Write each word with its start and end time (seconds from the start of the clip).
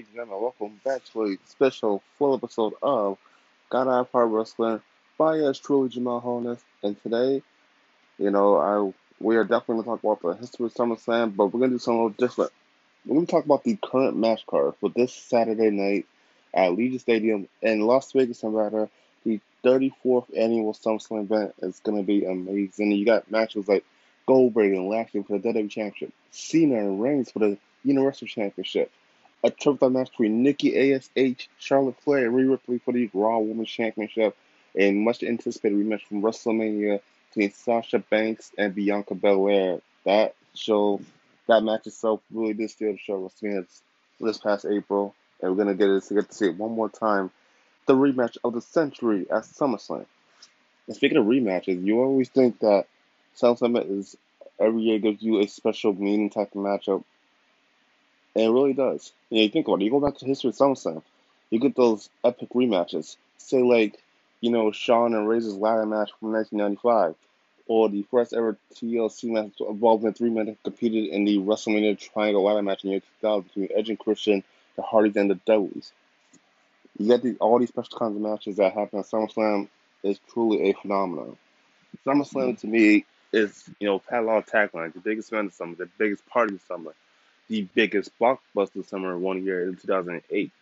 ladies 0.00 0.14
and 0.14 0.16
gentlemen. 0.16 0.42
Welcome 0.42 0.80
back 0.82 1.04
to 1.12 1.24
a 1.24 1.36
special 1.44 2.02
full 2.16 2.34
episode 2.34 2.72
of 2.82 3.18
God 3.68 3.86
I 3.86 4.02
Part 4.04 4.30
Wrestling 4.30 4.80
by 5.18 5.36
yours 5.36 5.58
truly 5.58 5.90
Jamel 5.90 6.22
Holness. 6.22 6.58
And 6.82 6.98
today, 7.02 7.42
you 8.18 8.30
know, 8.30 8.56
I 8.56 8.94
we 9.22 9.36
are 9.36 9.44
definitely 9.44 9.84
going 9.84 9.98
to 9.98 10.02
talk 10.02 10.20
about 10.22 10.22
the 10.22 10.40
history 10.40 10.64
of 10.64 10.72
SummerSlam, 10.72 11.36
but 11.36 11.48
we're 11.48 11.58
going 11.58 11.72
to 11.72 11.74
do 11.74 11.78
something 11.78 12.00
a 12.00 12.04
little 12.04 12.26
different. 12.26 12.50
We're 13.04 13.16
going 13.16 13.26
to 13.26 13.30
talk 13.30 13.44
about 13.44 13.62
the 13.62 13.76
current 13.76 14.16
match 14.16 14.46
card 14.46 14.72
for 14.80 14.88
this 14.88 15.12
Saturday 15.12 15.68
night 15.68 16.06
at 16.54 16.70
Allegiant 16.70 17.00
Stadium 17.00 17.46
in 17.60 17.80
Las 17.82 18.10
Vegas, 18.12 18.42
Nevada. 18.42 18.88
The 19.26 19.38
34th 19.62 20.34
annual 20.34 20.72
SummerSlam 20.72 21.24
event 21.24 21.54
is 21.60 21.78
going 21.80 21.98
to 21.98 22.06
be 22.06 22.24
amazing. 22.24 22.92
You 22.92 23.04
got 23.04 23.30
matches 23.30 23.68
like 23.68 23.84
Goldberg 24.26 24.72
and 24.72 24.88
Lashley 24.88 25.22
for 25.24 25.36
the 25.36 25.46
WWE 25.46 25.68
Championship, 25.68 26.14
Cena 26.30 26.76
and 26.76 27.02
Reigns 27.02 27.30
for 27.30 27.40
the 27.40 27.58
Universal 27.84 28.28
Championship, 28.28 28.90
a 29.42 29.50
triple 29.50 29.78
threat 29.78 29.92
match 29.92 30.10
between 30.10 30.42
Nikki 30.42 30.92
ASH, 30.92 31.48
Charlotte 31.58 32.00
Flair, 32.00 32.26
and 32.26 32.34
Rhea 32.34 32.50
Ripley 32.50 32.78
for 32.78 32.92
the 32.92 33.10
Raw 33.12 33.38
Women's 33.38 33.70
Championship, 33.70 34.36
and 34.74 34.98
much 34.98 35.22
anticipated 35.22 35.78
rematch 35.78 36.02
from 36.02 36.22
WrestleMania 36.22 37.00
between 37.28 37.52
Sasha 37.52 37.98
Banks 37.98 38.52
and 38.58 38.74
Bianca 38.74 39.14
Belair. 39.14 39.80
That 40.04 40.34
show, 40.54 41.00
that 41.46 41.62
match 41.62 41.86
itself 41.86 42.20
really 42.32 42.54
did 42.54 42.70
steal 42.70 42.92
the 42.92 42.98
show 42.98 43.20
WrestleMania 43.20 43.66
this 44.20 44.38
past 44.38 44.66
April, 44.66 45.14
and 45.40 45.50
we're 45.50 45.64
gonna 45.64 45.74
get 45.74 45.88
it 45.88 46.04
to 46.04 46.14
get 46.14 46.28
to 46.28 46.34
see 46.34 46.46
it 46.46 46.56
one 46.56 46.72
more 46.72 46.90
time. 46.90 47.30
The 47.86 47.94
rematch 47.94 48.36
of 48.44 48.52
the 48.52 48.60
century 48.60 49.26
at 49.30 49.44
SummerSlam. 49.44 50.06
And 50.86 50.96
speaking 50.96 51.18
of 51.18 51.24
rematches, 51.24 51.84
you 51.84 52.00
always 52.00 52.28
think 52.28 52.58
that 52.60 52.86
SummerSlam 53.36 54.00
is 54.00 54.16
every 54.58 54.82
year 54.82 54.98
gives 54.98 55.22
you 55.22 55.40
a 55.40 55.48
special 55.48 55.94
meaning 55.94 56.28
type 56.28 56.54
of 56.54 56.60
matchup 56.60 57.04
it 58.34 58.48
really 58.48 58.72
does. 58.72 59.12
You 59.28 59.38
know, 59.38 59.42
you 59.42 59.48
think 59.50 59.66
about 59.66 59.80
it. 59.80 59.84
You 59.84 59.90
go 59.90 60.00
back 60.00 60.16
to 60.18 60.26
history 60.26 60.50
of 60.50 60.56
SummerSlam, 60.56 61.02
you 61.50 61.58
get 61.58 61.76
those 61.76 62.08
epic 62.24 62.50
rematches. 62.54 63.16
Say 63.38 63.62
like, 63.62 64.00
you 64.40 64.50
know, 64.50 64.70
Shawn 64.72 65.14
and 65.14 65.28
Razor's 65.28 65.56
ladder 65.56 65.86
match 65.86 66.10
from 66.18 66.32
1995, 66.32 67.14
or 67.66 67.88
the 67.88 68.04
first 68.10 68.32
ever 68.32 68.56
TLC 68.74 69.30
match 69.30 69.60
involving 69.60 70.14
three 70.14 70.30
men 70.30 70.46
that 70.46 70.62
competed 70.62 71.12
in 71.12 71.24
the 71.24 71.38
WrestleMania 71.38 71.98
Triangle 71.98 72.44
ladder 72.44 72.62
match 72.62 72.84
in 72.84 72.88
the 72.88 72.92
year 72.92 73.02
2000 73.20 73.42
between 73.42 73.68
Edge 73.74 73.90
and 73.90 73.98
Christian, 73.98 74.42
the 74.76 74.82
Hardys, 74.82 75.16
and 75.16 75.30
the 75.30 75.34
Dudleys. 75.46 75.92
You 76.98 77.08
get 77.08 77.22
these, 77.22 77.36
all 77.38 77.58
these 77.58 77.68
special 77.68 77.98
kinds 77.98 78.16
of 78.16 78.22
matches 78.22 78.56
that 78.56 78.72
happen 78.72 79.00
at 79.00 79.06
SummerSlam 79.06 79.68
is 80.02 80.18
truly 80.32 80.70
a 80.70 80.72
phenomenon. 80.74 81.36
SummerSlam 82.06 82.58
to 82.60 82.66
me 82.66 83.04
is, 83.32 83.68
you 83.78 83.86
know, 83.86 84.02
had 84.08 84.20
a 84.20 84.26
lot 84.26 84.38
of 84.38 84.46
taglines. 84.46 84.94
The 84.94 85.00
biggest 85.00 85.32
event 85.32 85.48
of 85.48 85.54
summer, 85.54 85.74
the 85.74 85.88
biggest 85.98 86.26
party 86.26 86.54
of 86.54 86.60
summer, 86.62 86.94
the 87.50 87.62
biggest 87.74 88.16
blockbuster 88.18 88.86
summer 88.88 89.18
one 89.18 89.44
year 89.44 89.68
in 89.68 89.76
2008. 89.76 90.52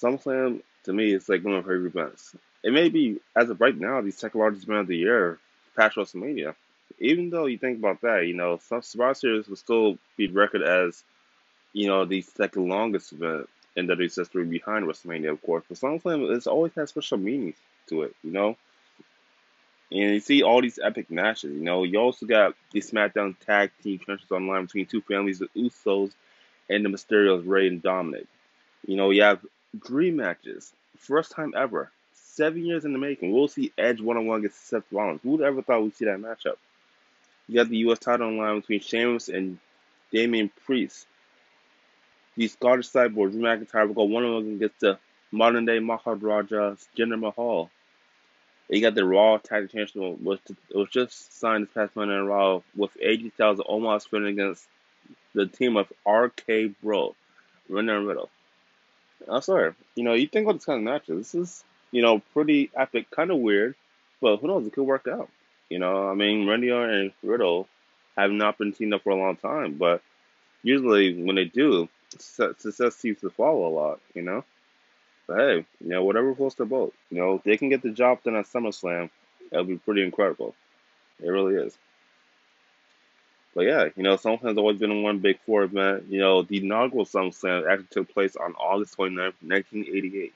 SummerSlam, 0.00 0.60
to 0.84 0.92
me, 0.92 1.14
is 1.14 1.28
like 1.30 1.42
one 1.42 1.54
of 1.54 1.64
favorite 1.64 1.86
events. 1.86 2.36
It 2.62 2.74
may 2.74 2.90
be, 2.90 3.20
as 3.34 3.48
of 3.48 3.60
right 3.60 3.76
now, 3.76 4.00
the 4.02 4.12
second 4.12 4.38
largest 4.38 4.64
event 4.64 4.80
of 4.80 4.86
the 4.88 4.98
year, 4.98 5.38
past 5.74 5.96
WrestleMania. 5.96 6.54
Even 6.98 7.30
though 7.30 7.46
you 7.46 7.56
think 7.56 7.78
about 7.78 8.02
that, 8.02 8.26
you 8.26 8.34
know, 8.34 8.60
Survivor 8.82 9.14
Series 9.14 9.48
will 9.48 9.56
still 9.56 9.98
be 10.18 10.28
record 10.28 10.62
as, 10.62 11.02
you 11.72 11.86
know, 11.86 12.04
the 12.04 12.20
second 12.20 12.68
longest 12.68 13.12
event 13.12 13.48
in 13.74 13.86
WWE's 13.86 14.16
history 14.16 14.44
behind 14.44 14.84
WrestleMania, 14.86 15.32
of 15.32 15.42
course. 15.42 15.64
But 15.66 15.78
SummerSlam, 15.78 16.36
it's 16.36 16.46
always 16.46 16.74
had 16.74 16.90
special 16.90 17.16
meaning 17.16 17.54
to 17.88 18.02
it, 18.02 18.14
you 18.22 18.30
know? 18.30 18.58
And 19.92 20.14
you 20.14 20.20
see 20.20 20.42
all 20.42 20.62
these 20.62 20.78
epic 20.82 21.10
matches. 21.10 21.52
You 21.52 21.60
know, 21.60 21.84
you 21.84 21.98
also 21.98 22.24
got 22.24 22.54
the 22.72 22.80
SmackDown 22.80 23.36
Tag 23.44 23.70
Team 23.82 23.98
Championship 23.98 24.32
online 24.32 24.64
between 24.64 24.86
two 24.86 25.02
families, 25.02 25.38
the 25.38 25.48
Usos 25.54 26.12
and 26.70 26.82
the 26.82 26.88
Mysterios, 26.88 27.46
Rey 27.46 27.66
and 27.66 27.82
Dominic. 27.82 28.26
You 28.86 28.96
know, 28.96 29.10
you 29.10 29.22
have 29.22 29.44
dream 29.78 30.16
matches, 30.16 30.72
first 30.96 31.32
time 31.32 31.52
ever, 31.54 31.90
seven 32.14 32.64
years 32.64 32.86
in 32.86 32.94
the 32.94 32.98
making. 32.98 33.32
We'll 33.32 33.48
see 33.48 33.70
Edge 33.76 34.00
one 34.00 34.16
on 34.16 34.26
one 34.26 34.38
against 34.38 34.66
Seth 34.66 34.90
Rollins. 34.90 35.20
Who 35.22 35.32
would 35.32 35.42
ever 35.42 35.60
thought 35.60 35.82
we'd 35.82 35.94
see 35.94 36.06
that 36.06 36.18
matchup? 36.18 36.56
You 37.46 37.56
got 37.56 37.68
the 37.68 37.76
U.S. 37.78 37.98
title 37.98 38.28
online 38.28 38.60
between 38.60 38.80
Sheamus 38.80 39.28
and 39.28 39.58
Damian 40.10 40.50
Priest. 40.64 41.06
The 42.36 42.48
Scottish 42.48 42.88
Cyborg, 42.88 43.32
Drew 43.32 43.42
McIntyre, 43.42 43.86
will 43.86 43.94
go 43.94 44.04
one 44.04 44.24
on 44.24 44.32
one 44.32 44.54
against 44.54 44.80
the 44.80 44.98
modern 45.30 45.66
day 45.66 45.80
Maharaja 45.80 46.76
Jinder 46.96 47.20
Mahal. 47.20 47.70
You 48.68 48.80
got 48.80 48.94
the 48.94 49.04
Raw 49.04 49.38
Tag 49.38 49.70
Championship, 49.70 50.20
was 50.20 50.38
it 50.48 50.76
was 50.76 50.88
just 50.90 51.38
signed 51.38 51.64
this 51.66 51.74
past 51.74 51.94
Monday 51.94 52.14
in 52.14 52.26
Raw 52.26 52.62
with 52.74 52.90
AJ 52.94 53.34
Styles 53.34 53.60
almost 53.60 54.10
winning 54.10 54.38
against 54.38 54.66
the 55.34 55.46
team 55.46 55.76
of 55.76 55.92
RK 56.06 56.72
Bro, 56.82 57.14
Randy 57.68 57.92
and 57.92 58.06
Riddle. 58.06 58.30
I'm 59.28 59.42
sorry, 59.42 59.74
you 59.94 60.04
know, 60.04 60.14
you 60.14 60.26
think 60.26 60.46
about 60.46 60.54
this 60.54 60.64
kind 60.64 60.78
of 60.78 60.84
matches, 60.84 61.18
this 61.18 61.34
is, 61.34 61.64
you 61.90 62.02
know, 62.02 62.20
pretty 62.32 62.70
epic, 62.74 63.10
kind 63.10 63.30
of 63.30 63.38
weird, 63.38 63.74
but 64.20 64.38
who 64.38 64.46
knows, 64.46 64.66
it 64.66 64.72
could 64.72 64.84
work 64.84 65.06
out. 65.06 65.28
You 65.68 65.78
know, 65.78 66.08
I 66.08 66.14
mean, 66.14 66.48
Randy 66.48 66.70
and 66.70 67.12
Riddle 67.22 67.68
have 68.16 68.30
not 68.30 68.58
been 68.58 68.72
teamed 68.72 68.94
up 68.94 69.02
for 69.02 69.10
a 69.10 69.16
long 69.16 69.36
time, 69.36 69.74
but 69.74 70.02
usually 70.62 71.22
when 71.22 71.36
they 71.36 71.44
do, 71.44 71.88
success 72.18 72.96
seems 72.96 73.20
to 73.20 73.30
follow 73.30 73.66
a 73.66 73.74
lot, 73.74 74.00
you 74.14 74.22
know? 74.22 74.44
But 75.26 75.38
hey, 75.38 75.66
you 75.80 75.88
know, 75.88 76.04
whatever 76.04 76.34
floats 76.34 76.56
their 76.56 76.66
boat. 76.66 76.94
You 77.10 77.18
know, 77.18 77.34
if 77.34 77.44
they 77.44 77.56
can 77.56 77.68
get 77.68 77.82
the 77.82 77.90
job 77.90 78.22
done 78.22 78.36
at 78.36 78.46
SummerSlam, 78.46 79.10
it'll 79.50 79.64
be 79.64 79.76
pretty 79.76 80.02
incredible. 80.02 80.54
It 81.22 81.28
really 81.28 81.54
is. 81.54 81.76
But 83.54 83.62
yeah, 83.62 83.88
you 83.96 84.02
know, 84.02 84.16
SummerSlam's 84.16 84.58
always 84.58 84.78
been 84.78 85.02
one 85.02 85.18
big 85.18 85.38
four 85.44 85.62
event. 85.62 86.06
You 86.08 86.20
know, 86.20 86.42
the 86.42 86.58
inaugural 86.58 87.04
SummerSlam 87.04 87.70
actually 87.70 87.88
took 87.90 88.12
place 88.12 88.34
on 88.36 88.54
August 88.54 88.96
29th, 88.96 89.34
1988. 89.40 90.32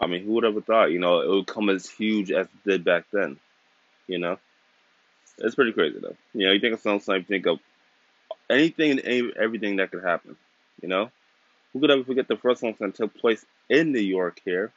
I 0.00 0.06
mean, 0.06 0.24
who 0.24 0.32
would 0.32 0.44
ever 0.44 0.60
thought, 0.60 0.92
you 0.92 0.98
know, 0.98 1.20
it 1.20 1.28
would 1.28 1.46
come 1.46 1.68
as 1.68 1.88
huge 1.88 2.30
as 2.30 2.46
it 2.46 2.68
did 2.68 2.84
back 2.84 3.04
then? 3.12 3.38
You 4.06 4.18
know? 4.18 4.38
It's 5.38 5.54
pretty 5.54 5.72
crazy, 5.72 5.98
though. 6.00 6.16
You 6.34 6.46
know, 6.46 6.52
you 6.52 6.60
think 6.60 6.74
of 6.74 6.82
SummerSlam, 6.82 7.18
you 7.18 7.24
think 7.24 7.46
of 7.46 7.60
anything 8.50 8.98
and 8.98 9.32
everything 9.36 9.76
that 9.76 9.90
could 9.90 10.04
happen, 10.04 10.36
you 10.82 10.88
know? 10.88 11.10
Who 11.72 11.80
could 11.80 11.90
ever 11.90 12.04
forget 12.04 12.28
the 12.28 12.36
first 12.36 12.62
that 12.62 12.94
took 12.94 13.14
place 13.14 13.44
in 13.68 13.92
New 13.92 14.00
York 14.00 14.40
here? 14.44 14.72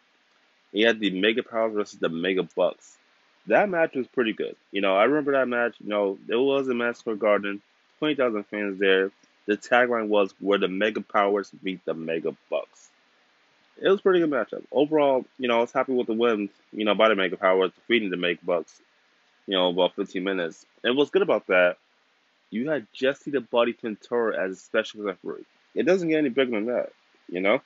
You 0.72 0.88
had 0.88 1.00
the 1.00 1.12
Mega 1.12 1.44
Powers 1.44 1.74
versus 1.74 2.00
the 2.00 2.10
Mega 2.10 2.44
Bucks. 2.56 2.98
That 3.48 3.70
match 3.70 3.96
was 3.96 4.08
pretty 4.08 4.34
good. 4.34 4.56
You 4.72 4.82
know, 4.82 4.96
I 4.96 5.04
remember 5.06 5.34
that 5.34 5.48
match. 5.48 5.76
You 5.80 5.90
know, 5.90 6.18
it 6.28 6.36
was 6.36 6.68
in 6.68 6.78
Madison 6.78 7.00
Square 7.00 7.16
Garden, 7.18 7.62
20,000 8.00 8.44
fans 8.46 8.80
there. 8.80 9.12
The 9.48 9.58
tagline 9.58 10.08
was 10.08 10.34
where 10.40 10.60
the 10.60 10.68
Mega 10.68 11.02
Powers 11.02 11.52
meet 11.62 11.84
the 11.86 11.94
Mega 11.94 12.36
Bucks. 12.50 12.90
It 13.82 13.90
was 13.90 14.02
pretty 14.02 14.20
good 14.20 14.30
matchup. 14.30 14.64
Overall, 14.72 15.26
you 15.40 15.48
know, 15.48 15.58
I 15.58 15.62
was 15.62 15.72
happy 15.72 15.94
with 15.94 16.08
the 16.08 16.14
win. 16.14 16.50
you 16.72 16.86
know, 16.86 16.94
by 16.94 17.10
the 17.10 17.16
Mega 17.16 17.36
Powers 17.36 17.72
defeating 17.74 18.12
the 18.12 18.18
Mega 18.18 18.40
Bucks, 18.46 18.80
you 19.48 19.56
know, 19.56 19.70
about 19.70 19.96
15 19.96 20.24
minutes. 20.24 20.66
And 20.84 20.96
what's 20.96 21.10
good 21.10 21.24
about 21.24 21.48
that, 21.48 21.78
you 22.52 22.70
had 22.70 22.86
Jesse 22.94 23.32
the 23.32 23.42
Body 23.42 23.76
Ventura 23.82 24.38
as 24.40 24.52
a 24.52 24.56
special 24.56 25.02
referee. 25.02 25.46
It 25.74 25.86
doesn't 25.86 26.10
get 26.10 26.20
any 26.20 26.30
bigger 26.30 26.52
than 26.52 26.68
that, 26.68 26.92
you 27.28 27.40
know? 27.40 27.62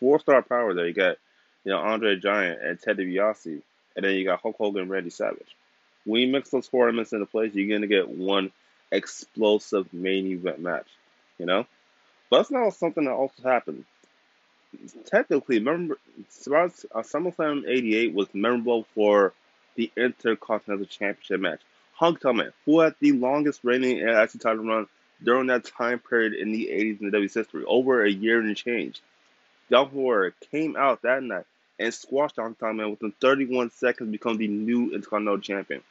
Four 0.00 0.20
star 0.20 0.42
power 0.42 0.74
there. 0.74 0.86
You 0.86 0.94
got, 0.94 1.16
you 1.64 1.72
know, 1.72 1.78
Andre 1.78 2.16
Giant 2.16 2.62
and 2.62 2.80
Ted 2.80 2.98
DiBiase, 2.98 3.62
and 3.96 4.04
then 4.04 4.14
you 4.14 4.24
got 4.24 4.40
Hulk 4.40 4.56
Hogan 4.56 4.82
and 4.82 4.90
Randy 4.90 5.10
Savage. 5.10 5.56
When 6.04 6.20
you 6.20 6.28
mix 6.28 6.50
those 6.50 6.68
four 6.68 6.84
elements 6.84 7.12
into 7.12 7.26
place, 7.26 7.52
you're 7.54 7.68
going 7.68 7.80
to 7.82 7.88
get 7.88 8.08
one 8.08 8.52
explosive 8.92 9.92
main 9.92 10.26
event 10.26 10.60
match, 10.60 10.86
you 11.38 11.46
know? 11.46 11.66
But 12.30 12.38
that's 12.38 12.50
not 12.50 12.74
something 12.74 13.04
that 13.04 13.12
also 13.12 13.42
happened. 13.42 13.84
Technically, 15.06 15.58
remember, 15.58 15.94
uh, 15.94 16.68
SummerSlam 17.02 17.66
88 17.66 18.14
was 18.14 18.28
memorable 18.34 18.84
for 18.94 19.32
the 19.76 19.90
Intercontinental 19.96 20.86
Championship 20.86 21.40
match. 21.40 21.60
Hug 21.94 22.22
Man, 22.24 22.52
who 22.66 22.80
had 22.80 22.94
the 23.00 23.12
longest 23.12 23.60
reigning 23.64 24.00
IC 24.00 24.38
title 24.40 24.64
run 24.64 24.86
during 25.22 25.46
that 25.46 25.64
time 25.64 25.98
period 25.98 26.34
in 26.34 26.52
the 26.52 26.66
80s 26.66 27.00
in 27.00 27.10
the 27.10 27.16
WWE's 27.16 27.34
history, 27.34 27.64
over 27.66 28.04
a 28.04 28.10
year 28.10 28.40
and 28.40 28.54
change. 28.56 29.00
Dolph 29.70 29.92
Ziggler 29.92 30.32
came 30.50 30.76
out 30.76 31.02
that 31.02 31.22
night 31.22 31.44
and 31.78 31.92
squashed 31.92 32.36
Kong 32.36 32.56
Man 32.76 32.90
within 32.90 33.12
31 33.20 33.70
seconds, 33.70 34.10
become 34.10 34.36
the 34.36 34.48
new 34.48 34.92
Intercontinental 34.94 35.40
Champion. 35.40 35.82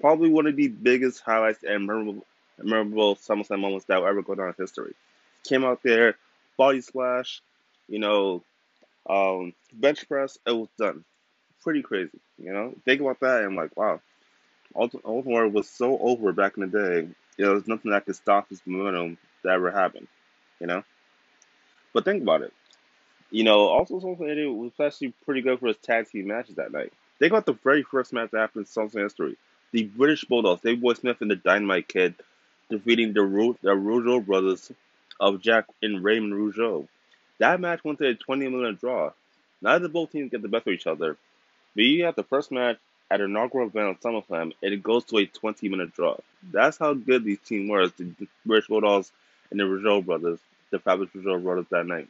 Probably 0.00 0.30
one 0.30 0.46
of 0.46 0.56
the 0.56 0.68
biggest 0.68 1.22
highlights 1.22 1.64
and 1.64 1.86
memorable, 1.86 2.24
memorable 2.58 3.16
SummerSlam 3.16 3.60
moments 3.60 3.86
that 3.86 4.00
will 4.00 4.08
ever 4.08 4.22
go 4.22 4.34
down 4.34 4.48
in 4.48 4.54
history. 4.58 4.94
Came 5.44 5.64
out 5.64 5.80
there, 5.82 6.16
body 6.56 6.80
splash, 6.80 7.40
you 7.88 7.98
know, 7.98 8.42
um, 9.08 9.52
bench 9.72 10.06
press, 10.08 10.38
it 10.46 10.52
was 10.52 10.68
done. 10.78 11.04
Pretty 11.62 11.82
crazy, 11.82 12.18
you 12.38 12.52
know. 12.52 12.74
Think 12.84 13.00
about 13.00 13.20
that, 13.20 13.38
and 13.38 13.46
I'm 13.46 13.56
like, 13.56 13.76
wow. 13.76 14.00
Warrior 14.74 15.48
was 15.48 15.68
so 15.68 15.98
over 15.98 16.32
back 16.32 16.56
in 16.56 16.68
the 16.70 16.78
day 16.78 17.08
you 17.36 17.44
know, 17.44 17.52
there's 17.52 17.68
nothing 17.68 17.90
that 17.90 18.06
could 18.06 18.16
stop 18.16 18.48
this 18.48 18.60
momentum 18.66 19.18
that 19.42 19.52
ever 19.54 19.70
happened, 19.70 20.08
you 20.60 20.66
know? 20.66 20.82
But 21.92 22.04
think 22.04 22.22
about 22.22 22.42
it. 22.42 22.52
You 23.32 23.44
know, 23.44 23.60
also 23.60 23.98
something 23.98 24.26
that 24.26 24.52
was 24.52 24.72
actually 24.78 25.14
pretty 25.24 25.40
good 25.40 25.58
for 25.58 25.68
his 25.68 25.78
tag 25.78 26.06
team 26.06 26.26
matches 26.26 26.56
that 26.56 26.70
night. 26.70 26.92
They 27.18 27.30
got 27.30 27.46
the 27.46 27.54
very 27.54 27.82
first 27.82 28.12
match 28.12 28.30
that 28.30 28.40
happened 28.40 28.66
in 28.76 29.02
history. 29.02 29.38
The 29.72 29.84
British 29.84 30.24
Bulldogs, 30.26 30.60
Davey 30.60 30.76
Boy 30.76 30.92
Smith 30.92 31.16
and 31.22 31.30
the 31.30 31.36
Dynamite 31.36 31.88
Kid, 31.88 32.14
defeating 32.68 33.14
the, 33.14 33.22
Ru- 33.22 33.56
the 33.62 33.70
Rougeau 33.70 34.24
brothers 34.24 34.70
of 35.18 35.40
Jack 35.40 35.64
and 35.82 36.04
Raymond 36.04 36.34
Rougeau. 36.34 36.86
That 37.38 37.58
match 37.58 37.82
went 37.82 38.00
to 38.00 38.08
a 38.08 38.14
20 38.14 38.48
minute 38.48 38.78
draw. 38.80 39.12
Neither 39.62 39.88
both 39.88 40.12
teams 40.12 40.30
get 40.30 40.42
the 40.42 40.48
best 40.48 40.66
of 40.66 40.74
each 40.74 40.86
other. 40.86 41.16
But 41.74 41.84
you 41.84 42.04
have 42.04 42.16
the 42.16 42.24
first 42.24 42.52
match 42.52 42.76
at 43.10 43.22
an 43.22 43.30
inaugural 43.30 43.68
event 43.68 43.96
on 44.04 44.22
SummerSlam, 44.22 44.52
and 44.62 44.74
it 44.74 44.82
goes 44.82 45.04
to 45.06 45.16
a 45.16 45.26
20 45.26 45.70
minute 45.70 45.94
draw. 45.94 46.18
That's 46.50 46.76
how 46.76 46.92
good 46.92 47.24
these 47.24 47.40
teams 47.40 47.70
were, 47.70 47.88
the 47.88 48.12
British 48.44 48.68
Bulldogs 48.68 49.10
and 49.50 49.58
the 49.58 49.64
Rougeau 49.64 50.04
brothers, 50.04 50.38
the 50.70 50.78
Fabulous 50.80 51.10
Rougeau 51.14 51.42
brothers 51.42 51.66
that 51.70 51.86
night. 51.86 52.08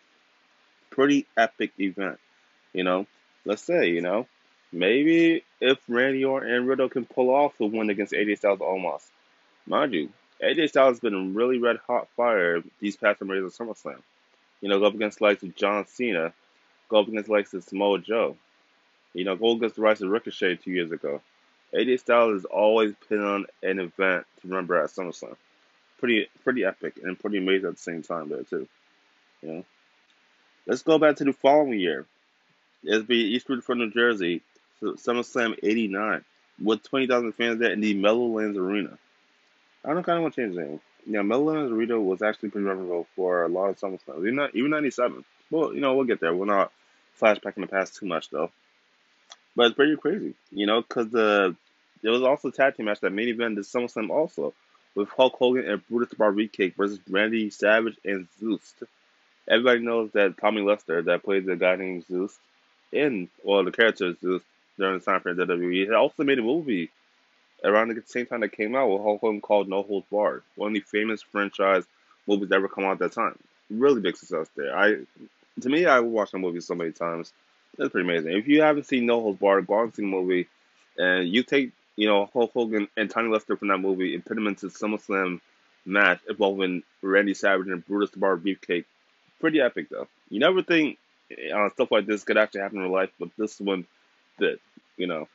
Pretty 0.93 1.27
epic 1.37 1.73
event, 1.81 2.19
you 2.75 2.85
know. 2.85 3.07
Let's 3.47 3.63
say, 3.63 3.89
you 3.89 4.03
know, 4.03 4.27
maybe 4.73 5.43
if 5.61 5.79
Randy 5.89 6.25
Orton 6.25 6.53
and 6.53 6.69
Riddle 6.69 6.91
can 6.91 7.07
pull 7.07 7.31
off 7.31 7.57
the 7.59 7.67
win 7.67 7.91
against 7.91 8.13
AJ 8.13 8.39
Styles 8.39 8.61
almost. 8.61 9.07
Mind 9.67 9.95
you, 9.95 10.11
AJ 10.43 10.69
Styles 10.69 10.93
has 10.93 11.01
been 11.01 11.35
really 11.35 11.59
red 11.59 11.79
hot 11.87 12.09
fire 12.17 12.63
these 12.79 12.97
past 12.97 13.21
three 13.21 13.41
days 13.41 13.45
of 13.45 13.53
SummerSlam. 13.55 14.03
You 14.61 14.69
know, 14.69 14.79
go 14.79 14.87
up 14.87 14.95
against 14.95 15.23
likes 15.23 15.43
of 15.43 15.57
John 15.57 15.87
Cena, 15.87 16.35
go 16.91 17.01
up 17.01 17.09
against 17.09 17.31
likes 17.31 17.55
of 17.55 17.65
Samoa 17.65 17.99
Joe. 17.99 18.37
You 19.15 19.25
know, 19.25 19.35
go 19.35 19.53
against 19.53 19.77
the 19.77 19.83
rise 19.83 20.03
of 20.03 20.11
Ricochet 20.11 20.57
two 20.57 20.73
years 20.73 20.93
ago. 20.93 21.23
AJ 21.75 22.01
Styles 22.01 22.41
is 22.41 22.45
always 22.45 22.93
put 23.09 23.19
on 23.19 23.47
an 23.63 23.79
event 23.79 24.27
to 24.41 24.49
remember 24.49 24.77
at 24.83 24.91
SummerSlam. 24.91 25.37
Pretty 25.99 26.29
pretty 26.45 26.65
epic 26.65 26.99
and 27.03 27.19
pretty 27.19 27.39
amazing 27.39 27.69
at 27.69 27.77
the 27.77 27.83
same 27.83 28.03
time 28.03 28.29
there 28.29 28.43
too. 28.43 28.69
You 29.41 29.49
know. 29.49 29.65
Let's 30.67 30.83
go 30.83 30.99
back 30.99 31.17
to 31.17 31.25
the 31.25 31.33
following 31.33 31.79
year. 31.79 32.07
SB 32.85 33.11
Eastwood 33.11 33.65
from 33.65 33.79
New 33.79 33.91
Jersey, 33.91 34.43
SummerSlam 34.83 35.57
'89, 35.63 36.25
with 36.63 36.83
20,000 36.85 37.33
fans 37.33 37.59
there 37.59 37.73
in 37.73 37.81
the 37.81 37.95
Meadowlands 37.95 38.59
Arena. 38.59 38.99
I 39.85 39.93
don't 39.93 40.03
kind 40.03 40.19
of 40.19 40.23
want 40.23 40.35
to 40.35 40.43
change 40.43 40.55
the 40.55 40.63
name. 40.63 40.81
Yeah, 41.07 41.23
Meadowlands 41.23 41.73
Arena 41.73 42.01
was 42.01 42.23
actually 42.23 42.51
pretty 42.51 42.67
memorable 42.67 43.07
for 43.17 43.45
a 43.45 43.49
lot 43.49 43.71
of 43.71 43.79
SummerSlams, 43.79 44.27
even 44.27 44.49
even 44.55 44.71
'97. 44.71 45.25
Well, 45.51 45.75
you 45.75 45.81
know, 45.81 45.95
we'll 45.95 46.07
get 46.07 46.21
there. 46.21 46.35
We're 46.35 46.47
not 46.47 46.73
flashback 47.21 47.57
in 47.57 47.63
the 47.63 47.69
past 47.69 47.97
too 47.97 48.07
much 48.07 48.31
though. 48.31 48.51
But 49.55 49.67
it's 49.67 49.75
pretty 49.75 49.97
crazy, 49.97 50.35
you 50.51 50.67
know, 50.67 50.81
because 50.81 51.11
the 51.11 51.57
there 52.03 52.13
was 52.13 52.23
also 52.23 52.49
a 52.49 52.53
tag 52.53 52.77
team 52.77 52.87
match 52.87 53.01
that 53.01 53.13
main 53.13 53.29
event 53.29 53.57
the 53.57 53.63
SummerSlam 53.63 54.11
also 54.11 54.55
with 54.95 55.09
Hulk 55.09 55.35
Hogan 55.35 55.69
and 55.69 55.87
Brutus 55.89 56.11
the 56.11 56.17
Barber 56.17 56.43
Beefcake 56.43 56.77
versus 56.77 56.99
Randy 57.09 57.51
Savage 57.51 57.97
and 58.05 58.29
Zeus. 58.39 58.75
Everybody 59.49 59.81
knows 59.81 60.11
that 60.13 60.39
Tommy 60.39 60.63
Lister, 60.63 61.03
that 61.03 61.25
played 61.25 61.47
the 61.47 61.57
guy 61.57 61.77
named 61.77 62.05
Zeus, 62.07 62.39
in 62.93 63.29
well 63.43 63.65
the 63.65 63.73
character 63.73 64.15
Zeus 64.21 64.43
during 64.79 64.99
the 64.99 65.05
time 65.05 65.17
of 65.17 65.37
WWE, 65.37 65.87
he 65.87 65.93
also 65.93 66.25
made 66.25 66.39
a 66.39 66.43
movie 66.43 66.91
around 67.65 67.89
the 67.89 68.03
same 68.07 68.27
time 68.27 68.41
that 68.41 68.53
came 68.53 68.75
out 68.75 68.89
with 68.89 69.03
Hulk 69.03 69.21
Hogan 69.21 69.41
called 69.41 69.69
No 69.69 69.83
Holds 69.83 70.07
Barred, 70.11 70.43
one 70.57 70.69
of 70.69 70.75
the 70.75 70.81
famous 70.81 71.23
franchise 71.23 71.85
movies 72.27 72.49
that 72.49 72.57
ever 72.57 72.69
come 72.69 72.85
out 72.85 72.93
at 72.93 72.99
that 73.01 73.13
time. 73.13 73.39
Really 73.71 74.01
big 74.01 74.17
success 74.17 74.49
there. 74.57 74.77
I 74.77 74.99
to 75.61 75.69
me, 75.69 75.87
I 75.87 76.01
watched 76.01 76.33
that 76.33 76.39
movie 76.39 76.61
so 76.61 76.75
many 76.75 76.93
times. 76.93 77.33
It's 77.79 77.91
pretty 77.91 78.09
amazing. 78.09 78.33
If 78.33 78.49
you 78.49 78.63
haven't 78.63 78.87
seen 78.87 79.07
No 79.07 79.21
Holds 79.21 79.39
Barred, 79.39 79.67
go 79.67 79.83
and 79.83 79.95
see 79.95 80.03
the 80.03 80.09
movie, 80.09 80.49
and 80.99 81.29
you 81.29 81.43
take 81.43 81.73
you 81.97 82.09
know 82.09 82.29
Hulk 82.33 82.53
Hogan 82.53 82.89
and 82.97 83.11
Tommy 83.11 83.31
Lister 83.31 83.57
from 83.57 83.69
that 83.69 83.79
movie 83.79 84.15
and 84.15 84.25
put 84.25 84.35
them 84.35 84.47
into 84.47 84.67
SummerSlam 84.67 85.41
match 85.85 86.21
involving 86.29 86.83
Randy 87.03 87.35
Savage 87.35 87.69
and 87.69 87.87
Brutus 87.87 88.11
the 88.11 88.19
Barber 88.19 88.43
Beefcake. 88.43 88.85
Pretty 89.43 89.61
epic 89.61 89.89
though. 89.91 90.07
You 90.31 90.39
never 90.39 90.63
think 90.63 90.99
uh, 91.53 91.69
stuff 91.71 91.91
like 91.91 92.07
this 92.07 92.23
could 92.23 92.39
actually 92.39 92.61
happen 92.61 92.79
in 92.79 92.85
real 92.85 92.93
life, 92.93 93.11
but 93.19 93.29
this 93.37 93.59
one 93.59 93.87
did. 94.39 94.61
You 94.97 95.09
know, 95.09 95.27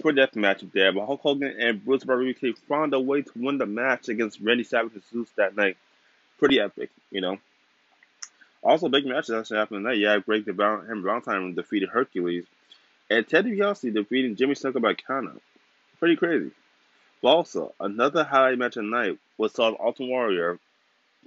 pretty 0.00 0.20
epic 0.20 0.40
matchup 0.40 0.70
there. 0.70 0.92
But 0.92 1.06
Hulk 1.06 1.22
Hogan 1.22 1.56
and 1.58 1.84
Bruce 1.84 2.04
Barber 2.04 2.32
found 2.68 2.94
a 2.94 3.00
way 3.00 3.22
to 3.22 3.32
win 3.34 3.58
the 3.58 3.66
match 3.66 4.08
against 4.08 4.40
Randy 4.40 4.62
Savage 4.62 4.92
and 4.92 5.02
Zeus 5.10 5.28
that 5.36 5.56
night. 5.56 5.76
Pretty 6.38 6.60
epic, 6.60 6.90
you 7.10 7.20
know. 7.20 7.38
Also, 8.62 8.88
big 8.88 9.06
matches 9.06 9.30
actually 9.30 9.56
happened 9.56 9.84
tonight. 9.84 9.98
Yeah, 9.98 10.20
Greg 10.20 10.44
the 10.44 10.52
Val- 10.52 10.82
Hammer 10.82 11.02
Valentine 11.02 11.52
defeated 11.54 11.88
Hercules, 11.88 12.46
and 13.10 13.26
Ted 13.26 13.46
DiBiase 13.46 13.92
defeating 13.92 14.36
Jimmy 14.36 14.54
Snuka 14.54 14.80
by 14.80 14.94
countout. 14.94 15.40
Pretty 15.98 16.14
crazy. 16.14 16.52
But 17.20 17.28
also, 17.28 17.74
another 17.80 18.22
highlight 18.22 18.58
match 18.58 18.74
tonight 18.74 19.18
was 19.36 19.52
saw 19.52 19.74
Ultimate 19.80 20.10
Warrior 20.10 20.60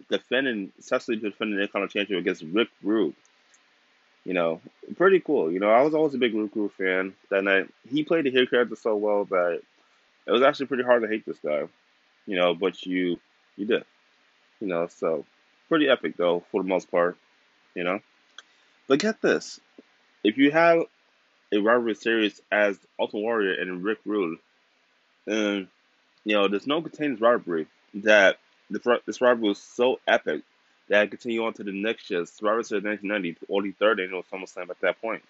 defending, 0.09 0.71
successfully 0.77 1.17
defending 1.17 1.57
the 1.57 1.63
Intercontinental 1.63 1.87
Championship 1.87 2.21
against 2.21 2.55
Rick 2.55 2.69
Rude. 2.83 3.15
You 4.23 4.33
know, 4.33 4.61
pretty 4.97 5.19
cool. 5.19 5.51
You 5.51 5.59
know, 5.59 5.69
I 5.69 5.81
was 5.81 5.93
always 5.93 6.15
a 6.15 6.17
big 6.17 6.33
Rick 6.33 6.55
Rude 6.55 6.71
fan 6.73 7.13
that 7.29 7.43
night. 7.43 7.69
He 7.87 8.03
played 8.03 8.25
the 8.25 8.31
hero 8.31 8.47
character 8.47 8.75
so 8.75 8.95
well 8.95 9.25
that 9.25 9.61
it 10.25 10.31
was 10.31 10.41
actually 10.41 10.65
pretty 10.65 10.83
hard 10.83 11.03
to 11.03 11.07
hate 11.07 11.25
this 11.25 11.37
guy. 11.37 11.67
You 12.25 12.35
know, 12.35 12.55
but 12.55 12.85
you 12.85 13.19
you 13.55 13.65
did. 13.65 13.85
You 14.59 14.67
know, 14.67 14.87
so 14.87 15.25
pretty 15.69 15.89
epic 15.89 16.17
though 16.17 16.43
for 16.51 16.63
the 16.63 16.69
most 16.69 16.89
part 16.89 17.17
you 17.75 17.83
know. 17.83 17.99
But 18.87 18.99
get 18.99 19.21
this: 19.21 19.59
if 20.23 20.37
you 20.37 20.49
have 20.51 20.83
a 21.51 21.59
rivalry 21.59 21.93
series 21.93 22.41
as 22.51 22.79
Ultimate 22.99 23.21
Warrior 23.21 23.61
and 23.61 23.83
Rick 23.83 23.99
Rude, 24.05 24.39
and 25.27 25.67
you 26.23 26.35
know, 26.35 26.47
there's 26.47 26.65
no 26.65 26.81
contained 26.81 27.21
rivalry 27.21 27.67
that 27.95 28.37
the, 28.69 29.01
this 29.05 29.21
rivalry 29.21 29.49
was 29.49 29.59
so 29.59 29.99
epic 30.07 30.41
that 30.89 31.03
it 31.03 31.09
continued 31.11 31.45
on 31.45 31.53
to 31.53 31.63
the 31.63 31.71
next 31.71 32.09
year, 32.09 32.25
Survivor 32.25 32.63
Series 32.63 32.83
1990, 32.83 33.45
or 33.47 33.63
the 33.63 33.71
third 33.71 33.99
annual 33.99 34.23
SummerSlam 34.23 34.69
at 34.69 34.79
that 34.81 35.01
point. 35.01 35.23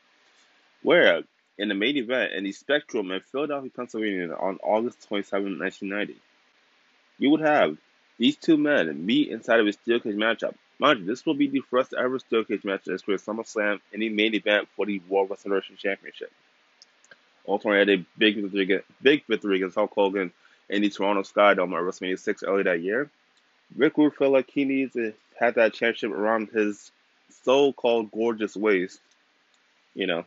Where 0.83 1.23
in 1.57 1.69
the 1.69 1.75
main 1.75 1.97
event 1.97 2.33
in 2.33 2.43
the 2.43 2.51
Spectrum 2.51 3.11
in 3.11 3.21
Philadelphia, 3.21 3.71
Pennsylvania 3.75 4.33
on 4.33 4.59
August 4.61 5.07
27, 5.07 5.59
1990, 5.59 6.19
you 7.17 7.29
would 7.29 7.41
have 7.41 7.77
these 8.17 8.35
two 8.35 8.57
men 8.57 9.05
meet 9.05 9.29
inside 9.29 9.59
of 9.59 9.67
a 9.67 9.73
steel 9.73 9.99
cage 9.99 10.15
matchup. 10.15 10.55
Mind 10.79 10.99
you, 10.99 11.05
this 11.05 11.25
will 11.25 11.35
be 11.35 11.47
the 11.47 11.61
first 11.71 11.93
ever 11.93 12.19
steel 12.19 12.43
cage 12.43 12.63
match 12.65 12.87
in 12.87 12.93
the 12.93 12.99
SummerSlam 12.99 13.79
in 13.93 14.01
the 14.01 14.09
main 14.09 14.35
event 14.35 14.67
for 14.75 14.85
the 14.85 15.01
World 15.07 15.29
Wrestling 15.29 15.51
Federation 15.51 15.77
Championship. 15.77 16.31
Ultimately 17.47 17.79
had 17.79 17.89
a 17.89 18.05
big 18.17 18.41
victory, 18.41 18.81
big 19.01 19.25
victory 19.27 19.57
against 19.57 19.75
Hulk 19.75 19.91
Hogan 19.93 20.33
in 20.69 20.81
the 20.81 20.89
Toronto 20.89 21.21
Skydome 21.21 21.73
at 21.73 21.83
WrestleMania 21.83 22.19
6 22.19 22.43
early 22.43 22.63
that 22.63 22.81
year. 22.81 23.09
Rick 23.75 23.97
Rude 23.97 24.15
felt 24.15 24.33
like 24.33 24.49
he 24.49 24.65
needs 24.65 24.93
to 24.93 25.13
have 25.39 25.55
that 25.55 25.73
championship 25.73 26.11
around 26.11 26.49
his 26.49 26.91
so-called 27.43 28.11
gorgeous 28.11 28.55
waist, 28.55 28.99
you 29.93 30.07
know. 30.07 30.25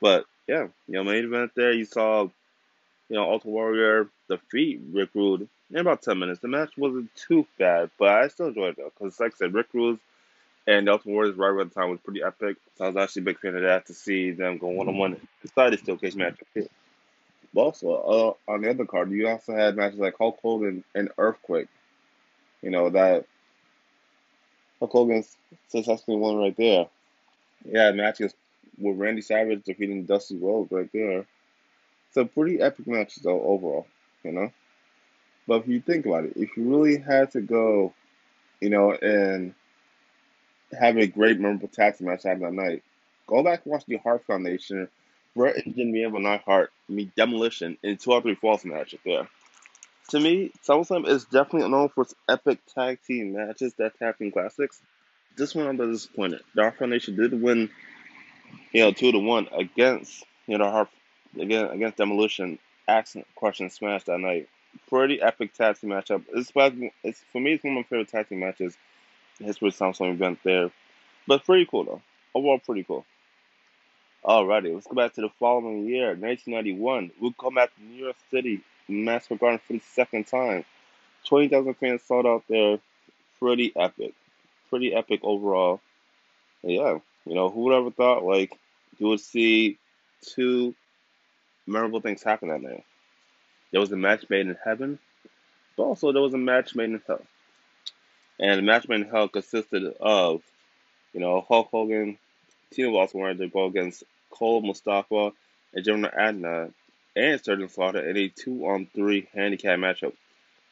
But 0.00 0.26
yeah, 0.46 0.68
you 0.86 0.94
know, 0.94 1.04
main 1.04 1.24
event 1.24 1.52
there, 1.54 1.72
you 1.72 1.84
saw, 1.84 2.24
you 2.24 3.16
know, 3.16 3.30
Ultimate 3.30 3.52
Warrior 3.52 4.08
defeat 4.28 4.80
Rick 4.92 5.10
Rude 5.14 5.48
in 5.70 5.78
about 5.78 6.02
10 6.02 6.18
minutes. 6.18 6.40
The 6.40 6.48
match 6.48 6.76
wasn't 6.76 7.14
too 7.14 7.46
bad, 7.58 7.90
but 7.98 8.08
I 8.08 8.28
still 8.28 8.48
enjoyed 8.48 8.70
it 8.70 8.76
though. 8.76 8.92
Because, 8.96 9.18
like 9.18 9.32
I 9.34 9.36
said, 9.36 9.54
Rick 9.54 9.68
Rude 9.72 9.98
and 10.66 10.88
Ultimate 10.88 11.14
Warriors 11.14 11.36
right 11.36 11.48
around 11.48 11.70
the 11.70 11.74
time 11.74 11.90
was 11.90 12.00
pretty 12.00 12.22
epic. 12.22 12.56
So 12.76 12.84
I 12.84 12.88
was 12.88 12.96
actually 12.96 13.22
a 13.22 13.24
big 13.26 13.38
fan 13.38 13.56
of 13.56 13.62
that 13.62 13.86
to 13.86 13.94
see 13.94 14.32
them 14.32 14.58
go 14.58 14.68
one 14.68 14.88
on 14.88 14.96
one 14.96 15.20
inside 15.42 15.70
the 15.70 15.78
steel 15.78 15.96
cage 15.96 16.16
match. 16.16 16.38
Also, 17.54 18.36
uh, 18.48 18.52
on 18.52 18.60
the 18.60 18.70
other 18.70 18.84
card, 18.84 19.10
you 19.10 19.26
also 19.28 19.54
had 19.54 19.76
matches 19.76 19.98
like 19.98 20.16
Hulk 20.18 20.38
Hogan 20.42 20.84
and 20.94 21.08
Earthquake. 21.16 21.68
You 22.66 22.72
know, 22.72 22.90
that 22.90 23.26
Hulk 24.80 24.90
Hogan 24.90 25.24
successfully 25.68 26.16
won 26.16 26.38
right 26.38 26.56
there. 26.56 26.88
Yeah, 27.64 27.92
matches 27.92 28.34
with 28.76 28.98
Randy 28.98 29.22
Savage 29.22 29.62
defeating 29.62 30.04
Dusty 30.04 30.36
Rhodes 30.36 30.72
right 30.72 30.90
there. 30.92 31.26
So 32.10 32.24
pretty 32.24 32.60
epic 32.60 32.88
matches 32.88 33.22
though 33.22 33.40
overall, 33.40 33.86
you 34.24 34.32
know. 34.32 34.50
But 35.46 35.60
if 35.60 35.68
you 35.68 35.80
think 35.80 36.06
about 36.06 36.24
it, 36.24 36.32
if 36.34 36.56
you 36.56 36.64
really 36.64 36.98
had 36.98 37.30
to 37.30 37.40
go, 37.40 37.94
you 38.60 38.70
know, 38.70 38.90
and 38.94 39.54
have 40.76 40.96
a 40.96 41.06
great 41.06 41.38
memorable 41.38 41.68
taxi 41.68 42.02
match 42.02 42.24
happen 42.24 42.42
that 42.42 42.52
night, 42.52 42.82
go 43.28 43.44
back 43.44 43.60
and 43.64 43.70
watch 43.70 43.84
the 43.86 43.98
Hart 43.98 44.24
Foundation, 44.26 44.88
Bret 45.36 45.64
and 45.64 45.76
Jimmy 45.76 46.02
Evil 46.02 46.18
Neidhart 46.18 46.72
meet 46.88 47.14
Demolition 47.14 47.78
in 47.84 47.96
two 47.96 48.10
or 48.10 48.22
three 48.22 48.34
falls 48.34 48.64
match 48.64 48.74
matches 48.74 48.98
there. 49.04 49.28
To 50.10 50.20
me, 50.20 50.52
SummerSlam 50.66 51.08
is 51.08 51.24
definitely 51.24 51.68
known 51.68 51.88
for 51.88 52.02
its 52.02 52.14
epic 52.28 52.60
tag 52.72 53.00
team 53.06 53.32
matches 53.34 53.74
that 53.74 53.98
tag 53.98 54.18
team 54.18 54.30
classics. 54.30 54.80
This 55.36 55.54
one 55.54 55.66
I'm 55.66 55.76
disappointed. 55.76 56.42
The 56.54 56.72
Foundation 56.78 57.16
did 57.16 57.40
win, 57.40 57.70
you 58.72 58.82
know, 58.82 58.92
two 58.92 59.12
to 59.12 59.18
one 59.18 59.48
against 59.52 60.24
you 60.46 60.58
know 60.58 60.70
Hart 60.70 60.88
again 61.38 61.66
against 61.66 61.98
Demolition, 61.98 62.58
accident 62.86 63.26
crushing 63.36 63.68
smash 63.68 64.04
that 64.04 64.18
night 64.18 64.48
pretty 64.88 65.20
epic 65.20 65.52
tag 65.54 65.78
team 65.78 65.90
matchup. 65.90 66.24
It's, 66.32 66.52
it's 67.02 67.20
for 67.32 67.40
me, 67.40 67.52
it's 67.54 67.64
one 67.64 67.76
of 67.76 67.78
my 67.78 67.82
favorite 67.84 68.08
tag 68.08 68.28
team 68.28 68.40
matches. 68.40 68.76
History 69.38 69.70
SummerSlam 69.70 70.14
event 70.14 70.38
there, 70.44 70.70
but 71.26 71.44
pretty 71.44 71.66
cool 71.70 71.84
though. 71.84 72.02
Overall, 72.34 72.58
pretty 72.58 72.84
cool. 72.84 73.04
Alrighty, 74.24 74.74
let's 74.74 74.86
go 74.86 74.94
back 74.94 75.12
to 75.14 75.20
the 75.20 75.28
following 75.38 75.86
year, 75.86 76.08
1991. 76.08 77.10
We'll 77.20 77.34
come 77.34 77.54
back 77.54 77.74
to 77.74 77.82
New 77.82 78.02
York 78.02 78.16
City, 78.30 78.62
Madison 78.88 79.36
Garden 79.36 79.60
for 79.66 79.72
the 79.74 79.80
second 79.80 80.26
time. 80.26 80.64
20,000 81.26 81.74
fans 81.74 82.02
sold 82.02 82.26
out 82.26 82.44
there. 82.48 82.78
Pretty 83.38 83.72
epic. 83.76 84.14
Pretty 84.70 84.94
epic 84.94 85.20
overall. 85.22 85.80
yeah, 86.62 86.98
you 87.24 87.34
know, 87.34 87.50
who 87.50 87.62
would 87.62 87.74
ever 87.76 87.90
thought, 87.90 88.24
like, 88.24 88.56
you 88.98 89.08
would 89.08 89.20
see 89.20 89.78
two 90.22 90.74
memorable 91.66 92.00
things 92.00 92.22
happen 92.22 92.48
that 92.48 92.62
night? 92.62 92.84
There 93.72 93.80
was 93.80 93.92
a 93.92 93.96
match 93.96 94.24
made 94.30 94.46
in 94.46 94.56
heaven, 94.64 94.98
but 95.76 95.82
also 95.82 96.12
there 96.12 96.22
was 96.22 96.34
a 96.34 96.38
match 96.38 96.74
made 96.74 96.90
in 96.90 97.02
hell. 97.06 97.22
And 98.38 98.58
the 98.58 98.62
match 98.62 98.88
made 98.88 99.02
in 99.02 99.08
hell 99.08 99.28
consisted 99.28 99.84
of, 100.00 100.42
You 101.12 101.20
know, 101.20 101.44
Hulk 101.46 101.68
Hogan, 101.70 102.18
Tina 102.70 102.94
also 102.94 103.18
wanted 103.18 103.38
to 103.38 103.48
go 103.48 103.66
against 103.66 104.04
Cole 104.30 104.60
Mustafa 104.60 105.32
and 105.74 105.84
General 105.84 106.12
Adnan 106.12 106.72
and 107.16 107.42
Sergeant 107.42 107.70
Slaughter 107.72 108.08
in 108.08 108.16
a 108.16 108.28
two-on-three 108.28 109.28
handicap 109.34 109.78
matchup 109.78 110.12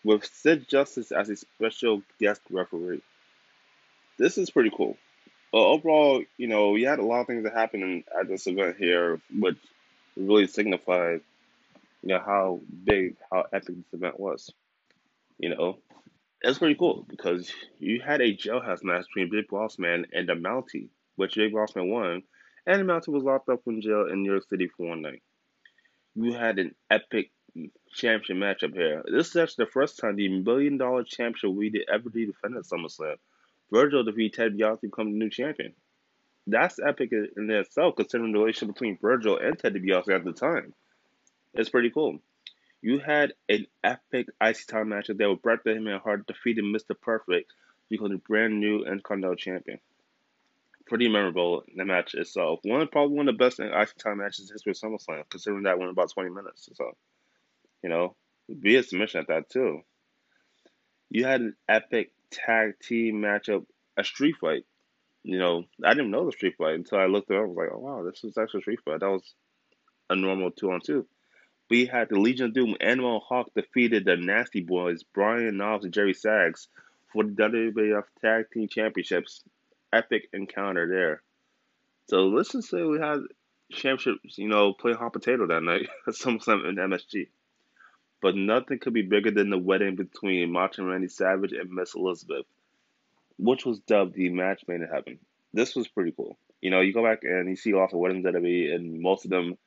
with 0.05 0.27
Sid 0.27 0.69
Justice 0.69 1.11
as 1.11 1.31
a 1.31 1.37
special 1.37 2.03
guest 2.21 2.43
referee. 2.51 3.03
This 4.19 4.37
is 4.39 4.51
pretty 4.51 4.71
cool. 4.77 4.97
Well, 5.53 5.65
overall, 5.65 6.23
you 6.37 6.47
know, 6.47 6.71
we 6.71 6.83
had 6.83 6.99
a 6.99 7.05
lot 7.05 7.23
of 7.23 7.27
things 7.27 7.45
that 7.45 7.55
happened 7.55 8.05
at 8.19 8.29
this 8.29 8.47
event 8.47 8.77
here, 8.77 9.21
which 9.37 9.57
really 10.17 10.47
signified, 10.47 11.23
you 12.03 12.09
know, 12.09 12.21
how 12.25 12.61
big, 12.85 13.17
how 13.33 13.47
epic 13.53 13.77
this 13.77 13.95
event 13.95 14.21
was. 14.21 14.53
You 15.39 15.49
know, 15.55 15.79
it's 16.43 16.59
pretty 16.59 16.75
cool 16.75 17.07
because 17.09 17.51
you 17.79 18.01
had 18.01 18.21
a 18.21 18.37
jailhouse 18.37 18.85
match 18.85 19.07
between 19.07 19.31
Big 19.31 19.49
Boss 19.49 19.79
Man 19.79 20.07
and 20.13 20.29
the 20.29 20.35
Mountie, 20.35 20.89
which 21.17 21.37
Big 21.37 21.53
Boss 21.53 21.75
Man 21.75 21.89
won, 21.89 22.23
and 22.67 22.81
the 22.81 22.85
Mountie 22.85 23.09
was 23.13 23.25
locked 23.25 23.49
up 23.49 23.61
in 23.67 23.81
jail 23.81 24.09
in 24.11 24.23
New 24.23 24.31
York 24.31 24.45
City 24.49 24.69
for 24.69 24.89
one 24.89 25.03
night. 25.03 25.23
You 26.15 26.33
had 26.33 26.59
an 26.59 26.75
epic 26.91 27.31
championship 27.93 28.37
matchup 28.37 28.75
here. 28.75 29.03
This 29.07 29.29
is 29.29 29.37
actually 29.37 29.65
the 29.67 29.71
first 29.73 29.99
time 29.99 30.17
the 30.17 30.29
million 30.29 30.79
dollar 30.79 31.05
championship 31.05 31.51
we 31.51 31.71
did 31.71 31.89
ever 31.93 32.09
defended 32.09 32.59
at 32.59 32.65
SummerSlam. 32.65 33.17
Virgil 33.73 34.05
defeated 34.05 34.35
Ted 34.35 34.53
DiBiase 34.57 34.81
to 34.81 34.87
become 34.89 35.13
the 35.13 35.19
new 35.19 35.31
champion. 35.31 35.75
That's 36.47 36.79
epic 36.79 37.13
in 37.13 37.51
itself, 37.51 37.97
considering 37.97 38.33
the 38.33 38.39
relationship 38.39 38.75
between 38.75 38.99
Virgil 38.99 39.39
and 39.39 39.59
Ted 39.59 39.75
DiBiase 39.75 40.15
at 40.15 40.25
the 40.25 40.33
time. 40.33 40.75
It's 41.55 41.71
pretty 41.71 41.91
cool. 41.91 42.21
You 42.83 42.99
had 42.99 43.33
an 43.49 43.67
epic 43.83 44.29
IC 44.41 44.67
time 44.67 44.89
matchup 44.89 45.17
that 45.19 45.31
with 45.31 45.43
Bret 45.43 45.65
Hitman 45.65 46.01
Hart 46.03 46.27
defeated 46.27 46.65
Mr. 46.65 47.01
Perfect 47.01 47.51
becoming 47.89 48.13
the 48.13 48.19
brand 48.19 48.61
new 48.61 48.85
Intercontinental 48.85 49.37
Champion. 49.37 49.79
Pretty 50.87 51.09
memorable 51.09 51.65
the 51.75 51.85
match 51.85 52.15
itself. 52.15 52.61
One 52.63 52.87
probably 52.89 53.17
one 53.17 53.29
of 53.29 53.39
the 53.39 53.45
best 53.45 53.59
IC 53.59 53.97
time 53.97 54.19
matches 54.19 54.51
in 54.51 54.55
history 54.55 54.73
of 54.73 54.77
SummerSlam, 54.77 55.25
considering 55.31 55.65
that 55.65 55.79
went 55.79 55.91
about 55.91 56.13
20 56.13 56.31
minutes. 56.31 56.69
So, 56.75 56.93
you 57.83 57.89
know, 57.89 58.15
be 58.61 58.77
a 58.77 58.83
submission 58.83 59.21
at 59.21 59.29
that 59.29 59.49
too. 59.49 59.81
You 61.11 61.25
had 61.25 61.41
an 61.41 61.57
epic 61.69 62.13
tag 62.31 62.79
team 62.81 63.23
matchup, 63.23 63.65
a 63.97 64.05
street 64.05 64.37
fight. 64.41 64.65
You 65.23 65.39
know, 65.39 65.65
I 65.83 65.95
didn't 65.95 66.11
know 66.11 66.27
the 66.27 66.33
street 66.33 66.57
fight 66.59 66.75
until 66.75 66.99
I 66.99 67.07
looked 67.07 67.31
it 67.31 67.37
up. 67.37 67.45
I 67.45 67.47
was 67.47 67.57
like, 67.57 67.71
oh 67.73 67.79
wow, 67.79 68.03
this 68.05 68.23
was 68.23 68.37
actually 68.37 68.59
a 68.59 68.63
street 68.63 68.81
fight. 68.85 69.01
That 69.01 69.11
was 69.11 69.35
a 70.11 70.17
normal 70.17 70.51
two 70.51 70.71
on 70.71 70.81
two 70.85 71.07
we 71.71 71.87
had 71.87 72.09
the 72.09 72.21
Legion 72.21 72.47
of 72.47 72.55
Doom 72.55 72.77
Animal 72.81 73.21
Hawk 73.21 73.51
defeated 73.55 74.05
the 74.05 74.17
Nasty 74.17 74.61
Boys, 74.61 75.03
Brian 75.03 75.57
Knobbs 75.57 75.85
and 75.85 75.95
Jerry 75.95 76.15
Sags, 76.15 76.69
for 77.13 77.25
the 77.25 77.31
WWF 77.31 78.05
Tag 78.21 78.51
Team 78.53 78.69
Championships. 78.69 79.43
Epic 79.95 80.29
encounter 80.33 80.89
there. 80.89 81.23
So 82.09 82.27
let's 82.29 82.53
just 82.53 82.69
say 82.69 82.83
we 82.83 82.99
had 82.99 83.21
championships, 83.73 84.39
you 84.39 84.49
know, 84.49 84.73
play 84.73 84.93
hot 84.93 85.13
potato 85.13 85.47
that 85.47 85.63
night 85.63 85.89
at 86.07 86.15
SummerSlam 86.15 86.69
in 86.69 86.77
MSG. 86.77 87.29
But 88.21 88.37
nothing 88.37 88.79
could 88.79 88.95
be 88.95 89.03
bigger 89.03 89.31
than 89.31 89.51
the 89.51 89.59
wedding 89.59 89.97
between 89.97 90.53
Macho 90.53 90.85
Randy 90.85 91.09
Savage 91.09 91.53
and 91.53 91.71
Miss 91.71 91.95
Elizabeth, 91.95 92.47
which 93.39 93.67
was 93.67 93.81
dubbed 93.81 94.15
the 94.15 94.31
match 94.31 94.63
made 94.67 94.81
in 94.81 94.89
heaven. 94.89 95.19
This 95.53 95.77
was 95.77 95.89
pretty 95.89 96.13
cool. 96.13 96.39
You 96.61 96.71
know, 96.71 96.81
you 96.81 96.95
go 96.95 97.05
back 97.05 97.21
and 97.23 97.49
you 97.49 97.57
see 97.57 97.75
lots 97.75 97.93
of 97.93 97.99
weddings 97.99 98.25
that 98.25 98.41
be, 98.43 98.73
and 98.73 99.01
most 99.01 99.25
of 99.27 99.31
them 99.31 99.59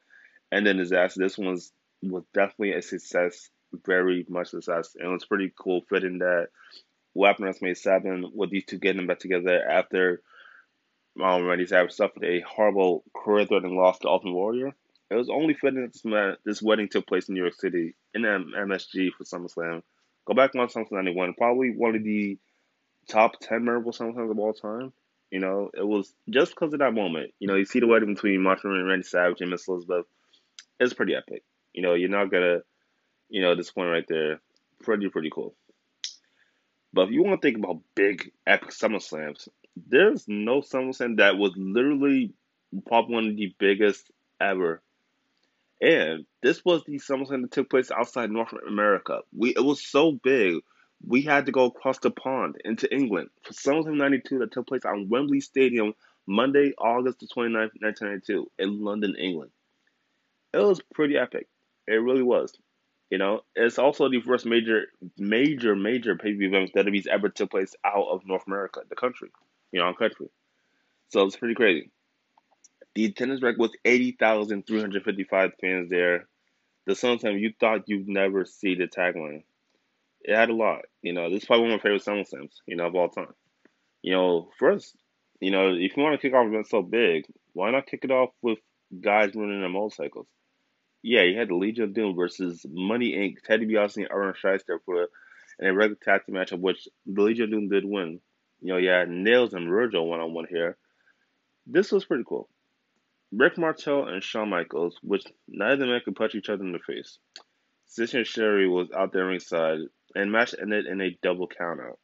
end 0.52 0.68
in 0.68 0.78
disaster. 0.78 1.20
This 1.20 1.38
one's 1.38 1.72
was 2.02 2.24
definitely 2.34 2.74
a 2.74 2.82
success, 2.82 3.50
very 3.86 4.26
much 4.28 4.50
success. 4.50 4.96
And 4.96 5.10
it 5.10 5.14
was 5.14 5.26
pretty 5.26 5.54
cool 5.56 5.82
fitting 5.90 6.20
that 6.20 6.48
Weapon 7.18 7.46
WrestleMania 7.46 7.78
7 7.78 8.32
with 8.34 8.52
these 8.52 8.66
two 8.66 8.78
getting 8.78 9.08
back 9.08 9.20
together 9.20 9.68
after 9.68 10.22
um, 11.22 11.46
Randy 11.46 11.66
Savage 11.66 11.92
suffered 11.92 12.24
a 12.24 12.42
horrible 12.42 13.04
career 13.16 13.46
threatening 13.46 13.76
loss 13.76 14.00
to 14.00 14.08
Ultimate 14.08 14.34
Warrior. 14.34 14.76
It 15.10 15.16
was 15.16 15.30
only 15.30 15.56
fitting 15.56 15.82
that 15.82 15.94
this, 15.94 16.38
this 16.46 16.62
wedding 16.62 16.90
took 16.90 17.08
place 17.08 17.28
in 17.28 17.36
New 17.36 17.42
York 17.42 17.56
City 17.56 17.96
in 18.14 18.22
MSG 18.22 19.12
for 19.14 19.24
SummerSlam. 19.24 19.82
Go 20.26 20.34
back 20.34 20.54
on 20.56 20.68
SummerSlam 20.68 20.92
91, 20.92 21.34
probably 21.34 21.72
one 21.72 21.96
of 21.96 22.04
the 22.04 22.38
top 23.10 23.40
10 23.40 23.64
memorable 23.64 23.94
SummerSlams 23.94 24.30
of 24.30 24.40
all 24.40 24.54
time. 24.54 24.94
You 25.32 25.40
know, 25.40 25.72
it 25.74 25.86
was 25.86 26.14
just 26.30 26.52
because 26.52 26.74
of 26.74 26.80
that 26.80 26.94
moment. 26.94 27.32
You 27.40 27.48
know, 27.48 27.56
you 27.56 27.66
see 27.66 27.80
the 27.80 27.88
wedding 27.88 28.14
between 28.14 28.42
Macho 28.44 28.72
and 28.72 28.88
Randy 28.88 29.04
Savage 29.04 29.42
and 29.42 29.50
Miss 29.50 29.68
Elizabeth. 29.68 30.06
It's 30.80 30.94
pretty 30.94 31.16
epic. 31.16 31.44
You 31.74 31.82
know, 31.82 31.96
you're 31.96 32.10
not 32.10 32.32
gonna, 32.32 32.60
you 33.30 33.42
know, 33.42 33.56
this 33.56 33.72
point 33.72 33.90
right 33.90 34.06
there, 34.08 34.40
pretty 34.84 35.10
pretty 35.10 35.30
cool. 35.34 35.56
But 36.98 37.10
if 37.10 37.14
you 37.14 37.22
want 37.22 37.40
to 37.40 37.48
think 37.48 37.64
about 37.64 37.84
big 37.94 38.32
epic 38.48 38.72
SummerSlams, 38.72 39.48
there's 39.76 40.28
no 40.28 40.62
SummerSlam 40.62 41.18
that 41.18 41.38
was 41.38 41.54
literally 41.56 42.34
probably 42.88 43.14
one 43.14 43.28
of 43.28 43.36
the 43.36 43.54
biggest 43.60 44.10
ever. 44.42 44.82
And 45.80 46.26
this 46.42 46.66
was 46.66 46.84
the 46.86 46.98
SummerSlam 46.98 47.44
that 47.44 47.52
took 47.52 47.70
place 47.70 47.92
outside 47.92 48.32
North 48.32 48.52
America. 48.68 49.20
We 49.32 49.52
it 49.52 49.64
was 49.64 49.80
so 49.80 50.12
big, 50.12 50.56
we 51.06 51.22
had 51.22 51.46
to 51.46 51.52
go 51.52 51.66
across 51.66 52.00
the 52.00 52.10
pond 52.10 52.56
into 52.66 52.92
England 52.92 53.30
for 53.44 53.54
SummerSlam 53.54 53.98
'92 53.98 54.40
that 54.40 54.52
took 54.52 54.66
place 54.66 54.84
on 54.84 55.08
Wembley 55.08 55.42
Stadium 55.42 55.94
Monday, 56.26 56.74
August 56.80 57.20
the 57.20 57.28
29th, 57.28 57.74
1992, 57.80 58.50
in 58.58 58.84
London, 58.84 59.16
England. 59.20 59.52
It 60.52 60.64
was 60.64 60.82
pretty 60.96 61.16
epic. 61.16 61.48
It 61.86 62.02
really 62.02 62.24
was. 62.24 62.58
You 63.10 63.18
know, 63.18 63.42
it's 63.56 63.80
also 63.80 64.10
the 64.10 64.20
first 64.20 64.46
major, 64.46 64.88
major, 65.18 65.76
major 65.76 66.16
pay 66.16 66.34
per 66.34 66.38
view 66.38 66.48
event 66.50 66.72
that 66.76 66.86
WWE's 66.86 67.08
ever 67.08 67.30
took 67.30 67.52
place 67.52 67.74
out 67.86 68.08
of 68.10 68.26
North 68.26 68.44
America, 68.48 68.82
the 68.90 68.96
country, 68.96 69.30
you 69.72 69.80
know, 69.80 69.94
country. 69.94 70.30
So 71.10 71.26
it's 71.26 71.38
pretty 71.38 71.56
crazy. 71.56 71.90
The 72.96 73.06
attendance 73.06 73.42
record 73.42 73.60
was 73.60 73.72
80,355 73.86 75.52
fans 75.62 75.90
there. 75.90 76.28
The 76.86 76.94
SummerSlam 76.94 77.40
you 77.40 77.54
thought 77.60 77.88
you'd 77.88 78.10
never 78.10 78.46
see 78.46 78.76
the 78.76 78.88
tagline. 78.88 79.44
It 80.22 80.36
had 80.36 80.50
a 80.50 80.56
lot. 80.56 80.82
You 81.02 81.14
know, 81.14 81.30
this 81.30 81.44
is 81.44 81.46
probably 81.46 81.68
one 81.68 81.74
of 81.74 81.80
my 81.80 81.84
favorite 81.84 82.04
SummerSlams, 82.04 82.56
you 82.66 82.76
know, 82.76 82.88
of 82.88 82.96
all 82.96 83.10
time. 83.10 83.34
You 84.02 84.14
know, 84.14 84.50
first, 84.58 84.96
you 85.40 85.52
know, 85.52 85.74
if 85.74 85.96
you 85.96 86.04
want 86.04 86.20
to 86.20 86.28
kick 86.28 86.36
off 86.36 86.46
an 86.46 86.54
event 86.54 86.68
so 86.68 86.82
big, 86.82 87.26
why 87.54 87.72
not 87.72 87.88
kick 87.88 88.02
it 88.04 88.12
off 88.12 88.32
with 88.42 88.60
guys 89.00 89.32
running 89.36 89.62
their 89.62 89.70
motorcycles? 89.70 90.28
Yeah, 91.04 91.24
you 91.24 91.38
had 91.38 91.50
the 91.50 91.56
Legion 91.56 91.86
of 91.86 91.94
Doom 91.94 92.16
versus 92.16 92.66
Money 92.70 93.14
Inc. 93.14 93.44
Teddy 93.44 93.66
DiBiase 93.66 93.98
and 93.98 94.08
Aaron 94.12 94.34
Schyster 94.34 94.80
for 94.86 95.08
a 95.62 95.74
regular 95.74 95.98
tag 96.04 96.26
team 96.26 96.36
match, 96.36 96.52
of 96.52 96.60
which 96.60 96.88
the 97.06 97.22
Legion 97.22 97.46
of 97.46 97.52
Doom 97.52 97.70
did 97.70 97.86
win. 97.86 98.20
You 98.62 98.74
know, 98.74 98.78
yeah, 98.78 99.06
Nailz 99.06 99.54
and 99.54 99.70
Virgil 99.70 100.08
one 100.08 100.20
on 100.20 100.34
one 100.34 100.48
here. 100.50 100.78
This 101.66 101.92
was 101.92 102.06
pretty 102.06 102.24
cool. 102.28 102.50
Rick 103.32 103.58
Martel 103.58 104.08
and 104.08 104.24
Shawn 104.24 104.50
Michaels, 104.50 104.98
which 105.04 105.24
neither 105.48 105.84
of 105.84 105.90
man 105.90 106.02
could 106.04 106.16
punch 106.16 106.34
each 106.34 106.50
other 106.50 106.64
in 106.64 106.72
the 106.72 106.80
face. 106.80 107.20
Sid 107.88 108.14
and 108.16 108.28
Sherri 108.28 108.68
was 108.68 108.90
out 108.92 109.14
there 109.14 109.26
ringside, 109.26 109.80
and 110.16 110.32
match 110.32 110.56
ended 110.60 110.86
in 110.86 111.02
a 111.02 111.18
double 111.22 111.48
countout. 111.48 111.98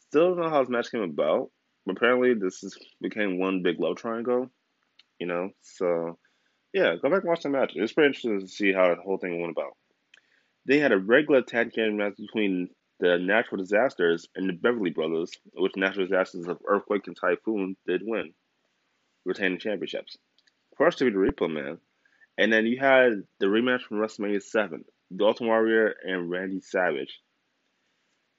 Still 0.00 0.34
don't 0.34 0.40
know 0.40 0.50
how 0.50 0.62
this 0.62 0.70
match 0.70 0.90
came 0.90 1.02
about, 1.02 1.50
but 1.84 1.96
apparently 1.96 2.34
this 2.34 2.62
is, 2.62 2.78
became 3.00 3.38
one 3.38 3.62
big 3.62 3.80
love 3.80 3.96
triangle. 3.96 4.50
You 5.18 5.26
know, 5.26 5.50
so 5.62 6.18
yeah, 6.76 6.94
go 7.00 7.08
back 7.08 7.22
and 7.22 7.30
watch 7.30 7.42
the 7.42 7.48
match. 7.48 7.72
It's 7.74 7.94
pretty 7.94 8.08
interesting 8.08 8.38
to 8.38 8.46
see 8.46 8.70
how 8.70 8.94
the 8.94 9.00
whole 9.00 9.16
thing 9.16 9.40
went 9.40 9.56
about. 9.56 9.72
They 10.66 10.78
had 10.78 10.92
a 10.92 10.98
regular 10.98 11.40
tag 11.40 11.72
team 11.72 11.96
match 11.96 12.18
between 12.18 12.68
the 13.00 13.16
Natural 13.16 13.56
Disasters 13.56 14.28
and 14.36 14.46
the 14.46 14.52
Beverly 14.52 14.90
Brothers, 14.90 15.30
which 15.54 15.72
Natural 15.74 16.04
Disasters 16.06 16.46
of 16.46 16.58
Earthquake 16.68 17.06
and 17.06 17.16
Typhoon 17.18 17.78
did 17.86 18.02
win, 18.04 18.34
retaining 19.24 19.58
championships. 19.58 20.18
First 20.76 20.98
to 20.98 21.06
be 21.06 21.12
the 21.12 21.16
Repo 21.16 21.50
Man, 21.50 21.78
and 22.36 22.52
then 22.52 22.66
you 22.66 22.78
had 22.78 23.22
the 23.40 23.46
rematch 23.46 23.80
from 23.80 23.96
WrestleMania 23.96 24.42
7, 24.42 24.84
the 25.12 25.24
Ultimate 25.24 25.48
Warrior 25.48 25.94
and 26.04 26.30
Randy 26.30 26.60
Savage. 26.60 27.22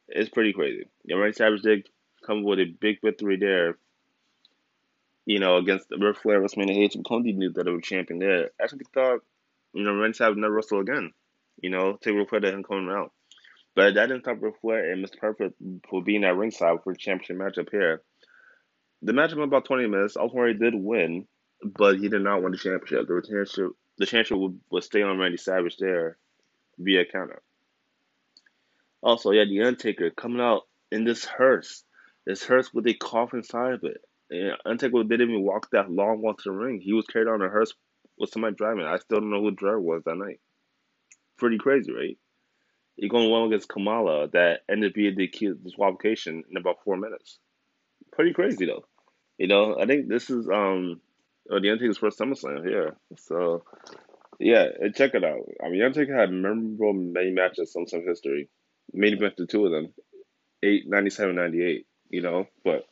It's 0.09 0.29
pretty 0.29 0.53
crazy. 0.53 0.83
Yeah, 1.05 1.15
Randy 1.15 1.33
Savage 1.33 1.63
did 1.63 1.87
come 2.23 2.43
with 2.43 2.59
a 2.59 2.65
big 2.65 2.97
victory 3.03 3.37
there 3.37 3.79
you 5.27 5.39
know, 5.39 5.57
against 5.57 5.87
Ric 5.91 6.17
Flair 6.17 6.41
WrestleMania 6.41 6.77
8 6.85 6.95
and 6.95 7.05
Cody 7.05 7.33
knew 7.33 7.51
that 7.51 7.65
they 7.65 7.71
were 7.71 7.81
champion 7.81 8.19
there. 8.19 8.49
I 8.59 8.63
actually 8.63 8.85
thought, 8.93 9.19
you 9.73 9.83
know, 9.83 9.93
Randy 9.93 10.15
Savage 10.15 10.37
never 10.37 10.53
wrestle 10.53 10.79
again. 10.79 11.11
You 11.61 11.69
know, 11.69 11.97
take 12.01 12.15
Ric 12.15 12.29
Flair 12.29 12.45
him 12.45 12.63
coming 12.63 12.89
out. 12.89 13.11
But 13.75 13.95
that 13.95 14.07
didn't 14.07 14.21
stop 14.23 14.37
Ric 14.39 14.55
Flair 14.61 14.89
and 14.89 15.05
Mr. 15.05 15.19
Perfect 15.19 15.55
for 15.89 16.01
being 16.01 16.23
at 16.23 16.37
ringside 16.37 16.81
for 16.81 16.93
a 16.93 16.97
championship 16.97 17.35
matchup 17.35 17.69
here. 17.69 18.03
The 19.01 19.11
match 19.11 19.33
went 19.33 19.49
about 19.49 19.65
20 19.65 19.87
minutes. 19.87 20.15
Ultimately 20.15 20.53
did 20.53 20.73
win, 20.73 21.27
but 21.61 21.99
he 21.99 22.07
did 22.07 22.21
not 22.21 22.41
win 22.41 22.53
the 22.53 22.57
championship. 22.57 23.09
The 23.09 23.21
championship, 23.21 23.71
the 23.97 24.05
championship 24.05 24.37
would, 24.37 24.59
would 24.71 24.83
stay 24.85 25.01
on 25.01 25.19
Randy 25.19 25.37
Savage 25.37 25.75
there 25.75 26.17
via 26.79 27.03
counter. 27.03 27.41
Also, 29.03 29.31
yeah, 29.31 29.43
The 29.43 29.61
Undertaker 29.61 30.09
coming 30.09 30.39
out 30.39 30.63
in 30.89 31.03
this 31.03 31.25
hearse. 31.25 31.83
This 32.25 32.43
hearse 32.43 32.73
with 32.73 32.87
a 32.87 32.93
coffin 32.93 33.39
inside 33.39 33.73
of 33.73 33.83
it. 33.83 34.06
And 34.29 34.53
Undertaker 34.65 35.03
didn't 35.03 35.29
even 35.29 35.43
walk 35.43 35.69
that 35.71 35.89
long 35.89 36.21
walk 36.21 36.37
to 36.39 36.49
the 36.49 36.51
ring. 36.51 36.81
He 36.81 36.93
was 36.93 37.05
carried 37.05 37.27
on 37.27 37.41
a 37.41 37.49
hearse 37.49 37.73
with 38.17 38.29
somebody 38.29 38.55
driving. 38.55 38.85
I 38.85 38.97
still 38.97 39.19
don't 39.19 39.29
know 39.29 39.41
who 39.41 39.51
the 39.51 39.55
driver 39.55 39.79
was 39.79 40.03
that 40.05 40.15
night. 40.15 40.39
Pretty 41.37 41.57
crazy, 41.57 41.91
right? 41.91 42.17
You're 42.97 43.09
going 43.09 43.29
one 43.29 43.43
against 43.43 43.69
Kamala 43.69 44.27
that 44.29 44.61
ended 44.69 44.91
up 44.91 44.95
being 44.95 45.15
the 45.15 45.27
disqualification 45.63 46.43
in 46.49 46.57
about 46.57 46.83
four 46.83 46.97
minutes. 46.97 47.37
Pretty 48.11 48.33
crazy 48.33 48.65
though. 48.65 48.85
You 49.37 49.47
know, 49.47 49.77
I 49.79 49.85
think 49.85 50.07
this 50.07 50.29
is 50.29 50.49
um 50.49 50.99
uh, 51.49 51.59
the 51.59 51.69
Undertaker's 51.69 51.99
first 51.99 52.19
SummerSlam 52.19 52.67
here. 52.67 52.95
So 53.17 53.63
yeah, 54.39 54.65
check 54.95 55.13
it 55.13 55.23
out. 55.23 55.47
I 55.63 55.69
mean, 55.69 55.83
Undertaker 55.83 56.17
had 56.17 56.31
memorable 56.31 56.93
main 56.93 57.35
matches 57.35 57.73
in 57.75 57.87
some 57.87 58.03
history. 58.05 58.49
Main 58.93 59.13
event 59.13 59.35
the 59.37 59.45
two 59.45 59.65
of 59.65 59.71
them, 59.71 59.93
eight 60.63 60.83
ninety 60.87 61.11
seven 61.11 61.35
ninety 61.35 61.63
eight. 61.63 61.87
You 62.09 62.21
know, 62.21 62.47
but 62.63 62.85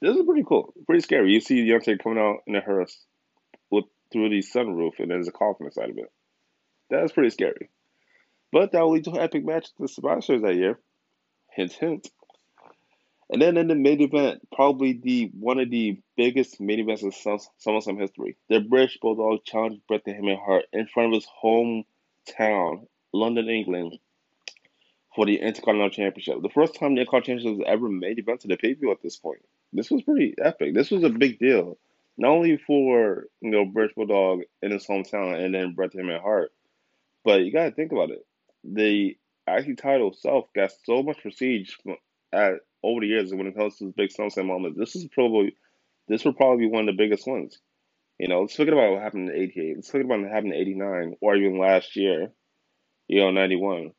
this 0.00 0.16
is 0.16 0.24
pretty 0.24 0.44
cool, 0.46 0.74
pretty 0.86 1.02
scary. 1.02 1.32
You 1.32 1.40
see 1.40 1.60
Undertaker 1.60 2.02
coming 2.02 2.18
out 2.18 2.38
in 2.46 2.54
a 2.54 2.60
hearse 2.60 2.96
with 3.70 3.84
through 4.12 4.30
the 4.30 4.42
sunroof, 4.42 4.98
and 4.98 5.10
there's 5.10 5.28
a 5.28 5.32
coffin 5.32 5.66
inside 5.66 5.90
of 5.90 5.98
it. 5.98 6.12
That's 6.90 7.12
pretty 7.12 7.30
scary. 7.30 7.70
But 8.52 8.72
that 8.72 8.82
will 8.82 8.92
lead 8.92 9.04
to 9.04 9.10
an 9.12 9.18
epic 9.18 9.44
match 9.44 9.64
at 9.64 9.80
the 9.80 9.88
Survivor 9.88 10.20
Series 10.20 10.42
that 10.42 10.54
year. 10.54 10.78
Hint, 11.50 11.72
hint. 11.72 12.08
And 13.28 13.42
then 13.42 13.56
in 13.56 13.66
the 13.66 13.74
main 13.74 14.00
event, 14.00 14.46
probably 14.52 14.92
the 14.92 15.30
one 15.38 15.58
of 15.58 15.68
the 15.68 15.98
biggest 16.16 16.60
main 16.60 16.78
events 16.78 17.02
in 17.02 17.10
SummerSlam 17.10 18.00
history, 18.00 18.36
the 18.48 18.60
British 18.60 18.98
Bulldog 18.98 19.44
challenged 19.44 19.84
Bret 19.88 20.04
the 20.04 20.12
Hitman 20.12 20.38
Hart 20.38 20.66
in 20.72 20.86
front 20.86 21.12
of 21.12 21.14
his 21.14 21.28
hometown, 21.42 22.86
London, 23.12 23.48
England, 23.48 23.98
for 25.16 25.26
the 25.26 25.40
Intercontinental 25.40 25.90
Championship. 25.90 26.40
The 26.40 26.50
first 26.50 26.76
time 26.76 26.94
the 26.94 27.00
Intercontinental 27.00 27.42
Championship 27.42 27.66
was 27.66 27.74
ever 27.74 27.88
made 27.88 28.20
event 28.20 28.42
to 28.42 28.48
the 28.48 28.56
pay 28.56 28.74
per 28.74 28.80
view 28.80 28.92
at 28.92 29.02
this 29.02 29.16
point. 29.16 29.42
This 29.72 29.90
was 29.90 30.02
pretty 30.02 30.34
epic. 30.42 30.74
This 30.74 30.90
was 30.90 31.04
a 31.04 31.10
big 31.10 31.38
deal, 31.38 31.78
not 32.16 32.30
only 32.30 32.56
for 32.56 33.26
you 33.40 33.50
know 33.50 33.64
British 33.64 33.94
Bulldog 33.94 34.42
in 34.62 34.70
his 34.70 34.86
hometown 34.86 35.42
and 35.44 35.54
then 35.54 35.74
Bret 35.74 35.92
the 35.92 35.98
Hitman 35.98 36.20
Hart, 36.20 36.52
but 37.24 37.42
you 37.42 37.52
gotta 37.52 37.72
think 37.72 37.92
about 37.92 38.10
it. 38.10 38.24
The 38.64 39.16
IC 39.48 39.78
title 39.78 40.10
itself 40.12 40.46
got 40.54 40.72
so 40.84 41.02
much 41.02 41.20
prestige 41.22 41.72
at 42.32 42.54
over 42.82 43.00
the 43.00 43.06
years 43.06 43.32
when 43.34 43.46
it 43.46 43.56
comes 43.56 43.76
to 43.76 43.86
this 43.86 43.94
big 43.94 44.10
SummerSlam 44.10 44.46
moment. 44.46 44.78
This 44.78 44.96
is 44.96 45.06
probably 45.12 45.54
this 46.08 46.24
will 46.24 46.34
probably 46.34 46.66
be 46.66 46.70
one 46.72 46.88
of 46.88 46.96
the 46.96 47.02
biggest 47.02 47.26
ones. 47.26 47.58
You 48.18 48.28
know, 48.28 48.42
let's 48.42 48.56
forget 48.56 48.72
about 48.72 48.92
what 48.92 49.02
happened 49.02 49.30
in 49.30 49.36
'88. 49.36 49.76
Let's 49.76 49.90
forget 49.90 50.06
about 50.06 50.20
what 50.20 50.30
happened 50.30 50.54
in 50.54 50.60
'89 50.60 51.16
or 51.20 51.36
even 51.36 51.58
last 51.58 51.96
year. 51.96 52.32
You 53.08 53.20
know, 53.20 53.30
'91. 53.30 53.92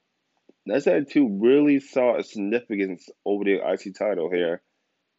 That's 0.66 0.86
had 0.86 1.10
two 1.10 1.40
really 1.42 1.80
saw 1.80 2.18
a 2.18 2.24
significance 2.24 3.10
over 3.26 3.44
the 3.44 3.60
IC 3.64 3.96
title 3.96 4.30
here 4.32 4.62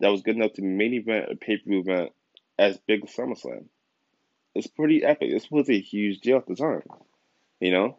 that 0.01 0.09
was 0.09 0.23
good 0.23 0.37
enough 0.37 0.53
to 0.55 0.63
main 0.63 0.95
event 0.95 1.31
a 1.31 1.37
pay 1.37 1.57
per 1.57 1.65
view 1.69 1.81
event 1.81 2.13
as 2.59 2.79
big 2.87 3.05
as 3.05 3.15
SummerSlam. 3.15 3.67
It's 4.55 4.67
pretty 4.67 5.05
epic. 5.05 5.31
This 5.31 5.51
was 5.51 5.69
a 5.69 5.81
huge 5.81 6.21
deal 6.21 6.39
at 6.39 6.47
the 6.47 6.57
time. 6.57 6.83
You 7.61 7.73
know? 7.73 7.99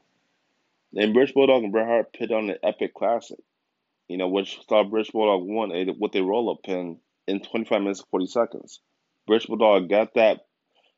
And 0.96 1.14
British 1.14 1.34
Bulldog 1.34 1.64
and 1.64 1.72
Bret 1.72 1.88
Hart 1.88 2.16
put 2.18 2.32
on 2.32 2.50
an 2.50 2.58
epic 2.64 2.94
classic 2.94 3.40
you 4.10 4.18
know, 4.18 4.28
which 4.28 4.60
saw 4.68 4.84
British 4.84 5.12
Bulldog 5.12 5.48
won 5.48 5.72
a, 5.72 5.86
with 5.98 6.16
a 6.16 6.24
roll 6.24 6.52
up 6.52 6.64
pin 6.64 6.98
in 7.28 7.40
25 7.40 7.82
minutes 7.82 8.00
and 8.00 8.10
40 8.10 8.26
seconds. 8.26 8.82
British 9.28 9.48
Bulldog 9.48 9.88
got 9.88 10.16
that 10.16 10.42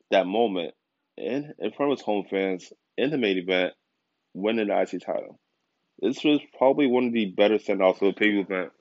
that 0.09 0.25
moment 0.25 0.73
in, 1.17 1.53
in 1.59 1.71
front 1.71 1.91
of 1.91 1.97
his 1.97 2.05
home 2.05 2.25
fans 2.29 2.73
in 2.97 3.11
the 3.11 3.17
main 3.17 3.37
event, 3.37 3.73
winning 4.33 4.67
the 4.67 4.81
IC 4.81 5.01
title. 5.05 5.39
This 5.99 6.23
was 6.23 6.39
probably 6.57 6.87
one 6.87 7.05
of 7.05 7.13
the 7.13 7.25
better 7.25 7.59
send 7.59 7.81
offs 7.81 8.01
of 8.01 8.07
a 8.07 8.13
pay 8.13 8.27
per 8.27 8.31
view 8.31 8.41
event 8.41 8.71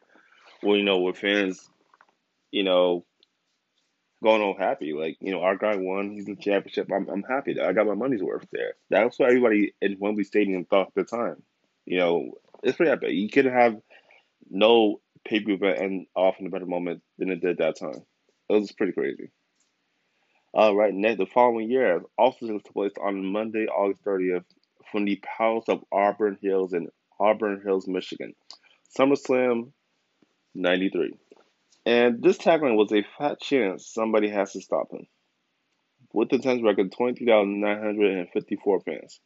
where, 0.62 0.76
you 0.76 0.84
know, 0.84 1.00
where 1.00 1.12
fans, 1.12 1.68
you 2.50 2.64
know, 2.64 3.04
going 4.22 4.40
home 4.40 4.56
happy. 4.58 4.92
Like, 4.92 5.16
you 5.20 5.32
know, 5.32 5.42
our 5.42 5.56
guy 5.56 5.76
won, 5.76 6.10
he's 6.10 6.26
the 6.26 6.36
championship. 6.36 6.90
I'm, 6.92 7.08
I'm 7.08 7.22
happy 7.22 7.54
that 7.54 7.64
I 7.64 7.72
got 7.72 7.86
my 7.86 7.94
money's 7.94 8.22
worth 8.22 8.46
there. 8.52 8.74
That's 8.90 9.18
what 9.18 9.28
everybody 9.28 9.74
in 9.80 9.96
Wembley 9.98 10.24
Stadium 10.24 10.64
thought 10.64 10.88
at 10.88 10.94
the 10.94 11.04
time. 11.04 11.42
You 11.86 11.98
know, 11.98 12.32
it's 12.62 12.76
pretty 12.76 12.92
epic. 12.92 13.12
You 13.12 13.28
could 13.28 13.46
have 13.46 13.76
no 14.48 15.00
pay 15.24 15.40
per 15.40 15.56
view 15.56 15.66
end 15.66 16.06
off 16.14 16.36
in 16.40 16.46
a 16.46 16.50
better 16.50 16.66
moment 16.66 17.02
than 17.18 17.30
it 17.30 17.40
did 17.40 17.58
that 17.58 17.78
time. 17.78 18.02
It 18.48 18.52
was 18.54 18.72
pretty 18.72 18.92
crazy. 18.92 19.30
All 20.52 20.74
right, 20.74 20.92
next 20.92 21.18
the 21.18 21.26
following 21.26 21.70
year, 21.70 22.02
also 22.18 22.46
took 22.46 22.72
place 22.72 22.92
on 23.00 23.24
Monday, 23.24 23.66
August 23.66 24.04
30th, 24.04 24.44
from 24.90 25.04
the 25.04 25.22
Palace 25.38 25.68
of 25.68 25.84
Auburn 25.92 26.38
Hills 26.42 26.72
in 26.72 26.88
Auburn 27.20 27.62
Hills, 27.64 27.86
Michigan. 27.86 28.34
SummerSlam 28.98 29.70
93. 30.56 31.14
And 31.86 32.22
this 32.22 32.38
tackling 32.38 32.76
was 32.76 32.92
a 32.92 33.04
fat 33.18 33.40
chance 33.40 33.86
somebody 33.86 34.28
has 34.28 34.52
to 34.52 34.60
stop 34.60 34.92
him. 34.92 35.06
With 36.12 36.28
the 36.28 36.38
tenth 36.38 36.62
record, 36.62 36.92
23,954 36.92 38.80
fans. 38.80 39.20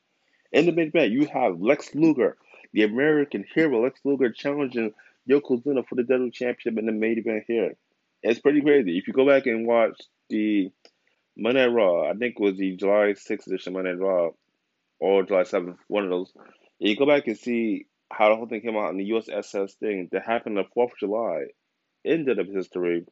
In 0.52 0.66
the 0.66 0.72
main 0.72 0.88
event, 0.88 1.12
you 1.12 1.26
have 1.26 1.60
Lex 1.60 1.94
Luger, 1.94 2.36
the 2.72 2.84
American 2.84 3.44
hero 3.54 3.82
Lex 3.82 4.00
Luger, 4.04 4.30
challenging 4.30 4.92
Yokozuna 5.28 5.86
for 5.88 5.94
the 5.96 6.02
WWE 6.02 6.32
Championship 6.32 6.78
in 6.78 6.86
the 6.86 6.92
main 6.92 7.18
event 7.18 7.44
here. 7.48 7.74
It's 8.22 8.40
pretty 8.40 8.60
crazy. 8.60 8.96
If 8.98 9.08
you 9.08 9.14
go 9.14 9.26
back 9.26 9.46
and 9.46 9.66
watch 9.66 10.00
the 10.28 10.70
Monday 11.36 11.66
Raw, 11.66 12.08
I 12.08 12.12
think 12.14 12.36
it 12.38 12.42
was 12.42 12.56
the 12.56 12.76
July 12.76 13.14
6th 13.14 13.46
edition 13.46 13.72
Monday 13.72 13.92
Raw 13.92 14.30
or 15.00 15.24
July 15.24 15.42
7th, 15.42 15.76
one 15.88 16.04
of 16.04 16.10
those. 16.10 16.32
You 16.78 16.96
go 16.96 17.06
back 17.06 17.26
and 17.26 17.36
see 17.36 17.86
how 18.10 18.28
the 18.28 18.36
whole 18.36 18.46
thing 18.46 18.60
came 18.60 18.76
out 18.76 18.90
in 18.90 18.98
the 18.98 19.10
USSS 19.10 19.72
thing 19.74 20.08
that 20.12 20.24
happened 20.24 20.58
on 20.58 20.64
the 20.64 20.80
4th 20.80 20.92
of 20.92 20.98
July 20.98 21.46
in 22.04 22.26
WWE 22.26 22.54
history. 22.54 23.06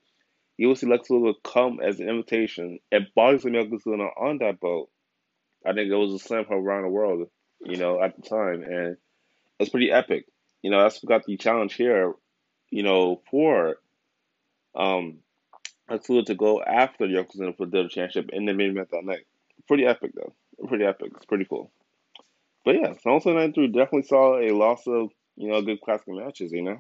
You 0.57 0.69
will 0.69 0.77
see 0.77 0.87
Lex 0.87 1.11
Luger 1.11 1.39
come 1.45 1.81
as 1.81 1.99
an 1.99 2.09
invitation 2.09 2.79
and 2.91 3.09
Boxing 3.15 3.55
Yokozuna 3.55 4.09
on 4.21 4.39
that 4.39 4.61
boat. 4.61 4.91
I 5.65 5.73
think 5.73 5.91
it 5.91 5.95
was 5.95 6.13
a 6.13 6.19
slam 6.19 6.45
for 6.45 6.57
around 6.57 6.83
the 6.83 6.89
world, 6.89 7.29
you 7.61 7.77
know, 7.77 8.03
at 8.03 8.17
the 8.17 8.23
time. 8.23 8.63
And 8.63 8.97
it's 9.59 9.71
pretty 9.71 9.91
epic 9.91 10.27
you 10.63 10.71
know, 10.71 10.83
that's 10.83 11.01
got 11.05 11.25
the 11.25 11.37
challenge 11.37 11.75
here, 11.75 12.15
you 12.71 12.83
know, 12.83 13.21
for 13.31 13.77
um 14.75 15.19
Atsuda 15.91 16.25
to 16.27 16.35
go 16.35 16.63
after 16.63 17.07
Yokozuna 17.07 17.57
for 17.57 17.67
the 17.67 17.89
championship 17.89 18.31
in 18.33 18.47
the 18.47 18.55
main 18.55 18.71
event 18.71 18.89
that 18.93 19.05
night. 19.05 19.27
Pretty 19.69 19.85
epic 19.85 20.13
though. 20.15 20.33
Pretty 20.69 20.85
epic. 20.85 21.13
It's 21.17 21.27
pretty 21.27 21.45
cool. 21.45 21.71
But 22.65 22.77
yeah, 22.77 22.95
SummerSlam 23.05 23.35
93 23.35 23.67
definitely 23.69 24.03
saw 24.03 24.39
a 24.39 24.51
loss 24.53 24.87
of, 24.87 25.11
you 25.37 25.51
know, 25.51 25.61
good 25.63 25.81
classic 25.81 26.07
matches, 26.09 26.53
you 26.53 26.63
know. 26.63 26.79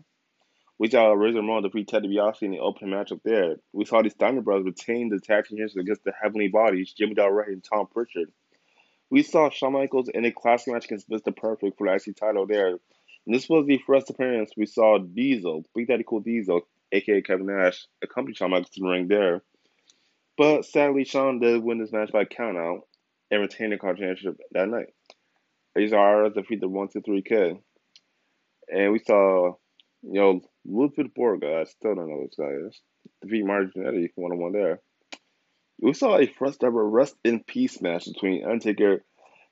We 0.78 0.90
saw 0.90 1.12
Razor 1.12 1.38
Ramon 1.38 1.62
defeat 1.62 1.88
Ted 1.88 2.02
DiBiase 2.02 2.42
in 2.42 2.50
the 2.50 2.58
opening 2.58 2.90
match 2.90 3.12
up 3.12 3.20
there. 3.24 3.56
We 3.72 3.84
saw 3.84 4.02
the 4.02 4.10
Steiner 4.10 4.40
brothers 4.40 4.64
retain 4.64 5.08
the 5.08 5.20
tag 5.20 5.44
team 5.44 5.58
championships 5.58 5.76
against 5.76 6.04
the 6.04 6.12
Heavenly 6.20 6.48
Bodies, 6.48 6.92
Jimmy 6.92 7.14
Del 7.14 7.30
Rey 7.30 7.52
and 7.52 7.62
Tom 7.62 7.86
Pritchard. 7.86 8.32
We 9.10 9.22
saw 9.22 9.50
Shawn 9.50 9.74
Michaels 9.74 10.08
in 10.08 10.24
a 10.24 10.32
classic 10.32 10.72
match 10.72 10.86
against 10.86 11.10
Mr. 11.10 11.36
Perfect 11.36 11.78
for 11.78 11.86
the 11.86 11.94
IC 11.94 12.16
title 12.16 12.46
there. 12.46 12.78
And 13.26 13.34
this 13.34 13.48
was 13.48 13.66
the 13.66 13.78
first 13.86 14.10
appearance 14.10 14.52
we 14.56 14.66
saw 14.66 14.98
Diesel, 14.98 15.64
Big 15.74 15.86
Daddy 15.86 16.04
Cool 16.06 16.20
Diesel, 16.20 16.62
aka 16.90 17.22
Kevin 17.22 17.46
Nash, 17.46 17.86
accompany 18.02 18.34
Shawn 18.34 18.50
Michaels 18.50 18.70
to 18.70 18.80
the 18.80 18.88
ring 18.88 19.08
there. 19.08 19.42
But 20.36 20.64
sadly, 20.64 21.04
Shawn 21.04 21.40
did 21.40 21.62
win 21.62 21.78
this 21.78 21.92
match 21.92 22.10
by 22.10 22.24
countout 22.24 22.80
and 23.30 23.40
retain 23.40 23.70
the 23.70 23.76
championship 23.76 24.38
that 24.52 24.68
night. 24.68 24.92
Azar 25.76 26.30
defeated 26.30 26.62
the 26.62 26.68
1 26.68 26.88
2 26.88 27.02
3 27.02 27.22
Kid. 27.22 27.56
And 28.68 28.92
we 28.92 28.98
saw, 28.98 29.54
you 30.02 30.20
know, 30.20 30.40
Ludwig 30.64 31.14
Borga, 31.14 31.60
I 31.60 31.64
still 31.64 31.94
don't 31.94 32.08
know 32.08 32.20
who 32.20 32.26
this 32.26 32.36
guy 32.38 32.68
is, 32.68 32.80
defeat 33.20 33.44
Marty 33.44 33.70
Jannetty 33.76 34.10
one 34.14 34.32
on 34.32 34.38
one 34.38 34.52
there. 34.52 34.80
We 35.80 35.94
saw 35.94 36.16
a 36.16 36.26
first 36.26 36.62
ever 36.62 36.88
rest 36.88 37.16
in 37.24 37.42
peace 37.42 37.82
match 37.82 38.04
between 38.06 38.44
Undertaker 38.44 39.04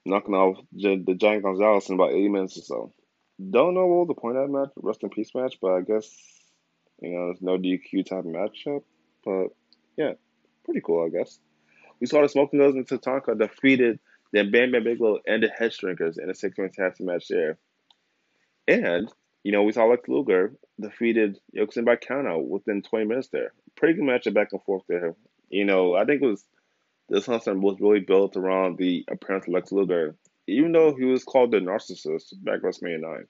knocking 0.07 0.35
off 0.35 0.59
the 0.73 1.17
Giant 1.19 1.43
Gonzalez 1.43 1.89
in 1.89 1.95
about 1.97 2.13
80 2.13 2.29
minutes 2.29 2.59
or 2.59 2.63
so. 2.63 2.93
Don't 3.39 3.75
know 3.75 3.87
what 3.87 4.07
was 4.07 4.09
the 4.09 4.21
point 4.21 4.37
of 4.37 4.47
that 4.47 4.53
match, 4.53 4.69
rest 4.77 5.03
in 5.03 5.11
peace 5.11 5.31
match, 5.35 5.57
but 5.61 5.73
I 5.73 5.81
guess 5.81 6.09
you 7.01 7.11
know 7.11 7.31
it's 7.31 7.43
no 7.43 7.59
DQ 7.59 8.07
type 8.07 8.25
matchup. 8.25 8.83
But 9.25 9.49
yeah, 9.97 10.13
pretty 10.65 10.83
cool, 10.85 11.05
I 11.07 11.09
guess. 11.09 11.39
We 12.01 12.07
saw 12.07 12.23
the 12.23 12.29
Smoking 12.29 12.61
Guns 12.61 12.77
and 12.77 12.87
Tatanka 12.87 13.39
defeated 13.39 13.99
the 14.33 14.45
Bam 14.45 14.73
Bam 14.73 14.85
Bigelow 14.85 15.19
and 15.27 15.43
the 15.43 15.49
Headshrinkers 15.49 16.19
in 16.23 16.31
a 16.31 16.35
six 16.35 16.57
man 16.59 16.71
tag 16.71 16.95
match 17.01 17.27
there. 17.29 17.59
And 18.69 19.11
you 19.43 19.53
know 19.53 19.63
we 19.63 19.73
saw 19.73 19.85
Lex 19.85 20.09
Luger 20.09 20.55
defeated 20.81 21.39
Yokozuna 21.57 21.85
by 21.85 21.97
countout 21.97 22.47
within 22.47 22.83
20 22.83 23.07
minutes 23.07 23.29
there. 23.29 23.53
Pretty 23.77 23.95
good 23.95 24.05
matchup 24.05 24.35
back 24.35 24.49
and 24.53 24.63
forth 24.63 24.85
there. 24.89 25.15
You 25.49 25.65
know 25.65 25.95
I 25.95 26.05
think 26.05 26.23
it 26.23 26.27
was 26.27 26.45
this 27.09 27.27
Hunter 27.27 27.59
was 27.59 27.81
really 27.81 28.01
built 28.01 28.37
around 28.37 28.79
the 28.79 29.05
appearance 29.11 29.47
of 29.47 29.55
Lex 29.55 29.73
Luger 29.73 30.17
even 30.51 30.73
though 30.73 30.95
he 30.95 31.05
was 31.05 31.25
called 31.25 31.53
the 31.53 31.59
narcissist 31.59 32.33
back 32.43 32.61
WrestleMania 32.61 33.01
9. 33.01 33.27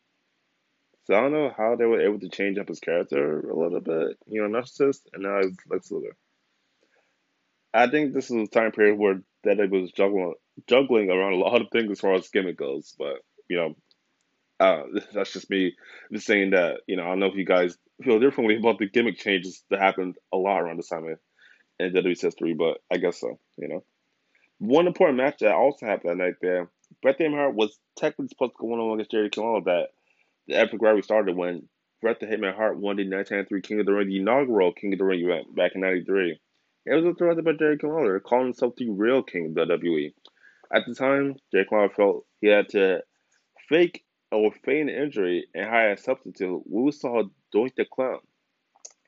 So 1.04 1.14
I 1.14 1.20
don't 1.20 1.32
know 1.32 1.52
how 1.56 1.76
they 1.76 1.84
were 1.84 2.00
able 2.00 2.20
to 2.20 2.28
change 2.28 2.58
up 2.58 2.68
his 2.68 2.80
character 2.80 3.40
a 3.40 3.58
little 3.58 3.80
bit. 3.80 4.16
You 4.26 4.42
know, 4.42 4.60
narcissist, 4.60 5.00
and 5.12 5.22
now 5.22 5.40
he's 5.42 5.56
Lex 5.68 5.90
Luger. 5.90 6.16
I 7.72 7.88
think 7.88 8.12
this 8.12 8.30
is 8.30 8.36
a 8.36 8.46
time 8.46 8.72
period 8.72 8.98
where 8.98 9.22
Dedek 9.46 9.70
was 9.70 9.92
juggling 9.92 10.34
juggling 10.66 11.10
around 11.10 11.34
a 11.34 11.36
lot 11.36 11.60
of 11.60 11.68
things 11.72 11.90
as 11.90 12.00
far 12.00 12.14
as 12.14 12.28
gimmick 12.28 12.56
goes. 12.56 12.94
But 12.98 13.16
you 13.48 13.56
know, 13.56 13.76
uh, 14.60 14.82
that's 15.14 15.32
just 15.32 15.50
me 15.50 15.74
just 16.12 16.26
saying 16.26 16.50
that. 16.50 16.82
You 16.86 16.96
know, 16.96 17.04
I 17.04 17.08
don't 17.08 17.20
know 17.20 17.26
if 17.26 17.36
you 17.36 17.44
guys 17.44 17.76
feel 18.02 18.20
differently 18.20 18.56
about 18.56 18.78
the 18.78 18.88
gimmick 18.88 19.18
changes 19.18 19.64
that 19.70 19.80
happened 19.80 20.16
a 20.32 20.36
lot 20.36 20.60
around 20.60 20.76
this 20.76 20.88
time 20.88 21.06
in, 21.06 21.16
in 21.86 21.92
WWE's 21.92 22.20
history, 22.20 22.54
but 22.54 22.78
I 22.92 22.98
guess 22.98 23.18
so. 23.20 23.38
You 23.56 23.68
know, 23.68 23.84
one 24.58 24.86
important 24.86 25.18
match 25.18 25.38
that 25.40 25.54
also 25.54 25.86
happened 25.86 26.20
that 26.20 26.24
night 26.24 26.34
there 26.40 26.70
Bret 27.02 27.18
the 27.18 27.30
Hart 27.30 27.54
was 27.54 27.78
technically 27.96 28.28
supposed 28.28 28.52
to 28.52 28.58
go 28.60 28.66
one 28.66 28.80
on 28.80 28.88
one 28.88 28.98
against 28.98 29.12
Jerry 29.12 29.30
Kill 29.30 29.60
that 29.62 29.88
the 30.48 30.56
epic 30.56 30.82
rivalry 30.82 31.02
started 31.02 31.36
when 31.36 31.68
Bret 32.02 32.20
the 32.20 32.26
Hitman 32.26 32.54
Hart 32.54 32.76
won 32.76 32.96
the 32.96 33.08
1993 33.08 33.60
King 33.62 33.80
of 33.80 33.86
the 33.86 33.92
Ring, 33.92 34.08
the 34.08 34.18
inaugural 34.18 34.72
King 34.72 34.92
of 34.92 34.98
the 34.98 35.04
Ring 35.04 35.20
event 35.20 35.54
back 35.54 35.72
in 35.74 35.82
'93. 35.82 36.40
It 36.86 36.94
was 36.94 37.04
interrupted 37.04 37.44
by 37.44 37.52
Jerry 37.52 37.78
Lawler, 37.82 38.20
calling 38.20 38.46
himself 38.46 38.74
the 38.76 38.88
real 38.88 39.22
king 39.22 39.46
of 39.46 39.54
the 39.54 39.76
WWE. 39.76 40.14
At 40.72 40.86
the 40.86 40.94
time, 40.94 41.36
Jerry 41.52 41.66
Lawler 41.70 41.90
felt 41.90 42.26
he 42.40 42.48
had 42.48 42.70
to 42.70 43.02
fake 43.68 44.02
or 44.32 44.52
feign 44.64 44.88
an 44.88 45.02
injury 45.02 45.46
and 45.54 45.68
hire 45.68 45.92
a 45.92 45.98
substitute. 45.98 46.62
We 46.66 46.92
saw 46.92 47.24
Doink 47.54 47.74
the 47.76 47.84
Clown. 47.84 48.20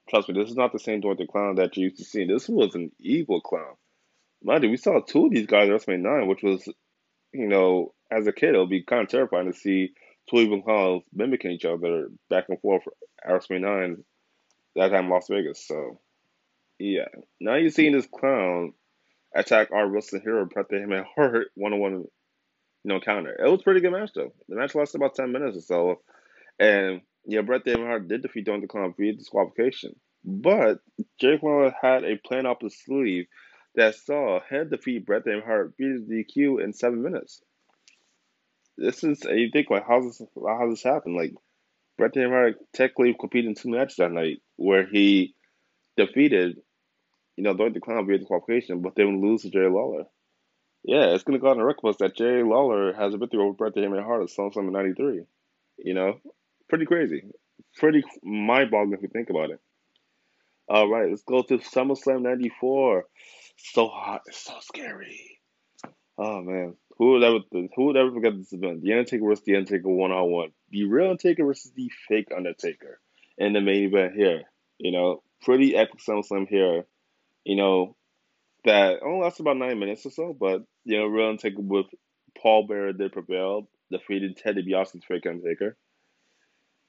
Trust 0.09 0.29
me, 0.29 0.41
this 0.41 0.51
is 0.51 0.57
not 0.57 0.73
the 0.73 0.79
same 0.79 1.01
Doink 1.01 1.19
the 1.19 1.27
Clown 1.27 1.57
that 1.57 1.77
you 1.77 1.85
used 1.85 1.99
to 1.99 2.05
see. 2.05 2.25
This 2.25 2.49
was 2.49 2.75
an 2.75 2.91
evil 2.99 3.41
clown. 3.41 3.75
Mind 4.43 4.65
you, 4.65 4.71
we 4.71 4.77
saw 4.77 5.01
two 5.01 5.27
of 5.27 5.33
these 5.33 5.47
guys 5.47 5.69
at 5.69 5.75
WrestleMania 5.75 6.21
9, 6.21 6.27
which 6.27 6.43
was, 6.43 6.69
you 7.33 7.47
know, 7.47 7.95
as 8.11 8.27
a 8.27 8.33
kid, 8.33 8.55
it 8.55 8.59
would 8.59 8.69
be 8.69 8.83
kind 8.83 9.03
of 9.03 9.09
terrifying 9.09 9.51
to 9.51 9.57
see 9.57 9.93
two 10.29 10.39
evil 10.39 10.63
clowns 10.63 11.05
mimicking 11.13 11.53
each 11.53 11.65
other 11.65 12.09
back 12.29 12.47
and 12.49 12.61
forth 12.61 12.83
at 13.25 13.31
WrestleMania 13.31 13.61
9, 13.61 14.05
that 14.77 14.89
time 14.91 15.05
in 15.05 15.11
Las 15.11 15.29
Vegas. 15.31 15.65
So, 15.67 16.01
yeah. 16.79 17.09
Now 17.41 17.55
you're 17.55 17.71
seeing 17.71 17.93
this 17.93 18.09
clown 18.13 18.73
attack 19.35 19.71
our 19.73 19.89
wrestling 19.89 20.23
hero, 20.23 20.45
Bret 20.47 20.69
the 20.69 20.77
Hitman 20.77 21.05
Hart, 21.15 21.49
one 21.55 21.73
on 21.73 21.81
one, 21.81 22.05
you 22.85 22.89
know, 22.89 23.01
counter. 23.01 23.35
It 23.39 23.51
was 23.51 23.63
pretty 23.63 23.81
good 23.81 23.93
match, 23.93 24.11
though. 24.15 24.33
The 24.49 24.57
match 24.57 24.75
lasted 24.75 24.99
about 24.99 25.15
10 25.15 25.33
minutes 25.33 25.57
or 25.57 25.61
so. 25.61 26.01
And, 26.59 27.03
yeah, 27.25 27.43
Bret 27.43 27.63
Hart 27.67 28.09
did 28.09 28.23
defeat 28.23 28.47
Doink 28.47 28.63
the 28.63 28.67
Clown 28.67 28.95
via 28.99 29.13
disqualification. 29.13 29.95
But 30.25 30.81
Jake 31.21 31.43
Lawler 31.43 31.75
had 31.81 32.05
a 32.05 32.17
plan 32.17 32.47
up 32.47 32.63
his 32.63 32.79
sleeve 32.79 33.27
that 33.75 33.95
saw 33.95 34.41
him 34.41 34.69
defeat 34.69 35.07
Bret 35.07 35.25
Hart 35.27 35.75
via 35.79 35.99
DQ 35.99 36.63
in 36.63 36.73
seven 36.73 37.03
minutes. 37.03 37.43
This 38.77 39.05
is 39.05 39.25
you 39.25 39.51
think 39.53 39.69
like 39.71 39.87
how's 39.87 40.19
this 40.19 40.27
how 40.37 40.69
this 40.71 40.83
happen? 40.83 41.17
Like 41.17 41.35
Bret 41.99 42.17
Hart 42.17 42.57
technically 42.73 43.15
competed 43.19 43.49
in 43.49 43.55
two 43.55 43.71
matches 43.71 43.97
that 43.97 44.13
night 44.13 44.43
where 44.57 44.87
he 44.87 45.35
defeated, 45.97 46.59
you 47.37 47.45
know, 47.45 47.55
Doink 47.55 47.75
the 47.75 47.81
Clown 47.81 48.07
via 48.07 48.19
disqualification, 48.19 48.81
but 48.81 48.95
then 48.95 49.21
lose 49.21 49.43
to 49.43 49.51
Jerry 49.51 49.71
Lawler. 49.71 50.05
Yeah, 50.85 51.15
it's 51.15 51.23
gonna 51.23 51.39
go 51.39 51.49
on 51.49 51.59
the 51.59 51.65
record 51.65 51.83
books 51.83 51.99
that 51.99 52.17
Jerry 52.17 52.43
Lawler 52.43 52.93
has 52.93 53.15
a 53.15 53.19
victory 53.19 53.41
over 53.41 53.53
Bret 53.53 53.75
the 53.75 53.81
Hitman 53.81 54.03
Hart 54.05 54.23
at 54.23 54.29
SummerSlam 54.29 54.73
'93. 54.73 55.23
You 55.79 55.95
know, 55.95 56.21
pretty 56.69 56.87
crazy, 56.87 57.23
pretty 57.77 58.03
mind-boggling 58.23 58.95
if 58.95 59.03
you 59.03 59.09
think 59.09 59.31
about 59.31 59.51
it. 59.51 59.61
All 60.69 60.89
right, 60.89 61.09
let's 61.09 61.23
go 61.23 61.43
to 61.43 61.59
SummerSlam 61.59 62.23
'94. 62.23 63.05
So 63.59 63.87
hot, 63.89 64.23
it's 64.27 64.45
so 64.45 64.55
scary. 64.61 65.39
Oh 66.19 66.41
man, 66.43 66.75
who 66.99 67.13
would 67.13 67.23
ever 67.23 67.39
who 67.77 67.85
would 67.87 67.97
ever 67.97 68.13
forget 68.13 68.37
this 68.37 68.53
event? 68.53 68.83
The 68.83 68.93
Undertaker 68.93 69.25
versus 69.25 69.45
the 69.45 69.57
Undertaker 69.57 69.89
one 69.89 70.11
on 70.11 70.31
one. 70.31 70.53
The 70.71 70.85
real 70.85 71.11
Undertaker 71.11 71.45
versus 71.45 71.71
the 71.73 71.91
fake 72.09 72.29
Undertaker 72.37 73.01
in 73.39 73.53
the 73.53 73.61
main 73.61 73.85
event 73.85 74.15
here. 74.17 74.43
You 74.79 74.91
know, 74.91 75.23
pretty 75.43 75.77
epic 75.77 76.01
SummerSlam 76.01 76.49
here. 76.49 76.87
You 77.45 77.57
know, 77.57 77.97
that 78.65 79.03
only 79.05 79.23
lasts 79.23 79.41
about 79.41 79.57
nine 79.57 79.79
minutes 79.79 80.07
or 80.07 80.11
so, 80.11 80.37
but 80.39 80.65
you 80.85 80.99
know, 80.99 81.07
real 81.07 81.29
Undertaker 81.29 81.61
with 81.61 81.87
Paul 82.41 82.67
Bearer 82.67 82.93
did 82.93 83.13
prevail, 83.13 83.69
defeated 83.91 84.37
Ted 84.37 84.57
DiBiase's 84.57 85.05
fake 85.05 85.27
Undertaker. 85.27 85.77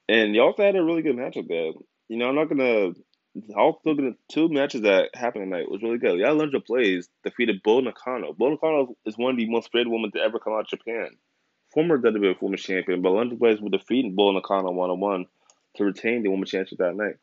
And 0.10 0.36
you 0.36 0.42
also 0.42 0.64
had 0.64 0.76
a 0.76 0.84
really 0.84 1.02
good 1.02 1.16
matchup 1.16 1.48
there. 1.48 1.72
You 2.10 2.18
know, 2.18 2.30
I'm 2.30 2.36
not 2.36 2.50
gonna 2.50 2.94
all 3.56 3.82
the 3.84 4.16
two 4.32 4.48
matches 4.50 4.82
that 4.82 5.10
happened 5.16 5.46
tonight 5.46 5.70
was 5.70 5.82
really 5.82 5.98
good. 5.98 6.20
Alundra 6.20 6.64
Blaze 6.66 7.10
defeated 7.24 7.64
Bull 7.64 7.82
Nakano. 7.82 8.34
Bull 8.34 8.52
Nakano 8.52 8.96
is 9.06 9.18
one 9.18 9.32
of 9.32 9.38
the 9.38 9.50
most 9.50 9.72
feared 9.72 9.88
women 9.88 10.12
to 10.12 10.20
ever 10.20 10.40
come 10.40 10.54
out 10.54 10.62
of 10.62 10.68
Japan. 10.68 11.10
Former 11.74 11.98
WWE 11.98 12.40
Women's 12.40 12.62
Champion, 12.62 13.02
but 13.02 13.10
Alundra 13.10 13.40
Blaze 13.40 13.60
would 13.60 13.72
defeat 13.72 14.16
Bull 14.16 14.34
Nakano 14.34 14.72
one 14.72 14.92
on 14.92 15.00
one 15.00 15.26
to 15.78 15.86
retain 15.86 16.22
the 16.22 16.30
Women's 16.30 16.52
Championship 16.52 16.78
that 16.80 16.96
night. 16.96 17.16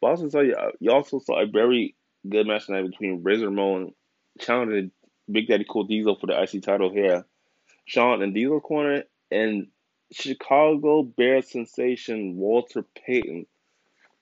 But 0.00 0.08
also 0.08 0.28
saw 0.28 0.40
you, 0.40 0.54
uh, 0.54 0.70
you 0.78 0.92
also 0.92 1.18
saw 1.18 1.42
a 1.42 1.46
very 1.46 1.96
good 2.28 2.46
match 2.46 2.66
tonight 2.66 2.88
between 2.88 3.24
Razor 3.24 3.46
Ramon 3.46 3.94
challenging 4.38 4.92
Big 5.30 5.48
Daddy 5.48 5.66
Cool 5.68 5.84
Diesel 5.84 6.16
for 6.16 6.26
the 6.26 6.40
IC 6.40 6.62
title 6.62 6.90
here. 6.90 7.24
Shawn 7.84 8.22
in 8.22 8.32
Diesel 8.32 8.60
corner 8.60 9.04
and 9.30 9.68
Chicago 10.12 11.02
Bear 11.02 11.42
sensation 11.42 12.36
Walter 12.36 12.84
Payton 13.06 13.46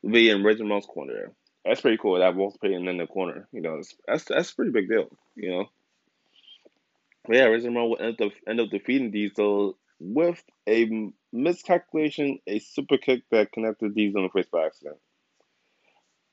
be 0.09 0.31
in 0.31 0.43
corner. 0.83 1.33
That's 1.65 1.81
pretty 1.81 1.99
cool. 1.99 2.19
That 2.19 2.37
Walter 2.37 2.59
Payton 2.63 2.87
in 2.87 2.97
the 2.97 3.07
corner. 3.07 3.49
You 3.53 3.61
know, 3.61 3.83
that's 4.07 4.25
that's 4.25 4.51
a 4.51 4.55
pretty 4.55 4.71
big 4.71 4.89
deal. 4.89 5.11
You 5.35 5.51
know. 5.51 5.65
But 7.27 7.37
yeah, 7.37 7.45
Ramon 7.45 7.91
will 7.91 7.99
end 8.01 8.21
up 8.21 8.33
end 8.47 8.61
up 8.61 8.71
defeating 8.71 9.11
Diesel 9.11 9.77
with 9.99 10.43
a 10.69 11.11
miscalculation, 11.33 12.39
a 12.47 12.61
super 12.61 12.99
kick 12.99 13.23
that 13.31 13.53
connected 13.53 13.95
Diesel 13.95 14.21
in 14.21 14.27
the 14.27 14.31
face 14.31 14.49
by 14.51 14.67
accident. 14.67 14.99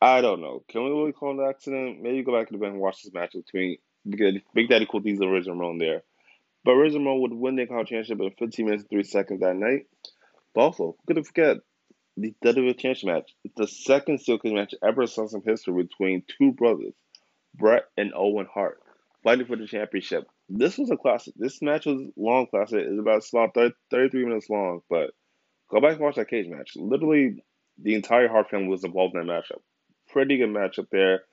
I 0.02 0.22
don't 0.22 0.42
know. 0.42 0.64
Can 0.68 0.84
we 0.84 0.92
really 0.92 1.14
call 1.14 1.32
it 1.32 1.44
an 1.44 1.50
accident? 1.50 2.02
Maybe 2.02 2.24
go 2.24 2.38
back 2.38 2.48
to 2.48 2.54
the 2.54 2.60
bench 2.60 2.74
and 2.74 2.82
watch 2.82 3.04
this 3.04 3.14
match 3.14 3.34
between 3.34 3.78
Big 4.10 4.70
Daddy 4.70 4.88
Cool 4.90 5.00
Diesel 5.02 5.26
and 5.26 5.34
Razor 5.34 5.52
Ramon 5.52 5.78
there. 5.78 6.04
But 6.66 6.74
Razor 6.74 7.00
Ramon 7.00 7.22
would 7.22 7.34
win 7.34 7.56
the 7.56 7.66
Championship 7.66 8.20
in 8.20 8.32
15 8.32 8.66
minutes 8.66 8.84
and 8.84 8.90
3 8.90 9.04
seconds 9.04 9.40
that 9.42 9.56
night. 9.56 9.88
But 10.54 10.62
also, 10.62 10.96
could 11.08 11.26
forget 11.26 11.58
the 12.16 12.34
WWE 12.44 12.78
Championship 12.78 13.08
match. 13.08 13.34
It's 13.44 13.56
the 13.56 13.68
second 13.68 14.20
steel 14.20 14.38
cage 14.38 14.54
match 14.54 14.76
ever 14.84 15.02
in 15.02 15.08
some 15.08 15.42
history 15.46 15.84
between 15.84 16.24
two 16.38 16.52
brothers, 16.52 16.94
Bret 17.56 17.86
and 17.98 18.14
Owen 18.16 18.48
Hart, 18.54 18.80
fighting 19.24 19.48
for 19.48 19.56
the 19.56 19.68
championship. 19.68 20.28
This 20.50 20.78
was 20.78 20.92
a 20.92 20.98
classic. 20.98 21.34
This 21.38 21.62
match 21.62 21.86
was 21.86 22.02
long 22.16 22.48
classic. 22.48 22.86
It's 22.88 23.00
about, 23.00 23.24
about 23.34 23.54
30, 23.56 23.76
33 23.90 24.26
minutes 24.26 24.50
long, 24.50 24.82
but 24.90 25.12
go 25.72 25.82
back 25.82 25.94
and 25.94 26.02
watch 26.02 26.16
that 26.16 26.30
cage 26.30 26.48
match. 26.48 26.74
Literally, 26.76 27.44
the 27.82 27.96
entire 27.96 28.28
Hart 28.28 28.50
family 28.50 28.68
was 28.68 28.84
involved 28.84 29.16
in 29.16 29.26
that 29.26 29.34
matchup. 29.34 29.62
Pretty 30.10 30.38
good 30.38 30.50
matchup 30.50 30.90
there. 30.92 31.24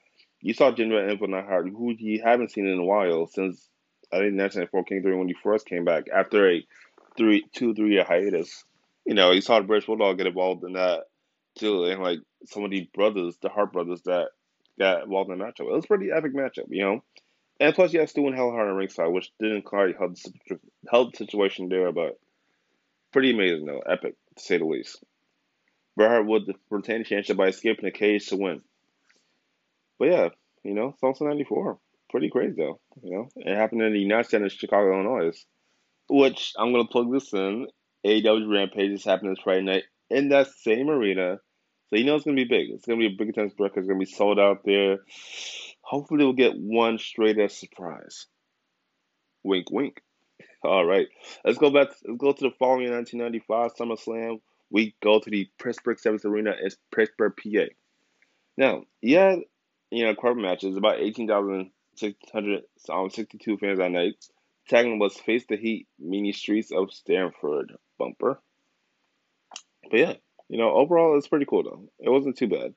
You 0.41 0.55
saw 0.55 0.73
Jinder 0.73 1.01
and 1.01 1.11
Evelyn 1.11 1.45
Hart, 1.45 1.69
who 1.69 1.95
you 1.99 2.23
haven't 2.23 2.53
seen 2.53 2.67
in 2.67 2.79
a 2.79 2.85
while 2.85 3.27
since 3.27 3.69
I 4.13 4.19
think 4.19 4.39
1994 4.39 4.85
King 4.85 5.03
3 5.03 5.15
when 5.17 5.29
he 5.29 5.35
first 5.35 5.67
came 5.67 5.85
back 5.85 6.05
after 6.13 6.51
a 6.51 6.67
three 7.17 7.45
two 7.53 7.75
three 7.75 7.93
year 7.93 8.05
hiatus 8.05 8.65
you 9.05 9.15
know, 9.15 9.33
you 9.33 9.41
saw 9.41 9.59
the 9.59 9.67
British 9.67 9.87
Bulldog 9.87 10.19
get 10.19 10.27
involved 10.27 10.65
in 10.65 10.75
that 10.75 11.05
too, 11.59 11.85
and 11.85 12.03
like 12.03 12.21
some 12.47 12.65
of 12.65 12.71
the 12.71 12.89
brothers, 12.95 13.37
the 13.43 13.49
Hart 13.49 13.73
brothers 13.73 14.03
that 14.03 14.29
got 14.79 15.03
involved 15.03 15.31
in 15.31 15.39
the 15.39 15.45
matchup. 15.45 15.69
It 15.69 15.73
was 15.73 15.87
pretty 15.87 16.11
epic 16.13 16.35
matchup, 16.35 16.67
you 16.69 16.85
know. 16.85 17.05
And 17.59 17.75
plus, 17.75 17.93
you 17.93 18.01
have 18.01 18.09
Stu 18.09 18.27
and 18.27 18.37
Helen 18.37 18.55
Hart 18.55 18.69
on 18.69 18.77
ringside, 18.77 19.13
which 19.13 19.33
didn't 19.39 19.63
quite 19.63 19.97
help 19.97 20.15
the, 20.49 20.59
help 20.89 21.13
the 21.13 21.19
situation 21.19 21.69
there, 21.69 21.93
but 21.93 22.19
pretty 23.13 23.33
amazing 23.33 23.67
though, 23.67 23.81
epic 23.81 24.15
to 24.37 24.43
say 24.43 24.59
the 24.59 24.65
least. 24.65 25.03
Bret 25.97 26.11
Hart 26.11 26.27
would 26.27 26.55
retain 26.71 26.99
the 26.99 27.05
championship 27.05 27.37
by 27.37 27.49
escaping 27.49 27.85
the 27.85 27.91
cage 27.91 28.29
to 28.29 28.37
win. 28.37 28.63
But 30.01 30.09
yeah, 30.09 30.29
you 30.65 30.75
know, 30.75 30.95
Salsa 31.01 31.21
'94, 31.23 31.79
pretty 32.09 32.31
crazy 32.31 32.55
though. 32.57 32.81
You 33.03 33.13
know, 33.13 33.29
it 33.37 33.55
happened 33.55 33.83
in 33.83 33.93
the 33.93 34.01
United 34.01 34.27
States 34.27 34.55
Chicago, 34.55 34.95
Illinois, 34.95 35.45
which 36.09 36.55
I'm 36.59 36.73
gonna 36.73 36.89
plug 36.89 37.13
this 37.13 37.33
in. 37.35 37.69
AEW 38.05 38.51
Rampage 38.51 38.93
is 38.93 39.05
happening 39.05 39.35
this 39.35 39.45
Friday 39.45 39.63
night 39.63 39.85
in 40.09 40.31
that 40.31 40.49
same 40.49 40.89
arena. 40.89 41.39
So 41.89 41.97
you 41.97 42.05
know 42.05 42.17
it's 42.17 42.25
gonna 42.25 42.35
be 42.35 42.45
big. 42.45 42.71
It's 42.71 42.87
gonna 42.87 42.99
be 42.99 43.09
a 43.09 43.17
big 43.17 43.29
attendance 43.29 43.55
record. 43.61 43.81
It's 43.81 43.89
gonna 43.89 43.99
be 43.99 44.07
sold 44.07 44.41
out 44.41 44.63
there. 44.65 45.01
Hopefully 45.83 46.25
we'll 46.25 46.33
get 46.33 46.59
one 46.59 46.97
straight 46.97 47.39
as 47.39 47.59
surprise. 47.59 48.27
Wink 49.45 49.71
wink. 49.71 50.01
All 50.65 50.87
right. 50.87 51.09
Let's 51.45 51.59
go 51.59 51.71
back 51.71 51.89
let's 52.07 52.17
go 52.17 52.33
to 52.33 52.45
the 52.45 52.55
following 52.59 52.91
1995 52.91 53.75
SummerSlam. 53.75 54.41
We 54.71 54.95
go 55.03 55.21
to 55.21 55.31
the 55.31 55.47
Pittsburgh 55.63 55.99
Sevens 55.99 56.25
Arena 56.25 56.55
in 56.63 56.71
Pittsburgh, 56.95 57.35
PA. 57.37 57.67
Now, 58.57 58.85
yeah, 59.01 59.37
you 59.91 60.05
know, 60.05 60.15
crowd 60.15 60.37
matches, 60.37 60.77
about 60.77 61.01
18,662 61.01 63.53
um, 63.53 63.59
fans 63.59 63.79
that 63.79 63.91
night. 63.91 64.25
Tagging 64.69 64.99
was 64.99 65.17
Face 65.17 65.47
the 65.49 65.57
Heat, 65.57 65.89
Mini 65.99 66.33
Streets 66.33 66.71
of 66.71 66.93
Stamford 66.93 67.73
bumper. 67.99 68.41
But 69.91 69.99
yeah, 69.99 70.15
you 70.49 70.59
know, 70.59 70.71
overall 70.71 71.19
it's 71.19 71.29
pretty 71.29 71.47
cool 71.47 71.65
though. 71.65 71.89
It 71.99 72.11
wasn't 72.11 72.37
too 72.37 72.49
bad. 72.49 72.75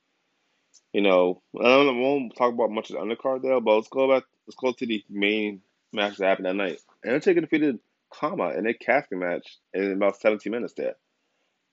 You 0.92 1.02
know, 1.02 1.42
I 1.60 1.64
don't 1.64 2.00
won't 2.00 2.36
talk 2.36 2.54
about 2.54 2.72
much 2.72 2.90
of 2.90 2.96
the 2.96 3.02
undercard 3.02 3.44
there, 3.44 3.60
but 3.60 3.76
let's 3.76 3.90
go 3.90 4.10
back. 4.10 4.24
Let's 4.48 4.56
go 4.56 4.72
to 4.72 4.86
the 4.86 5.04
main 5.10 5.62
match 5.92 6.18
that 6.18 6.28
happened 6.28 6.48
that 6.48 6.56
night. 6.56 6.80
And 7.04 7.14
Undertaker 7.14 7.42
defeated 7.42 7.80
Kama 8.12 8.52
in 8.52 8.68
a 8.68 8.74
casket 8.74 9.18
match 9.18 9.58
in 9.74 9.92
about 9.92 10.20
17 10.20 10.52
minutes 10.52 10.74
there. 10.74 10.96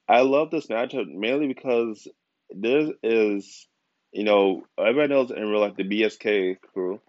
I 0.08 0.22
love 0.22 0.50
this 0.50 0.66
matchup 0.66 1.06
mainly 1.06 1.46
because 1.46 2.08
there 2.50 2.92
is, 3.02 3.66
you 4.12 4.24
know, 4.24 4.64
everybody 4.78 5.12
knows 5.12 5.30
in 5.30 5.48
real 5.48 5.60
life 5.60 5.76
the 5.76 5.84
BSK 5.84 6.60
crew, 6.60 7.00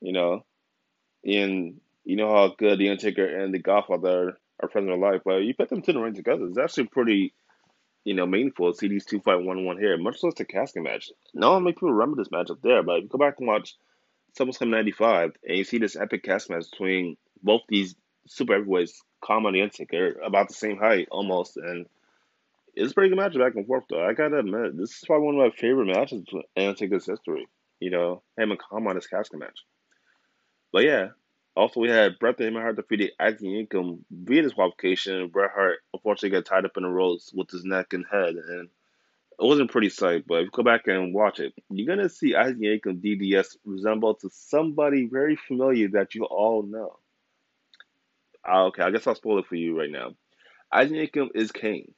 you 0.00 0.12
know, 0.12 0.44
and 1.24 1.80
you 2.04 2.16
know 2.16 2.32
how 2.32 2.54
good 2.56 2.78
the 2.78 2.90
Undertaker 2.90 3.26
and 3.26 3.52
the 3.52 3.58
Godfather 3.58 4.38
are 4.60 4.68
present 4.68 4.92
in 4.92 5.00
life. 5.00 5.22
But 5.24 5.42
you 5.42 5.54
put 5.54 5.68
them 5.68 5.82
to 5.82 5.92
the 5.92 6.00
ring 6.00 6.14
together, 6.14 6.46
it's 6.46 6.58
actually 6.58 6.88
pretty, 6.88 7.34
you 8.04 8.14
know, 8.14 8.26
meaningful 8.26 8.72
to 8.72 8.78
see 8.78 8.88
these 8.88 9.04
two 9.04 9.20
fight 9.20 9.42
one 9.42 9.58
on 9.58 9.64
one 9.64 9.78
here, 9.78 9.96
much 9.96 10.22
less 10.22 10.34
the 10.34 10.44
casket 10.44 10.82
match. 10.82 11.10
No 11.34 11.52
one 11.52 11.64
make 11.64 11.76
people 11.76 11.92
remember 11.92 12.16
this 12.16 12.30
match 12.30 12.50
up 12.50 12.60
there, 12.62 12.82
but 12.82 12.98
if 12.98 13.02
you 13.04 13.08
go 13.08 13.18
back 13.18 13.36
and 13.38 13.48
watch 13.48 13.76
SummerSlam 14.38 14.68
95 14.68 15.32
and 15.46 15.58
you 15.58 15.64
see 15.64 15.78
this 15.78 15.96
epic 15.96 16.22
casket 16.22 16.56
match 16.56 16.70
between 16.70 17.16
both 17.42 17.62
these 17.68 17.94
super 18.26 18.54
heavyweights, 18.54 19.02
Kama 19.24 19.48
and 19.48 19.56
the 19.56 19.62
Undertaker, 19.62 20.20
about 20.24 20.48
the 20.48 20.54
same 20.54 20.78
height 20.78 21.08
almost, 21.10 21.56
and 21.56 21.86
it's 22.78 22.92
a 22.92 22.94
pretty 22.94 23.10
good 23.10 23.18
match 23.18 23.36
back 23.36 23.54
and 23.56 23.66
forth 23.66 23.84
though. 23.90 24.04
I 24.04 24.12
gotta 24.14 24.38
admit, 24.38 24.76
this 24.76 24.90
is 24.90 25.04
probably 25.06 25.26
one 25.26 25.34
of 25.34 25.40
my 25.40 25.56
favorite 25.56 25.86
matches 25.86 26.24
in 26.32 26.42
Undertaker's 26.56 27.06
history. 27.06 27.48
you 27.80 27.90
know, 27.90 28.22
him 28.36 28.50
and 28.50 28.60
Kama 28.60 28.90
on 28.90 28.96
this 28.96 29.06
casket 29.06 29.38
match. 29.38 29.60
But 30.72 30.84
yeah, 30.84 31.08
also 31.56 31.80
we 31.80 31.88
had 31.88 32.18
Bret 32.18 32.36
the 32.36 32.44
Hitman 32.44 32.62
Hart 32.62 32.76
defeated 32.76 33.12
Isaac 33.20 33.40
Yankem 33.40 34.00
via 34.10 34.42
disqualification. 34.42 35.28
Bret 35.28 35.50
Hart 35.54 35.78
unfortunately 35.94 36.30
got 36.30 36.46
tied 36.46 36.64
up 36.64 36.76
in 36.76 36.82
the 36.82 36.88
ropes 36.88 37.32
with 37.34 37.50
his 37.50 37.64
neck 37.64 37.92
and 37.92 38.04
head, 38.10 38.34
and 38.34 38.68
it 39.40 39.44
wasn't 39.44 39.70
pretty 39.70 39.88
sight. 39.88 40.24
But 40.26 40.40
if 40.40 40.44
you 40.44 40.50
go 40.52 40.62
back 40.62 40.86
and 40.86 41.14
watch 41.14 41.40
it, 41.40 41.54
you're 41.70 41.86
gonna 41.86 42.08
see 42.08 42.34
Isaac 42.34 42.58
Yankem 42.58 43.00
DDS 43.00 43.56
resemble 43.64 44.14
to 44.16 44.28
somebody 44.32 45.06
very 45.10 45.36
familiar 45.36 45.88
that 45.90 46.14
you 46.14 46.24
all 46.24 46.62
know. 46.62 46.98
Ah, 48.44 48.64
okay, 48.66 48.82
I 48.82 48.90
guess 48.90 49.06
I'll 49.06 49.14
spoil 49.14 49.38
it 49.38 49.46
for 49.46 49.56
you 49.56 49.78
right 49.78 49.90
now. 49.90 50.14
Isaac 50.72 51.12
Yankem 51.12 51.28
is 51.34 51.52
Kane. 51.52 51.94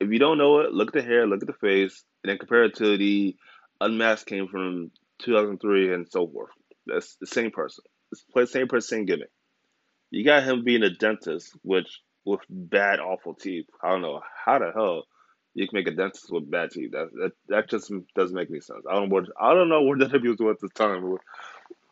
If 0.00 0.10
you 0.10 0.18
don't 0.18 0.38
know 0.38 0.60
it, 0.60 0.72
look 0.72 0.88
at 0.88 0.94
the 0.94 1.02
hair, 1.02 1.26
look 1.26 1.42
at 1.42 1.46
the 1.46 1.52
face, 1.54 2.04
and 2.22 2.30
then 2.30 2.38
compare 2.38 2.64
it 2.64 2.76
to 2.76 2.96
the 2.96 3.36
unmasked 3.80 4.28
Kane 4.28 4.48
from 4.48 4.90
2003 5.20 5.94
and 5.94 6.08
so 6.10 6.26
forth. 6.26 6.50
That's 6.86 7.16
the 7.16 7.26
same 7.26 7.50
person. 7.50 7.84
It's 8.12 8.24
the 8.34 8.46
same 8.46 8.68
person, 8.68 8.98
same 8.98 9.06
gimmick. 9.06 9.30
You 10.10 10.24
got 10.24 10.44
him 10.44 10.64
being 10.64 10.82
a 10.82 10.90
dentist, 10.90 11.56
which 11.62 12.00
with 12.24 12.40
bad, 12.48 13.00
awful 13.00 13.34
teeth. 13.34 13.66
I 13.82 13.90
don't 13.90 14.02
know 14.02 14.20
how 14.44 14.58
the 14.58 14.72
hell 14.74 15.04
you 15.54 15.68
can 15.68 15.76
make 15.76 15.88
a 15.88 15.92
dentist 15.94 16.30
with 16.30 16.50
bad 16.50 16.70
teeth. 16.70 16.92
That 16.92 17.10
that, 17.14 17.32
that 17.48 17.70
just 17.70 17.92
doesn't 18.14 18.36
make 18.36 18.50
any 18.50 18.60
sense. 18.60 18.84
I 18.88 18.94
don't 18.94 19.08
know 19.08 19.14
what 19.14 19.24
I 19.40 19.54
don't 19.54 19.68
know 19.68 19.82
what 19.82 19.98
the 19.98 20.06
was 20.06 20.54
at 20.54 20.60
the 20.60 20.68
time. 20.74 21.10
With, 21.10 21.20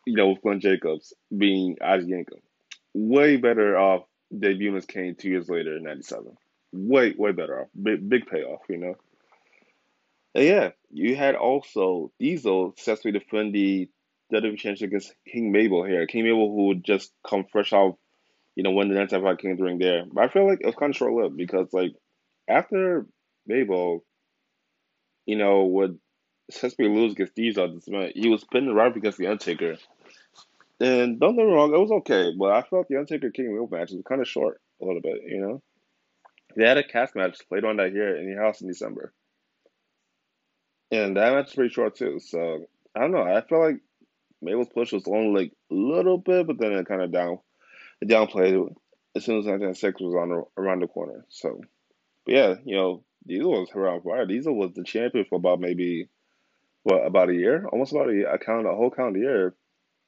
you 0.05 0.15
know, 0.15 0.29
with 0.29 0.41
Glenn 0.41 0.59
Jacobs 0.59 1.13
being 1.35 1.77
Isaac 1.81 2.09
Yankem. 2.09 2.41
Way 2.93 3.37
better 3.37 3.77
off 3.77 4.03
debuting 4.33 4.77
as 4.77 4.85
Kane 4.85 5.15
two 5.15 5.29
years 5.29 5.49
later 5.49 5.77
in 5.77 5.83
'97. 5.83 6.37
Way 6.73 7.13
way 7.17 7.31
better 7.31 7.61
off. 7.61 7.67
Big 7.81 8.09
big 8.09 8.25
payoff, 8.25 8.61
you 8.67 8.77
know. 8.77 8.95
And 10.35 10.45
yeah, 10.45 10.69
you 10.89 11.15
had 11.15 11.35
also 11.35 12.11
Diesel 12.19 12.73
successfully 12.75 13.11
defend 13.11 13.53
the 13.53 13.89
WWE 14.33 14.57
Championship 14.57 14.87
against 14.87 15.13
King 15.31 15.51
Mabel 15.51 15.85
here. 15.85 16.07
King 16.07 16.23
Mabel 16.23 16.49
who 16.49 16.67
would 16.67 16.83
just 16.83 17.11
come 17.27 17.45
fresh 17.51 17.71
off, 17.73 17.95
you 18.55 18.63
know, 18.63 18.71
when 18.71 18.89
the 18.89 18.95
95 18.95 19.37
King 19.37 19.59
ring 19.59 19.77
there. 19.77 20.03
But 20.11 20.23
I 20.23 20.27
feel 20.29 20.47
like 20.47 20.61
it 20.61 20.65
was 20.65 20.75
kind 20.75 20.89
of 20.89 20.95
short 20.95 21.13
lived 21.13 21.37
because 21.37 21.67
like 21.71 21.93
after 22.47 23.05
Mabel, 23.45 24.03
you 25.25 25.35
know, 25.37 25.65
would 25.65 25.99
successfully 26.49 26.89
lose 26.89 27.13
against 27.13 27.35
Diesel, 27.35 27.75
this 27.75 27.87
match, 27.87 28.13
he 28.15 28.29
was 28.29 28.43
pinned 28.43 28.75
right 28.75 28.95
against 28.95 29.17
the 29.17 29.27
Undertaker. 29.27 29.77
And 30.79 31.19
don't 31.19 31.35
get 31.35 31.45
me 31.45 31.53
wrong, 31.53 31.73
it 31.73 31.79
was 31.79 31.91
okay, 31.91 32.33
but 32.37 32.51
I 32.51 32.63
felt 32.63 32.87
the 32.87 32.97
Undertaker 32.97 33.31
King 33.31 33.53
Mabel 33.53 33.69
match 33.71 33.91
was 33.91 34.01
kind 34.07 34.21
of 34.21 34.27
short 34.27 34.59
a 34.81 34.85
little 34.85 35.01
bit, 35.01 35.21
you 35.27 35.39
know. 35.39 35.61
They 36.55 36.67
had 36.67 36.77
a 36.77 36.83
cast 36.83 37.15
match 37.15 37.37
played 37.49 37.65
on 37.65 37.77
that 37.77 37.93
year 37.93 38.15
in 38.17 38.29
the 38.29 38.41
house 38.41 38.61
in 38.61 38.67
December. 38.67 39.13
And 40.91 41.17
that 41.17 41.33
match 41.33 41.47
is 41.49 41.55
pretty 41.55 41.73
short 41.73 41.95
too. 41.95 42.19
So 42.19 42.65
I 42.95 42.99
don't 42.99 43.11
know. 43.11 43.23
I 43.23 43.41
feel 43.41 43.59
like 43.59 43.79
Mabel's 44.41 44.69
push 44.69 44.91
was 44.91 45.07
only 45.07 45.43
like 45.43 45.51
a 45.71 45.73
little 45.73 46.17
bit, 46.17 46.45
but 46.45 46.59
then 46.59 46.73
it 46.73 46.87
kind 46.87 47.01
of 47.01 47.11
down, 47.11 47.39
it 48.01 48.09
downplayed 48.09 48.73
as 49.15 49.25
soon 49.25 49.39
as 49.39 49.45
1996 49.45 50.01
was 50.01 50.15
on 50.15 50.43
around 50.57 50.81
the 50.81 50.87
corner. 50.87 51.25
So, 51.29 51.61
but 52.25 52.33
yeah, 52.33 52.55
you 52.65 52.75
know, 52.75 53.03
Diesel 53.25 53.51
was 53.51 53.69
around 53.73 54.03
fire. 54.03 54.25
Diesel 54.25 54.55
was 54.55 54.73
the 54.73 54.83
champion 54.83 55.25
for 55.29 55.35
about 55.35 55.59
maybe 55.59 56.09
what 56.83 57.05
about 57.05 57.29
a 57.29 57.33
year, 57.33 57.65
almost 57.67 57.93
about 57.93 58.09
a, 58.09 58.13
year, 58.13 58.29
a 58.29 58.37
count, 58.37 58.67
a 58.67 58.71
whole 58.71 58.91
calendar 58.91 59.19
year. 59.19 59.55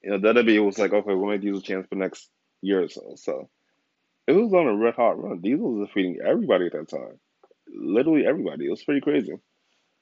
You 0.02 0.10
know, 0.10 0.18
WWE 0.18 0.64
was 0.64 0.78
like, 0.78 0.92
okay, 0.92 1.14
we'll 1.14 1.30
make 1.30 1.40
Diesel 1.40 1.62
champion 1.62 1.88
for 1.88 1.94
next 1.96 2.28
year 2.60 2.82
or 2.82 2.88
so. 2.88 3.14
So 3.16 3.48
it 4.26 4.32
was 4.32 4.52
on 4.52 4.66
a 4.66 4.74
red 4.74 4.94
hot 4.94 5.22
run. 5.22 5.40
Diesel 5.40 5.72
was 5.72 5.88
defeating 5.88 6.18
everybody 6.24 6.66
at 6.66 6.72
that 6.72 6.88
time, 6.88 7.18
literally 7.68 8.26
everybody. 8.26 8.66
It 8.66 8.70
was 8.70 8.84
pretty 8.84 9.00
crazy. 9.00 9.34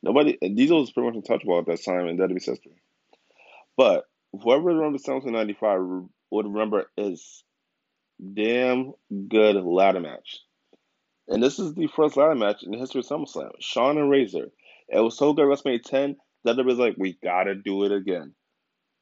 Nobody 0.03 0.37
Diesel 0.41 0.81
was 0.81 0.93
pretty 0.93 1.09
much 1.09 1.17
untouchable 1.17 1.59
at 1.59 1.67
that 1.67 1.85
time 1.85 2.07
in 2.07 2.19
WWE's 2.19 2.47
history. 2.47 2.81
But 3.77 4.05
whoever 4.33 4.65
remembers 4.65 5.05
SummerSlam 5.05 5.33
'95 5.33 5.81
would 6.31 6.47
remember 6.47 6.91
is 6.97 7.43
damn 8.35 8.93
good 9.29 9.57
ladder 9.57 10.01
match. 10.01 10.41
And 11.29 11.43
this 11.43 11.59
is 11.59 11.75
the 11.75 11.89
first 11.89 12.17
ladder 12.17 12.35
match 12.35 12.63
in 12.63 12.71
the 12.71 12.79
history 12.79 13.01
of 13.01 13.07
SummerSlam. 13.07 13.53
Shawn 13.61 13.99
and 13.99 14.11
Razor. 14.11 14.51
It 14.89 15.01
was 15.01 15.17
so 15.17 15.33
good 15.33 15.47
WrestleMania 15.47 15.83
10 15.83 16.17
that 16.45 16.59
it 16.59 16.67
was 16.67 16.79
like, 16.79 16.97
we 16.99 17.19
gotta 17.23 17.55
do 17.55 17.85
it 17.85 17.93
again. 17.93 18.35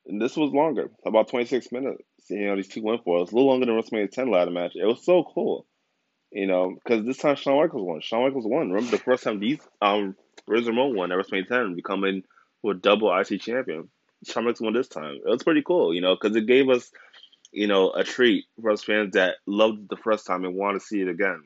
And 0.06 0.20
this 0.20 0.36
was 0.36 0.52
longer, 0.52 0.90
about 1.06 1.28
26 1.28 1.70
minutes. 1.72 2.02
You 2.28 2.46
know, 2.46 2.56
these 2.56 2.68
two 2.68 2.82
went 2.82 3.04
for 3.04 3.16
it. 3.16 3.18
It 3.18 3.22
was 3.22 3.32
a 3.32 3.34
little 3.36 3.50
longer 3.50 3.66
than 3.66 3.76
WrestleMania 3.76 4.10
10 4.10 4.30
ladder 4.30 4.50
match. 4.50 4.72
It 4.74 4.84
was 4.84 5.04
so 5.04 5.24
cool. 5.24 5.66
You 6.30 6.46
know, 6.46 6.74
because 6.74 7.04
this 7.04 7.18
time 7.18 7.36
Shawn 7.36 7.60
Michaels 7.60 7.86
won. 7.86 8.00
Shawn 8.00 8.24
Michaels 8.24 8.46
won. 8.46 8.70
Remember 8.70 8.90
the 8.90 9.02
first 9.02 9.22
time 9.22 9.38
these 9.38 9.60
um 9.80 10.16
Razor 10.46 10.70
Ramon 10.70 10.96
won 10.96 11.12
at 11.12 11.18
WrestleMania 11.18 11.48
10, 11.48 11.74
becoming 11.76 12.22
a 12.64 12.74
double 12.74 13.16
IC 13.16 13.40
champion. 13.40 13.90
Shawn 14.24 14.44
Michaels 14.44 14.60
won 14.62 14.72
this 14.72 14.88
time. 14.88 15.16
It 15.24 15.28
was 15.28 15.42
pretty 15.42 15.62
cool, 15.62 15.94
you 15.94 16.00
know, 16.00 16.16
because 16.16 16.34
it 16.36 16.46
gave 16.46 16.68
us, 16.68 16.90
you 17.52 17.66
know, 17.66 17.90
a 17.92 18.02
treat 18.02 18.46
for 18.60 18.70
us 18.70 18.82
fans 18.82 19.12
that 19.12 19.36
loved 19.46 19.88
the 19.88 19.96
first 19.96 20.26
time 20.26 20.44
and 20.44 20.54
want 20.54 20.80
to 20.80 20.86
see 20.86 21.00
it 21.00 21.08
again. 21.08 21.42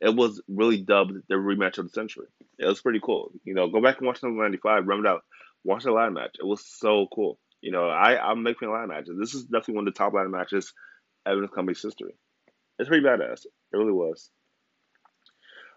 It 0.00 0.16
was 0.16 0.40
really 0.48 0.78
dubbed 0.78 1.12
the 1.28 1.34
rematch 1.34 1.76
of 1.76 1.84
the 1.84 1.92
century. 1.92 2.26
It 2.58 2.64
was 2.64 2.80
pretty 2.80 3.00
cool. 3.02 3.32
You 3.44 3.52
know, 3.52 3.68
go 3.68 3.82
back 3.82 3.98
and 3.98 4.06
watch 4.06 4.22
number 4.22 4.42
95, 4.42 4.86
remember 4.86 5.10
that, 5.10 5.20
watch 5.64 5.84
the 5.84 5.92
ladder 5.92 6.12
match. 6.12 6.36
It 6.40 6.46
was 6.46 6.64
so 6.64 7.06
cool. 7.12 7.38
You 7.60 7.72
know, 7.72 7.88
I, 7.88 8.18
I'm 8.18 8.42
making 8.42 8.68
a 8.68 8.70
lot 8.70 8.84
of 8.84 8.88
matches. 8.88 9.16
This 9.18 9.34
is 9.34 9.44
definitely 9.44 9.74
one 9.74 9.88
of 9.88 9.94
the 9.94 9.98
top 9.98 10.14
ladder 10.14 10.28
matches 10.28 10.72
ever 11.26 11.36
in 11.36 11.42
the 11.42 11.48
company's 11.48 11.82
history. 11.82 12.14
It's 12.78 12.88
pretty 12.88 13.04
badass. 13.04 13.44
It 13.44 13.76
really 13.76 13.92
was. 13.92 14.30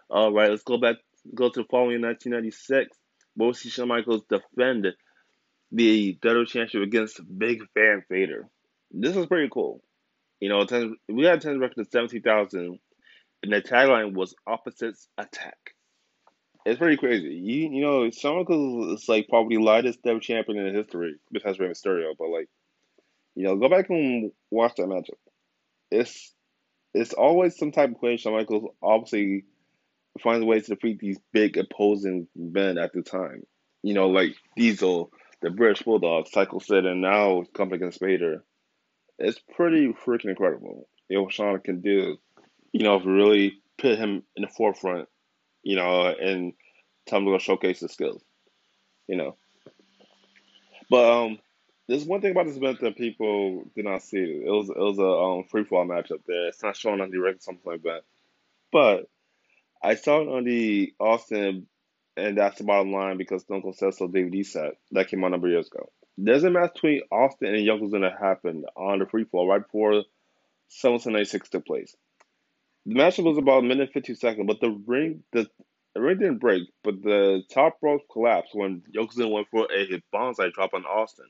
All 0.08 0.32
right, 0.32 0.50
let's 0.50 0.62
go 0.62 0.78
back, 0.78 0.96
go 1.34 1.50
to 1.50 1.62
the 1.62 1.68
following 1.70 2.00
1996. 2.02 2.96
We'll 3.36 3.52
Shawn 3.52 3.88
Michaels 3.88 4.22
defend 4.28 4.86
the 5.72 6.18
WWE 6.24 6.46
Championship 6.46 6.82
against 6.82 7.20
Big 7.38 7.62
Van 7.74 8.04
Vader. 8.08 8.48
This 8.90 9.16
is 9.16 9.26
pretty 9.26 9.48
cool. 9.52 9.82
You 10.40 10.48
know, 10.48 10.66
we 11.08 11.24
had 11.24 11.38
a 11.38 11.40
10 11.40 11.58
record 11.58 11.80
of 11.80 11.88
17,000, 11.90 12.78
and 13.42 13.52
the 13.52 13.60
tagline 13.60 14.14
was 14.14 14.34
Opposites 14.46 15.08
Attack. 15.18 15.73
It's 16.64 16.78
pretty 16.78 16.96
crazy. 16.96 17.34
You 17.34 17.68
you 17.70 17.80
know, 17.82 18.10
Shawn 18.10 18.46
is 18.94 19.08
like 19.08 19.28
probably 19.28 19.56
the 19.56 19.62
lightest 19.62 20.02
WWE 20.02 20.20
champion 20.22 20.66
in 20.66 20.74
history 20.74 21.16
besides 21.30 21.58
Rey 21.58 21.68
Mysterio, 21.68 22.14
but 22.18 22.28
like, 22.28 22.48
you 23.34 23.44
know, 23.44 23.56
go 23.56 23.68
back 23.68 23.90
and 23.90 24.32
watch 24.50 24.76
that 24.76 24.86
matchup. 24.86 25.18
It's 25.90 26.32
it's 26.94 27.12
always 27.12 27.58
some 27.58 27.72
type 27.72 27.90
of 27.90 28.00
way 28.00 28.16
Shawn 28.16 28.34
Michaels 28.34 28.70
obviously 28.82 29.44
finds 30.22 30.44
ways 30.44 30.66
to 30.66 30.74
defeat 30.74 31.00
these 31.00 31.18
big 31.32 31.58
opposing 31.58 32.28
men 32.36 32.78
at 32.78 32.92
the 32.92 33.02
time. 33.02 33.42
You 33.82 33.94
know, 33.94 34.08
like 34.08 34.34
Diesel, 34.56 35.10
the 35.42 35.50
British 35.50 35.82
Bulldog, 35.82 36.28
Psycho 36.28 36.60
Sid, 36.60 36.86
and 36.86 37.02
now 37.02 37.44
coming 37.54 37.74
against 37.74 38.00
Vader. 38.00 38.42
It's 39.18 39.38
pretty 39.54 39.92
freaking 40.06 40.30
incredible. 40.30 40.88
You 41.08 41.18
know, 41.18 41.22
what 41.24 41.32
Shawn 41.32 41.60
can 41.60 41.80
do, 41.82 42.16
you 42.72 42.82
know, 42.84 43.00
really 43.00 43.60
put 43.76 43.98
him 43.98 44.22
in 44.36 44.42
the 44.42 44.48
forefront, 44.48 45.08
you 45.64 45.76
know, 45.76 46.06
and 46.06 46.52
tell 47.06 47.18
him 47.18 47.26
to 47.26 47.32
go 47.32 47.38
showcase 47.38 47.80
his 47.80 47.92
skills, 47.92 48.22
you 49.08 49.16
know. 49.16 49.36
But 50.90 51.10
um, 51.10 51.38
there's 51.88 52.04
one 52.04 52.20
thing 52.20 52.30
about 52.30 52.46
this 52.46 52.56
event 52.56 52.80
that 52.80 52.96
people 52.96 53.64
did 53.74 53.84
not 53.84 54.02
see. 54.02 54.42
It 54.46 54.50
was 54.50 54.68
it 54.68 54.76
was 54.76 54.98
a 54.98 55.02
um, 55.02 55.44
free 55.44 55.64
fall 55.64 55.86
matchup 55.86 56.20
there. 56.26 56.48
It's 56.48 56.62
not 56.62 56.76
shown 56.76 57.00
on 57.00 57.10
the 57.10 57.18
record 57.18 57.42
something 57.42 57.70
like 57.70 57.82
that. 57.82 58.02
But 58.70 59.08
I 59.82 59.96
saw 59.96 60.20
it 60.20 60.28
on 60.28 60.44
the 60.44 60.94
Austin 60.98 61.66
and 62.16 62.38
that's 62.38 62.58
the 62.58 62.64
bottom 62.64 62.92
line 62.92 63.16
because 63.16 63.42
Stone 63.42 63.62
Cold 63.62 63.76
said 63.76 63.92
DVD 63.92 64.46
set 64.46 64.74
that 64.92 65.08
came 65.08 65.24
out 65.24 65.28
a 65.28 65.30
number 65.30 65.48
of 65.48 65.52
years 65.52 65.66
ago. 65.66 65.90
There's 66.16 66.44
a 66.44 66.50
match 66.50 66.74
between 66.74 67.02
Austin 67.10 67.54
and 67.54 67.66
Yokozuna 67.66 68.18
happened 68.18 68.66
on 68.76 69.00
the 69.00 69.06
free 69.06 69.24
fall 69.24 69.48
right 69.48 69.62
before 69.62 70.04
SummerSlam 70.70 71.12
96 71.12 71.48
took 71.48 71.66
place. 71.66 71.96
The 72.86 72.94
match 72.94 73.18
was 73.18 73.38
about 73.38 73.64
a 73.64 73.66
minute 73.66 73.90
50 73.92 74.14
seconds, 74.14 74.46
but 74.46 74.60
the 74.60 74.70
ring 74.86 75.22
the, 75.32 75.48
the 75.94 76.02
ring 76.02 76.18
didn't 76.18 76.38
break, 76.38 76.68
but 76.82 77.02
the 77.02 77.42
top 77.52 77.78
rope 77.82 78.02
collapsed 78.12 78.54
when 78.54 78.82
Yokozuna 78.94 79.30
went 79.30 79.48
for 79.50 79.68
a 79.72 80.02
banzai 80.12 80.50
drop 80.52 80.74
on 80.74 80.84
Austin. 80.84 81.26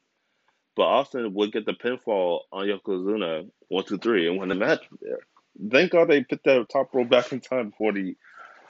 But 0.76 0.84
Austin 0.84 1.32
would 1.34 1.52
get 1.52 1.66
the 1.66 1.74
pinfall 1.74 2.40
on 2.52 2.66
Yokozuna 2.66 3.48
one, 3.68 3.84
two, 3.84 3.98
three, 3.98 4.28
and 4.28 4.38
win 4.38 4.48
the 4.48 4.56
match 4.56 4.80
there. 5.00 5.20
Thank 5.70 5.92
God 5.92 6.08
they 6.08 6.24
put 6.24 6.42
that 6.44 6.66
top 6.72 6.92
rope 6.92 7.08
back 7.08 7.32
in 7.32 7.40
time 7.40 7.70
before 7.70 7.92
the 7.92 8.16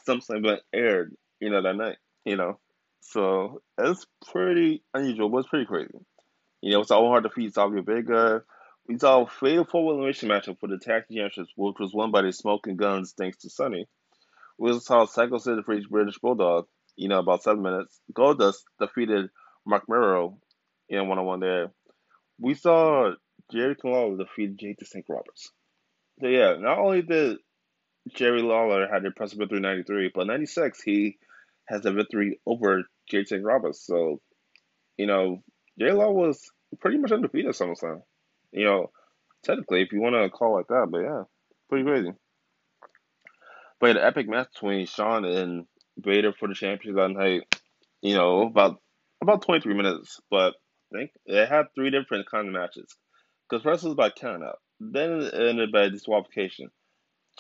SummerSlam 0.06 0.44
event 0.44 0.60
aired, 0.74 1.14
you 1.40 1.48
know, 1.48 1.62
that 1.62 1.76
night 1.76 1.96
you 2.24 2.36
know. 2.36 2.58
So 3.00 3.62
it's 3.78 4.06
pretty 4.30 4.82
unusual, 4.94 5.28
but 5.28 5.38
it's 5.38 5.48
pretty 5.48 5.66
crazy. 5.66 5.94
You 6.62 6.72
know, 6.72 6.80
it's 6.80 6.90
all 6.90 7.08
hard 7.08 7.24
to 7.24 7.28
defeat 7.28 7.54
Savio 7.54 7.82
Vega. 7.82 8.42
We 8.88 8.98
saw 8.98 9.22
a 9.22 9.26
fatal 9.26 9.64
four-way 9.64 9.94
elimination 9.94 10.28
matchup 10.28 10.60
for 10.60 10.68
the 10.68 10.78
tag 10.78 11.06
team 11.08 11.16
championships, 11.16 11.52
which 11.56 11.76
was 11.78 11.94
won 11.94 12.10
by 12.10 12.22
the 12.22 12.32
Smoking 12.32 12.76
Guns 12.76 13.14
thanks 13.16 13.38
to 13.38 13.50
Sunny. 13.50 13.86
We 14.58 14.70
also 14.70 14.80
saw 14.80 15.06
Psycho 15.06 15.38
Sid 15.38 15.56
defeat 15.56 15.88
British 15.88 16.18
Bulldog, 16.18 16.66
you 16.96 17.08
know, 17.08 17.18
about 17.18 17.42
seven 17.42 17.62
minutes. 17.62 18.00
Goldust 18.12 18.62
defeated 18.78 19.30
Mark 19.66 19.84
Mero 19.88 20.38
in 20.88 21.08
one 21.08 21.18
on 21.18 21.24
one 21.24 21.40
there. 21.40 21.72
We 22.38 22.54
saw 22.54 23.12
Jerry 23.50 23.76
Lawler 23.82 24.18
defeat 24.18 24.56
Jake 24.56 24.76
the 24.78 24.84
Snake 24.84 25.06
Roberts. 25.08 25.50
So 26.20 26.28
yeah, 26.28 26.56
not 26.58 26.78
only 26.78 27.02
did 27.02 27.38
Jerry 28.14 28.42
Lawler 28.42 28.86
had 28.92 29.02
the 29.02 29.08
impressive 29.08 29.38
victory 29.38 29.60
93, 29.60 30.12
but 30.14 30.26
96 30.26 30.82
he 30.82 31.16
has 31.66 31.84
a 31.86 31.92
victory 31.92 32.40
over 32.46 32.84
Jason 33.10 33.42
Roberts. 33.42 33.84
So, 33.86 34.20
you 34.96 35.06
know, 35.06 35.42
J 35.78 35.92
Lawler 35.92 36.12
was 36.12 36.40
pretty 36.80 36.98
much 36.98 37.12
undefeated 37.12 37.48
at 37.48 37.54
SummerSlam. 37.54 38.02
You 38.54 38.64
know, 38.64 38.90
technically, 39.42 39.82
if 39.82 39.92
you 39.92 40.00
want 40.00 40.14
to 40.14 40.30
call 40.30 40.54
like 40.54 40.68
that, 40.68 40.86
but 40.90 41.00
yeah, 41.00 41.24
pretty 41.68 41.84
crazy. 41.84 42.12
But 43.80 43.94
the 43.94 44.04
epic 44.04 44.28
match 44.28 44.48
between 44.54 44.86
Shawn 44.86 45.24
and 45.24 45.66
Vader 45.98 46.32
for 46.32 46.48
the 46.48 46.54
championship 46.54 46.96
that 46.96 47.10
night, 47.10 47.42
you 48.00 48.14
know, 48.14 48.42
about 48.42 48.80
about 49.20 49.42
23 49.42 49.74
minutes, 49.74 50.20
but 50.30 50.54
I 50.92 50.98
think 50.98 51.10
it 51.26 51.48
had 51.48 51.66
three 51.74 51.90
different 51.90 52.30
kind 52.30 52.46
of 52.46 52.54
matches. 52.54 52.86
Because 53.48 53.64
first 53.64 53.84
was 53.84 53.94
by 53.94 54.10
count 54.10 54.44
out, 54.44 54.58
then 54.78 55.20
it 55.20 55.34
ended 55.34 55.72
by 55.72 55.88
disqualification. 55.88 56.70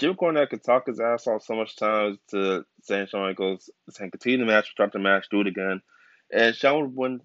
Jim 0.00 0.14
Cornette 0.14 0.50
could 0.50 0.64
talk 0.64 0.86
his 0.86 0.98
ass 0.98 1.28
off 1.28 1.44
so 1.44 1.54
much 1.54 1.76
times 1.76 2.18
to 2.30 2.64
saying 2.82 3.06
Shawn 3.06 3.28
Michaels 3.28 3.70
saying 3.90 4.10
continue 4.10 4.38
the 4.38 4.44
match, 4.44 4.70
start 4.70 4.92
the 4.92 4.98
match, 4.98 5.28
do 5.30 5.42
it 5.42 5.46
again. 5.46 5.80
And 6.32 6.54
Shawn 6.54 6.82
would 6.82 6.96
win 6.96 7.20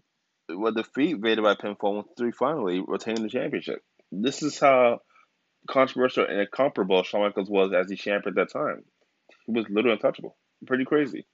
would 0.50 0.76
defeat 0.76 1.20
Vader 1.20 1.42
by 1.42 1.56
pinfall 1.56 1.98
with 1.98 2.08
three 2.18 2.32
finally 2.32 2.84
retaining 2.86 3.24
the 3.24 3.30
championship. 3.30 3.82
This 4.12 4.44
is 4.44 4.60
how 4.60 5.00
controversial 5.70 6.26
and 6.26 6.40
incomparable 6.40 7.04
Shawn 7.04 7.22
Michaels 7.22 7.50
was 7.50 7.72
as 7.74 7.88
the 7.88 7.96
champion 7.96 8.38
at 8.38 8.48
that 8.48 8.54
time. 8.54 8.84
He 9.46 9.52
was 9.52 9.66
literally 9.70 9.94
untouchable. 9.94 10.36
Pretty 10.66 10.86
crazy. 10.86 11.26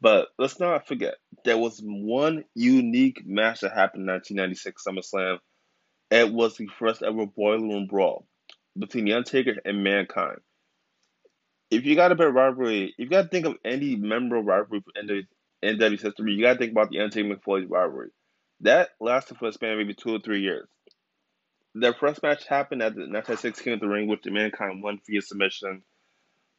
But 0.00 0.28
let's 0.38 0.60
not 0.60 0.86
forget, 0.86 1.14
there 1.44 1.56
was 1.56 1.80
one 1.82 2.44
unique 2.54 3.22
match 3.24 3.60
that 3.60 3.72
happened 3.72 4.02
in 4.02 4.14
1996 4.14 4.84
SummerSlam. 4.84 5.38
It 6.10 6.32
was 6.32 6.56
the 6.56 6.68
first 6.78 7.02
ever 7.02 7.26
Boiler 7.26 7.66
Room 7.66 7.86
Brawl 7.86 8.26
between 8.78 9.06
The 9.06 9.14
Undertaker 9.14 9.54
and 9.64 9.82
Mankind. 9.82 10.38
If 11.70 11.84
you 11.84 11.96
got 11.96 12.12
a 12.12 12.14
bit 12.14 12.32
rivalry, 12.32 12.94
if 12.96 12.98
you 12.98 13.08
got 13.08 13.22
to 13.22 13.28
think 13.28 13.46
of 13.46 13.56
any 13.64 13.96
memorable 13.96 14.44
rivalry 14.44 14.84
in 14.94 15.06
the 15.06 15.22
NW's 15.64 16.02
history, 16.02 16.34
you 16.34 16.42
got 16.42 16.54
to 16.54 16.58
think 16.58 16.72
about 16.72 16.90
the 16.90 17.00
Undertaker 17.00 17.34
Mick 17.34 17.42
Foley 17.42 17.64
rivalry. 17.64 18.10
That 18.60 18.90
lasted 19.00 19.38
for 19.38 19.48
a 19.48 19.52
span 19.52 19.72
of 19.72 19.78
maybe 19.78 19.94
two 19.94 20.14
or 20.14 20.18
three 20.18 20.40
years. 20.40 20.68
Their 21.74 21.92
first 21.92 22.22
match 22.22 22.46
happened 22.46 22.82
at 22.82 22.94
the 22.94 23.02
1996 23.02 23.60
King 23.60 23.72
of 23.74 23.80
the 23.80 23.88
Ring, 23.88 24.08
which 24.08 24.22
the 24.22 24.30
Mankind 24.30 24.82
won 24.82 24.98
via 25.06 25.20
submission. 25.20 25.82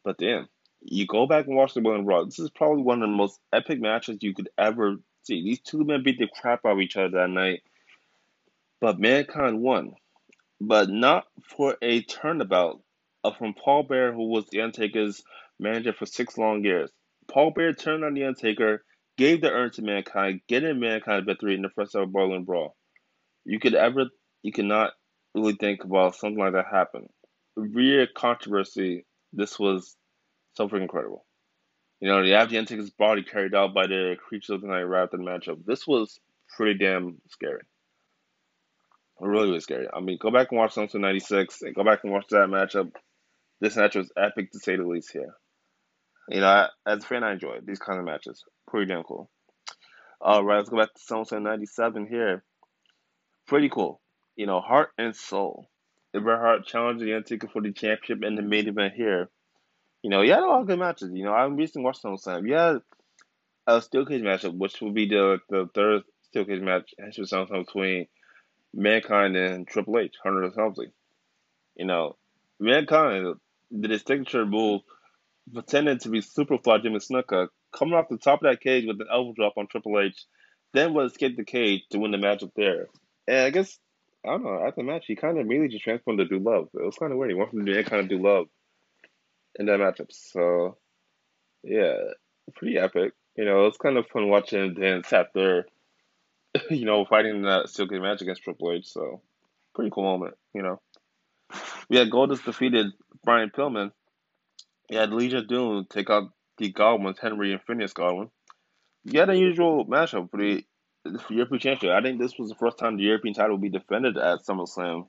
But 0.04 0.18
then, 0.18 0.48
you 0.80 1.06
go 1.06 1.26
back 1.26 1.46
and 1.46 1.56
watch 1.56 1.74
the 1.74 1.80
Women 1.80 2.06
Raw. 2.06 2.24
This 2.24 2.38
is 2.38 2.50
probably 2.50 2.82
one 2.82 3.02
of 3.02 3.08
the 3.08 3.16
most 3.16 3.40
epic 3.52 3.80
matches 3.80 4.18
you 4.20 4.32
could 4.32 4.48
ever 4.56 4.96
see. 5.24 5.42
These 5.42 5.60
two 5.60 5.84
men 5.84 6.04
beat 6.04 6.18
the 6.18 6.28
crap 6.40 6.64
out 6.64 6.72
of 6.72 6.80
each 6.80 6.96
other 6.96 7.10
that 7.10 7.30
night. 7.30 7.62
But 8.80 9.00
Mankind 9.00 9.60
won. 9.60 9.94
But 10.60 10.88
not 10.88 11.26
for 11.42 11.76
a 11.82 12.02
turnabout 12.02 12.80
uh, 13.24 13.32
from 13.32 13.54
Paul 13.54 13.84
Bearer, 13.84 14.12
who 14.12 14.28
was 14.28 14.46
The 14.46 14.60
Undertaker's 14.60 15.22
manager 15.58 15.92
for 15.92 16.06
six 16.06 16.38
long 16.38 16.64
years. 16.64 16.90
Paul 17.28 17.50
Bearer 17.50 17.74
turned 17.74 18.04
on 18.04 18.14
The 18.14 18.24
Undertaker, 18.24 18.84
gave 19.18 19.40
the 19.40 19.50
urn 19.50 19.70
to 19.72 19.82
Mankind, 19.82 20.40
getting 20.48 20.80
Mankind 20.80 21.26
victory 21.26 21.54
in 21.54 21.62
the 21.62 21.68
first 21.70 21.94
ever 21.94 22.06
Boiler 22.06 22.40
Brawl. 22.40 22.76
You 23.44 23.58
could 23.58 23.74
ever, 23.74 24.06
you 24.42 24.52
cannot 24.52 24.92
really 25.34 25.54
think 25.54 25.84
about 25.84 26.14
something 26.14 26.38
like 26.38 26.52
that 26.52 26.66
happen. 26.72 27.08
Real 27.56 28.06
controversy. 28.16 29.04
This 29.32 29.58
was 29.58 29.96
so 30.54 30.68
incredible. 30.68 31.26
You 32.00 32.08
know, 32.08 32.24
the 32.24 32.36
Undertaker's 32.36 32.90
body 32.90 33.24
carried 33.24 33.54
out 33.54 33.74
by 33.74 33.88
the 33.88 34.16
creatures 34.28 34.50
of 34.50 34.60
the 34.60 34.68
night 34.68 34.84
after 34.84 35.16
the 35.16 35.24
matchup. 35.24 35.64
This 35.66 35.86
was 35.86 36.20
pretty 36.56 36.78
damn 36.78 37.20
scary. 37.28 37.62
Really, 39.20 39.48
really 39.48 39.60
scary. 39.60 39.88
I 39.92 39.98
mean, 39.98 40.16
go 40.20 40.30
back 40.30 40.48
and 40.52 40.58
watch 40.60 40.76
SummerSlam 40.76 41.00
'96 41.00 41.62
and 41.62 41.74
go 41.74 41.82
back 41.82 42.04
and 42.04 42.12
watch 42.12 42.26
that 42.30 42.48
matchup. 42.48 42.92
This 43.60 43.76
match 43.76 43.96
was 43.96 44.12
epic 44.16 44.52
to 44.52 44.60
say 44.60 44.76
the 44.76 44.84
least 44.84 45.12
here. 45.12 45.34
You 46.28 46.40
know, 46.40 46.46
I, 46.46 46.68
as 46.86 47.04
a 47.04 47.06
fan, 47.06 47.24
I 47.24 47.32
enjoy 47.32 47.58
these 47.64 47.78
kind 47.78 47.98
of 47.98 48.04
matches. 48.04 48.44
Pretty 48.66 48.86
damn 48.86 49.02
cool. 49.02 49.30
All 50.20 50.44
right, 50.44 50.56
let's 50.56 50.68
go 50.68 50.78
back 50.78 50.94
to 50.94 51.00
SummerSlam 51.00 51.42
'97 51.42 52.06
here. 52.06 52.44
Pretty 53.46 53.68
cool. 53.68 54.00
You 54.36 54.46
know, 54.46 54.60
Heart 54.60 54.90
and 54.98 55.14
Soul. 55.14 55.68
Bret 56.12 56.40
Hart 56.40 56.66
challenged 56.66 57.04
the 57.04 57.48
for 57.52 57.62
the 57.62 57.72
championship 57.72 58.24
in 58.24 58.34
the 58.34 58.42
main 58.42 58.68
event 58.68 58.94
here. 58.94 59.28
You 60.02 60.10
know, 60.10 60.22
had 60.22 60.40
a 60.40 60.46
lot 60.46 60.62
of 60.62 60.66
good 60.66 60.78
matches. 60.78 61.10
You 61.12 61.24
know, 61.24 61.32
I'm 61.32 61.56
recently 61.56 61.84
watched 61.84 62.02
SummerSlam. 62.02 62.50
Had 62.50 62.82
a 63.66 63.82
steel 63.82 64.06
cage 64.06 64.22
matchup, 64.22 64.56
which 64.56 64.80
will 64.80 64.92
be 64.92 65.06
the 65.06 65.38
the 65.48 65.68
third 65.74 66.02
steel 66.22 66.44
cage 66.44 66.62
match 66.62 66.94
between 67.50 68.06
Mankind 68.74 69.36
and 69.36 69.66
Triple 69.66 69.98
H, 69.98 70.14
Hunter 70.22 70.50
Helmsley. 70.56 70.88
You 71.76 71.86
know, 71.86 72.16
Mankind 72.58 73.36
did 73.78 73.90
his 73.90 74.02
signature 74.02 74.46
move, 74.46 74.82
pretending 75.52 75.98
to 75.98 76.08
be 76.08 76.20
Superfly 76.20 76.82
Jimmy 76.82 76.98
Snuka, 76.98 77.48
coming 77.72 77.94
off 77.94 78.08
the 78.08 78.18
top 78.18 78.42
of 78.42 78.50
that 78.50 78.60
cage 78.60 78.86
with 78.86 79.00
an 79.00 79.06
elbow 79.10 79.32
drop 79.34 79.54
on 79.56 79.66
Triple 79.66 80.00
H, 80.00 80.24
then 80.74 80.94
would 80.94 81.06
escape 81.06 81.36
the 81.36 81.44
cage 81.44 81.82
to 81.90 81.98
win 81.98 82.10
the 82.10 82.18
match 82.18 82.42
up 82.42 82.50
there. 82.56 82.88
And 83.26 83.38
I 83.38 83.50
guess, 83.50 83.78
I 84.24 84.30
don't 84.30 84.44
know, 84.44 84.66
after 84.66 84.82
the 84.82 84.84
match, 84.84 85.04
he 85.06 85.16
kind 85.16 85.38
of 85.38 85.46
really 85.46 85.68
just 85.68 85.84
transformed 85.84 86.18
to 86.18 86.26
Dude 86.26 86.42
Love. 86.42 86.68
It 86.74 86.84
was 86.84 86.96
kind 86.96 87.12
of 87.12 87.18
weird. 87.18 87.30
He 87.30 87.36
went 87.36 87.50
from 87.50 87.64
doing 87.64 87.84
kind 87.84 88.02
of 88.02 88.08
Dude 88.08 88.22
Love 88.22 88.46
in 89.58 89.66
that 89.66 89.80
matchup. 89.80 90.10
So, 90.10 90.76
yeah, 91.62 91.94
pretty 92.54 92.78
epic. 92.78 93.12
You 93.36 93.44
know, 93.44 93.66
it's 93.66 93.76
kind 93.76 93.96
of 93.96 94.06
fun 94.08 94.28
watching 94.28 94.64
him 94.64 94.74
dance 94.74 95.12
after 95.12 95.66
you 96.70 96.84
know, 96.84 97.04
fighting 97.04 97.42
that 97.42 97.68
cage 97.68 98.00
match 98.00 98.22
against 98.22 98.42
Triple 98.42 98.72
H. 98.72 98.86
So, 98.86 99.20
pretty 99.74 99.90
cool 99.90 100.04
moment, 100.04 100.34
you 100.54 100.62
know. 100.62 100.80
We 101.88 101.96
had 101.96 102.10
Goldust 102.10 102.44
defeated 102.44 102.88
Brian 103.24 103.50
Pillman. 103.50 103.92
We 104.90 104.96
had 104.96 105.12
Legion 105.12 105.46
Doom 105.46 105.86
take 105.88 106.10
out 106.10 106.30
the 106.58 106.70
Godwins, 106.70 107.18
Henry 107.20 107.52
and 107.52 107.62
Phineas 107.62 107.92
Godwin. 107.92 108.30
An 109.06 109.30
unusual 109.30 109.86
matchup 109.86 110.30
for 110.30 110.38
the, 110.38 110.64
for 111.20 111.32
European 111.32 111.60
Championship. 111.60 111.90
I 111.90 112.02
think 112.02 112.20
this 112.20 112.38
was 112.38 112.48
the 112.48 112.56
first 112.56 112.78
time 112.78 112.96
the 112.96 113.04
European 113.04 113.34
title 113.34 113.52
would 113.52 113.62
be 113.62 113.70
defended 113.70 114.16
at 114.18 114.40
SummerSlam. 114.40 115.08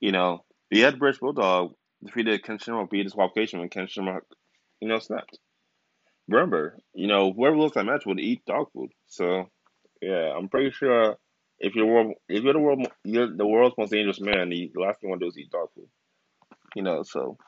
You 0.00 0.12
know, 0.12 0.44
you 0.70 0.84
had 0.84 0.98
British 0.98 1.20
Bulldog 1.20 1.72
defeated 2.04 2.44
Ken 2.44 2.58
Shamrock, 2.58 2.90
beat 2.90 3.04
his 3.04 3.14
qualification 3.14 3.60
when 3.60 3.68
Ken 3.68 3.88
Shamrock, 3.88 4.24
you 4.80 4.88
know, 4.88 4.98
snapped. 4.98 5.38
Remember, 6.28 6.78
you 6.94 7.06
know, 7.08 7.32
whoever 7.32 7.56
lost 7.56 7.74
that 7.74 7.86
match 7.86 8.04
would 8.06 8.20
eat 8.20 8.44
dog 8.46 8.68
food. 8.72 8.90
So 9.06 9.48
yeah, 10.02 10.32
I'm 10.36 10.48
pretty 10.48 10.70
sure 10.70 11.16
if 11.58 11.74
you're 11.74 11.86
world, 11.86 12.14
if 12.28 12.44
you're 12.44 12.52
the 12.52 12.58
world, 12.58 12.86
you're 13.04 13.34
the 13.34 13.46
world's 13.46 13.76
most 13.78 13.90
dangerous 13.90 14.20
man. 14.20 14.50
The 14.50 14.70
last 14.76 15.00
thing 15.00 15.08
you 15.08 15.10
want 15.10 15.20
to 15.20 15.24
do 15.24 15.28
is 15.28 15.38
eat 15.38 15.50
dog 15.50 15.68
food. 15.74 15.88
You 16.76 16.82
know, 16.82 17.02
so 17.02 17.38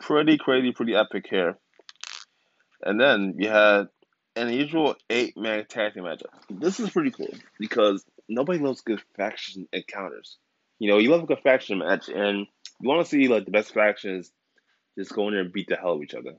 pretty 0.00 0.38
crazy, 0.38 0.72
pretty 0.72 0.94
epic 0.94 1.26
here. 1.28 1.58
And 2.82 3.00
then 3.00 3.34
you 3.38 3.48
had 3.48 3.88
an 4.36 4.52
usual 4.52 4.96
eight 5.08 5.36
man 5.36 5.64
tag 5.66 5.94
team 5.94 6.04
matchup. 6.04 6.26
This 6.50 6.80
is 6.80 6.90
pretty 6.90 7.10
cool 7.10 7.32
because 7.58 8.04
nobody 8.28 8.58
loves 8.58 8.82
good 8.82 9.02
faction 9.16 9.68
encounters. 9.72 10.38
You 10.78 10.90
know, 10.90 10.98
you 10.98 11.10
love 11.10 11.22
a 11.22 11.26
good 11.26 11.40
faction 11.42 11.78
match, 11.78 12.08
and 12.08 12.46
you 12.80 12.88
want 12.88 13.04
to 13.04 13.08
see 13.08 13.28
like 13.28 13.44
the 13.44 13.50
best 13.50 13.72
factions 13.72 14.30
just 14.98 15.12
go 15.12 15.28
in 15.28 15.34
there 15.34 15.42
and 15.42 15.52
beat 15.52 15.68
the 15.68 15.76
hell 15.76 15.94
of 15.94 16.02
each 16.02 16.14
other. 16.14 16.34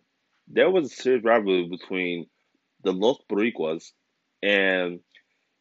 There 0.48 0.70
was 0.70 0.92
a 0.92 0.96
serious 0.96 1.24
rivalry 1.24 1.68
between 1.68 2.28
the 2.84 2.92
Los 2.92 3.18
Boricuas 3.30 3.92
and 4.44 5.00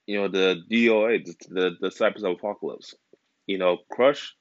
you 0.06 0.20
know, 0.20 0.28
the 0.28 0.62
DOA, 0.70 1.24
the, 1.24 1.34
the 1.80 1.88
Disciples 1.88 2.24
of 2.24 2.32
Apocalypse. 2.32 2.94
You 3.46 3.58
know, 3.58 3.78
Crush 3.90 4.34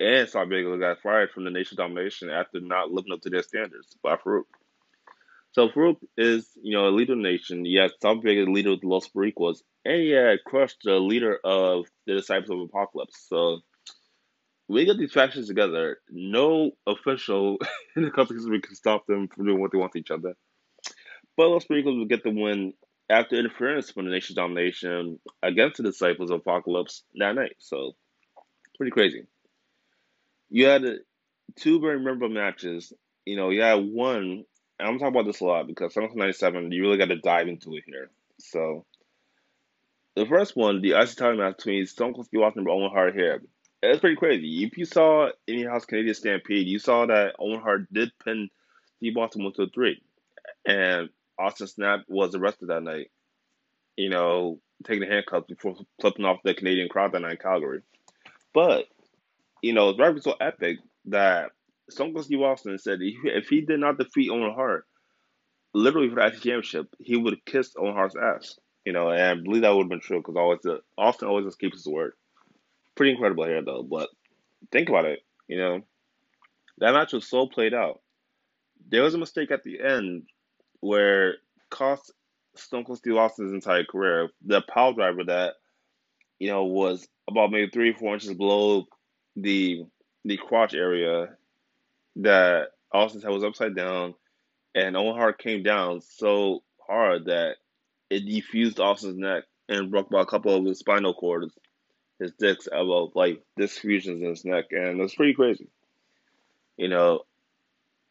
and 0.00 0.28
Savio 0.28 0.72
Vega 0.72 0.78
got 0.78 1.02
fired 1.02 1.30
from 1.30 1.44
the 1.44 1.50
Nation 1.50 1.76
Domination 1.76 2.30
after 2.30 2.60
not 2.60 2.90
living 2.90 3.12
up 3.12 3.20
to 3.22 3.30
their 3.30 3.42
standards 3.42 3.96
by 4.02 4.16
Faarooq. 4.16 4.44
So 5.52 5.68
Faarooq 5.68 5.96
is, 6.16 6.50
you 6.60 6.76
know, 6.76 6.88
a 6.88 6.90
leader 6.90 7.12
of 7.12 7.18
the 7.18 7.22
nation. 7.22 7.64
You 7.64 7.80
have 7.80 7.92
Savio 8.02 8.22
Vega, 8.22 8.50
leader 8.50 8.72
of 8.72 8.80
the 8.80 8.88
Los 8.88 9.08
Boricuas, 9.08 9.62
and 9.84 10.02
you 10.02 10.16
had 10.16 10.44
crushed 10.44 10.78
the 10.84 10.94
leader 10.94 11.38
of 11.44 11.86
the 12.06 12.14
Disciples 12.14 12.50
of 12.50 12.68
Apocalypse. 12.68 13.26
So 13.28 13.60
we 14.68 14.84
get 14.84 14.98
these 14.98 15.12
factions 15.12 15.46
together. 15.46 15.98
No 16.10 16.72
official 16.86 17.58
in 17.96 18.02
the 18.02 18.10
company 18.10 18.40
can 18.60 18.74
stop 18.74 19.06
them 19.06 19.28
from 19.28 19.46
doing 19.46 19.60
what 19.60 19.70
they 19.72 19.78
want 19.78 19.92
to 19.92 19.98
each 19.98 20.10
other. 20.10 20.34
But 21.36 21.48
Los 21.48 21.66
Boricuas 21.66 21.96
will 21.98 22.06
get 22.06 22.24
the 22.24 22.30
win 22.30 22.74
after 23.10 23.36
interference 23.36 23.90
from 23.90 24.06
the 24.06 24.10
nation's 24.10 24.36
domination 24.36 25.18
against 25.42 25.76
the 25.76 25.82
disciples 25.82 26.30
of 26.30 26.40
Apocalypse 26.40 27.04
that 27.16 27.34
night. 27.34 27.56
So, 27.58 27.92
pretty 28.76 28.90
crazy. 28.90 29.26
You 30.54 30.66
had 30.66 30.84
two 31.56 31.80
very 31.80 31.98
memorable 31.98 32.28
matches. 32.28 32.92
You 33.24 33.34
know, 33.34 33.50
you 33.50 33.62
had 33.62 33.84
one, 33.84 34.44
and 34.78 34.88
I'm 34.88 35.00
talking 35.00 35.08
about 35.08 35.26
this 35.26 35.40
a 35.40 35.44
lot 35.44 35.66
because 35.66 35.96
97, 35.96 36.70
you 36.70 36.80
really 36.80 36.96
got 36.96 37.06
to 37.08 37.16
dive 37.16 37.48
into 37.48 37.74
it 37.74 37.82
here. 37.84 38.08
So, 38.38 38.84
the 40.14 40.26
first 40.26 40.54
one, 40.54 40.80
the 40.80 40.92
IC 40.92 41.16
title 41.16 41.38
match 41.38 41.56
between 41.56 41.86
Stone 41.86 42.14
Cold 42.14 42.26
Steve 42.26 42.42
Austin 42.42 42.60
and 42.60 42.68
Owen 42.68 42.92
Hart 42.92 43.14
here. 43.16 43.42
It's 43.82 43.98
pretty 43.98 44.14
crazy. 44.14 44.62
If 44.62 44.78
you 44.78 44.84
saw 44.84 45.30
any 45.48 45.64
House 45.64 45.86
Canadian 45.86 46.14
Stampede, 46.14 46.68
you 46.68 46.78
saw 46.78 47.06
that 47.06 47.34
Owen 47.40 47.60
Hart 47.60 47.92
did 47.92 48.12
pin 48.24 48.48
Steve 48.98 49.16
Austin 49.16 49.42
1 49.42 49.54
2 49.54 49.70
3. 49.74 50.02
And 50.66 51.08
Austin 51.36 51.66
Snap 51.66 52.04
was 52.06 52.36
arrested 52.36 52.68
that 52.68 52.84
night. 52.84 53.10
You 53.96 54.08
know, 54.08 54.60
taking 54.84 55.00
the 55.00 55.12
handcuffs 55.12 55.48
before 55.48 55.74
flipping 56.00 56.24
off 56.24 56.44
the 56.44 56.54
Canadian 56.54 56.88
crowd 56.88 57.10
that 57.10 57.22
night 57.22 57.32
in 57.32 57.38
Calgary. 57.38 57.82
But 58.52 58.84
you 59.64 59.72
know, 59.72 59.88
it's 59.88 59.96
very 59.96 60.20
so 60.20 60.34
epic 60.42 60.76
that 61.06 61.50
Stone 61.88 62.12
Cold 62.12 62.26
Steve 62.26 62.42
Austin 62.42 62.78
said 62.78 62.98
if 63.00 63.48
he 63.48 63.62
did 63.62 63.80
not 63.80 63.96
defeat 63.96 64.30
Owen 64.30 64.52
Hart, 64.54 64.86
literally 65.72 66.10
for 66.10 66.16
the 66.16 66.26
IC 66.26 66.34
championship, 66.34 66.86
he 67.00 67.16
would 67.16 67.42
kiss 67.46 67.72
Owen 67.78 67.94
Hart's 67.94 68.14
ass. 68.14 68.58
You 68.84 68.92
know, 68.92 69.08
and 69.08 69.22
I 69.22 69.34
believe 69.34 69.62
that 69.62 69.74
would 69.74 69.84
have 69.84 69.88
been 69.88 70.00
true 70.00 70.18
because 70.18 70.36
always 70.36 70.60
the 70.62 70.80
Austin 70.98 71.28
always 71.28 71.46
just 71.46 71.58
keeps 71.58 71.78
his 71.78 71.86
word. 71.86 72.12
Pretty 72.94 73.12
incredible 73.12 73.46
here 73.46 73.62
though, 73.64 73.82
but 73.82 74.10
think 74.70 74.90
about 74.90 75.06
it. 75.06 75.20
You 75.48 75.56
know, 75.56 75.80
that 76.78 76.92
match 76.92 77.14
was 77.14 77.26
so 77.26 77.46
played 77.46 77.72
out. 77.72 78.02
There 78.88 79.02
was 79.02 79.14
a 79.14 79.18
mistake 79.18 79.50
at 79.50 79.64
the 79.64 79.80
end 79.80 80.24
where 80.80 81.36
cost 81.70 82.12
Stone 82.54 82.84
Cold 82.84 82.98
Steve 82.98 83.16
Austin's 83.16 83.54
entire 83.54 83.84
career. 83.84 84.28
The 84.44 84.60
power 84.60 84.92
driver 84.92 85.24
that 85.24 85.54
you 86.38 86.50
know 86.50 86.64
was 86.64 87.08
about 87.26 87.50
maybe 87.50 87.70
three 87.70 87.94
four 87.94 88.12
inches 88.12 88.34
below 88.34 88.84
the 89.36 89.86
the 90.24 90.36
crotch 90.36 90.74
area 90.74 91.36
that 92.16 92.68
Austin's 92.92 93.24
head 93.24 93.32
was 93.32 93.44
upside 93.44 93.74
down, 93.74 94.14
and 94.74 94.96
Owen 94.96 95.16
Hart 95.16 95.38
came 95.38 95.62
down 95.62 96.00
so 96.00 96.62
hard 96.86 97.26
that 97.26 97.56
it 98.10 98.26
defused 98.26 98.80
Austin's 98.80 99.18
neck 99.18 99.44
and 99.68 99.90
broke 99.90 100.08
about 100.08 100.22
a 100.22 100.30
couple 100.30 100.54
of 100.54 100.64
his 100.64 100.78
spinal 100.78 101.14
cords, 101.14 101.54
his 102.18 102.32
discs, 102.32 102.68
elbow, 102.72 103.10
like 103.14 103.42
disc 103.56 103.80
fusions 103.80 104.22
in 104.22 104.28
his 104.28 104.44
neck, 104.44 104.66
and 104.70 105.00
it 105.00 105.02
was 105.02 105.14
pretty 105.14 105.34
crazy. 105.34 105.68
You 106.76 106.88
know, 106.88 107.24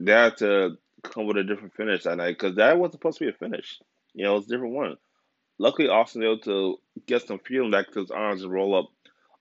had 0.05 0.37
to 0.37 0.77
come 1.03 1.25
with 1.25 1.37
a 1.37 1.43
different 1.43 1.75
finish 1.75 2.03
that 2.03 2.17
night 2.17 2.37
because 2.37 2.55
that 2.55 2.77
wasn't 2.77 2.93
supposed 2.93 3.19
to 3.19 3.25
be 3.25 3.29
a 3.29 3.33
finish. 3.33 3.79
You 4.13 4.23
know, 4.25 4.37
it's 4.37 4.47
a 4.47 4.49
different 4.49 4.73
one. 4.73 4.97
Luckily, 5.57 5.87
Austin 5.87 6.21
was 6.21 6.27
able 6.27 6.39
to 6.39 6.79
get 7.05 7.27
some 7.27 7.39
feeling 7.39 7.71
back 7.71 7.91
to 7.91 7.99
his 7.99 8.11
arms 8.11 8.43
and 8.43 8.51
roll 8.51 8.75
up 8.75 8.89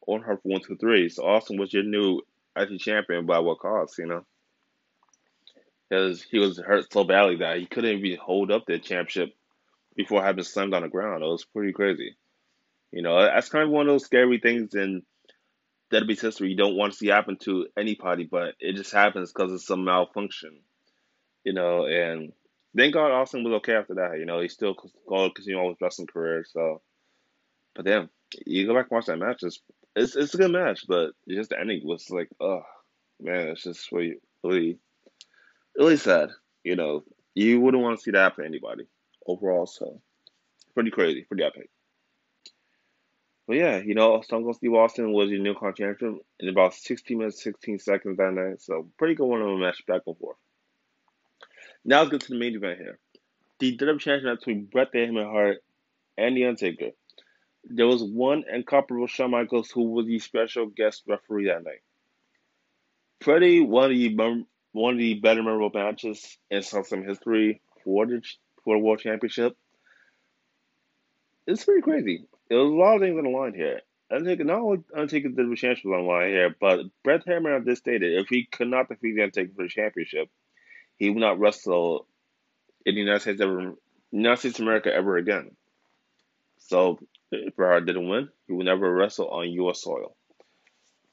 on 0.07 0.23
her 0.23 0.37
for 0.37 0.49
one, 0.49 0.61
two, 0.61 0.77
three. 0.77 1.09
So 1.09 1.25
Austin 1.25 1.59
was 1.59 1.73
your 1.73 1.83
new 1.83 2.21
IC 2.57 2.81
champion 2.81 3.27
by 3.27 3.39
what 3.39 3.59
cost, 3.59 3.99
you 3.99 4.07
know? 4.07 4.25
Because 5.89 6.23
he 6.23 6.39
was 6.39 6.59
hurt 6.59 6.93
so 6.93 7.05
badly 7.05 7.37
that 7.37 7.59
he 7.59 7.67
couldn't 7.67 7.99
even 7.99 8.19
hold 8.19 8.51
up 8.51 8.65
the 8.67 8.79
championship 8.79 9.35
before 9.95 10.23
having 10.23 10.45
slammed 10.45 10.75
on 10.75 10.83
the 10.83 10.89
ground. 10.89 11.23
It 11.23 11.27
was 11.27 11.45
pretty 11.45 11.73
crazy. 11.73 12.17
You 12.91 13.03
know, 13.03 13.23
that's 13.23 13.49
kind 13.49 13.65
of 13.65 13.71
one 13.71 13.89
of 13.89 13.93
those 13.93 14.05
scary 14.05 14.39
things 14.39 14.75
in 14.75 15.03
WWE's 15.93 16.21
history 16.21 16.51
you 16.51 16.57
don't 16.57 16.77
want 16.77 16.93
to 16.93 16.99
see 16.99 17.09
happen 17.09 17.37
to 17.43 17.67
anybody, 17.77 18.25
but 18.25 18.55
it 18.61 18.77
just 18.77 18.93
happens 18.93 19.33
because 19.33 19.53
of 19.53 19.63
some 19.63 19.85
malfunction. 19.85 20.61
You 21.45 21.53
know, 21.53 21.87
and 21.87 22.33
thank 22.77 22.95
God 22.95 23.11
Austin 23.11 23.45
was 23.45 23.55
okay 23.55 23.75
after 23.75 23.95
that. 23.95 24.19
You 24.19 24.25
know, 24.25 24.41
he 24.41 24.49
still 24.49 24.77
going 25.09 25.29
to 25.29 25.35
continue 25.35 25.59
on 25.59 25.71
his 25.71 25.81
wrestling 25.81 26.07
career. 26.07 26.45
So, 26.49 26.81
but 27.75 27.85
damn, 27.85 28.11
you 28.47 28.67
go 28.67 28.75
back 28.75 28.87
and 28.91 28.97
watch 28.97 29.07
that 29.07 29.19
match. 29.19 29.43
It's 29.43 29.61
it's, 29.95 30.16
it's 30.16 30.34
a 30.34 30.38
good 30.38 30.51
match, 30.51 30.84
but 30.88 31.12
just 31.28 31.51
the 31.51 31.61
ending 31.61 31.82
was 31.84 32.11
like, 32.11 32.28
oh 32.40 32.62
man, 33.20 33.49
it's 33.49 33.62
just 33.62 33.90
really 33.93 34.16
really 34.43 34.78
really 35.76 35.97
sad. 35.97 36.30
You 36.64 36.76
know, 36.76 37.05
you 37.34 37.61
wouldn't 37.61 37.82
want 37.82 37.99
to 37.99 38.03
see 38.03 38.11
that 38.12 38.18
happen 38.18 38.45
to 38.45 38.49
anybody 38.49 38.84
overall. 39.26 39.66
So, 39.66 40.01
pretty 40.74 40.90
crazy, 40.90 41.24
pretty 41.24 41.45
epic. 41.45 41.70
But 43.47 43.57
yeah, 43.57 43.78
you 43.78 43.95
know, 43.95 44.20
Stone 44.20 44.45
Cold 44.45 44.57
Steve 44.57 44.74
Austin 44.74 45.12
was 45.12 45.30
your 45.30 45.40
new 45.40 45.55
champion 45.76 46.20
in 46.38 46.49
about 46.49 46.74
16 46.74 47.18
minutes, 47.18 47.43
16 47.43 47.80
seconds 47.80 48.16
that 48.16 48.32
night. 48.32 48.62
So, 48.62 48.88
pretty 48.99 49.14
good 49.14 49.26
one 49.26 49.43
on 49.43 49.59
the 49.59 49.64
match 49.64 49.84
back 49.86 50.03
and 50.07 50.16
forth. 50.16 50.36
Now 51.84 52.01
let's 52.01 52.12
get 52.12 52.20
to 52.22 52.32
the 52.32 52.38
main 52.38 52.55
event 52.55 52.78
here. 52.78 52.99
The 53.59 53.76
WWE 53.76 53.99
Championship 53.99 54.38
between 54.38 54.64
Bret 54.66 54.93
the 54.93 54.99
Hitman 54.99 55.30
Hart 55.30 55.59
and 56.16 56.36
The 56.36 56.47
Undertaker. 56.47 56.90
There 57.65 57.87
was 57.87 58.03
one 58.03 58.45
incomparable 58.53 59.07
Shawn 59.07 59.31
Michaels 59.31 59.71
who 59.71 59.91
was 59.91 60.07
the 60.07 60.19
special 60.19 60.67
guest 60.67 61.05
referee 61.07 61.47
that 61.47 61.65
night. 61.65 61.83
Pretty 63.21 63.61
one 63.61 63.85
of 63.85 63.91
the 63.91 64.45
one 64.73 64.95
of 64.95 64.99
the 64.99 65.15
better 65.15 65.43
memorable 65.43 65.71
matches 65.73 66.39
in 66.51 66.63
some 66.63 67.05
history 67.05 67.61
for 67.85 68.07
the 68.07 68.23
for 68.65 68.77
the 68.77 68.83
World 68.83 69.01
Championship. 69.01 69.57
It's 71.47 71.65
pretty 71.65 71.83
crazy. 71.83 72.25
There 72.49 72.59
was 72.59 72.71
a 72.71 72.75
lot 72.75 72.97
of 72.97 73.01
things 73.03 73.17
on 73.17 73.25
the 73.25 73.31
line 73.31 73.55
here. 73.55 73.81
Undertaker 74.11 74.45
not 74.45 74.61
only 74.61 74.85
Undertaker 74.95 75.29
did 75.29 75.51
the 75.51 75.57
championship 75.57 75.87
on 75.87 76.05
the 76.05 76.09
line 76.09 76.29
here, 76.29 76.55
but 76.61 76.81
Bret 77.03 77.25
Hitman 77.25 77.65
did 77.65 77.79
stated 77.79 78.21
if 78.21 78.29
he 78.29 78.45
could 78.45 78.69
not 78.69 78.89
defeat 78.89 79.15
the 79.15 79.23
Undertaker 79.23 79.53
for 79.57 79.63
the 79.63 79.69
championship, 79.69 80.29
he 80.97 81.11
would 81.11 81.21
not 81.21 81.39
wrestle 81.39 82.07
in 82.85 82.95
the 82.95 83.01
United 83.01 83.21
States 83.21 83.41
ever, 83.41 83.75
United 84.11 84.41
States 84.41 84.61
America 84.61 84.93
ever 84.93 85.17
again. 85.17 85.57
So 86.69 86.99
if 87.31 87.55
Hart 87.57 87.87
didn't 87.87 88.09
win, 88.09 88.29
he 88.47 88.53
would 88.53 88.67
never 88.67 88.93
wrestle 88.93 89.29
on 89.29 89.51
U.S. 89.51 89.83
soil. 89.83 90.15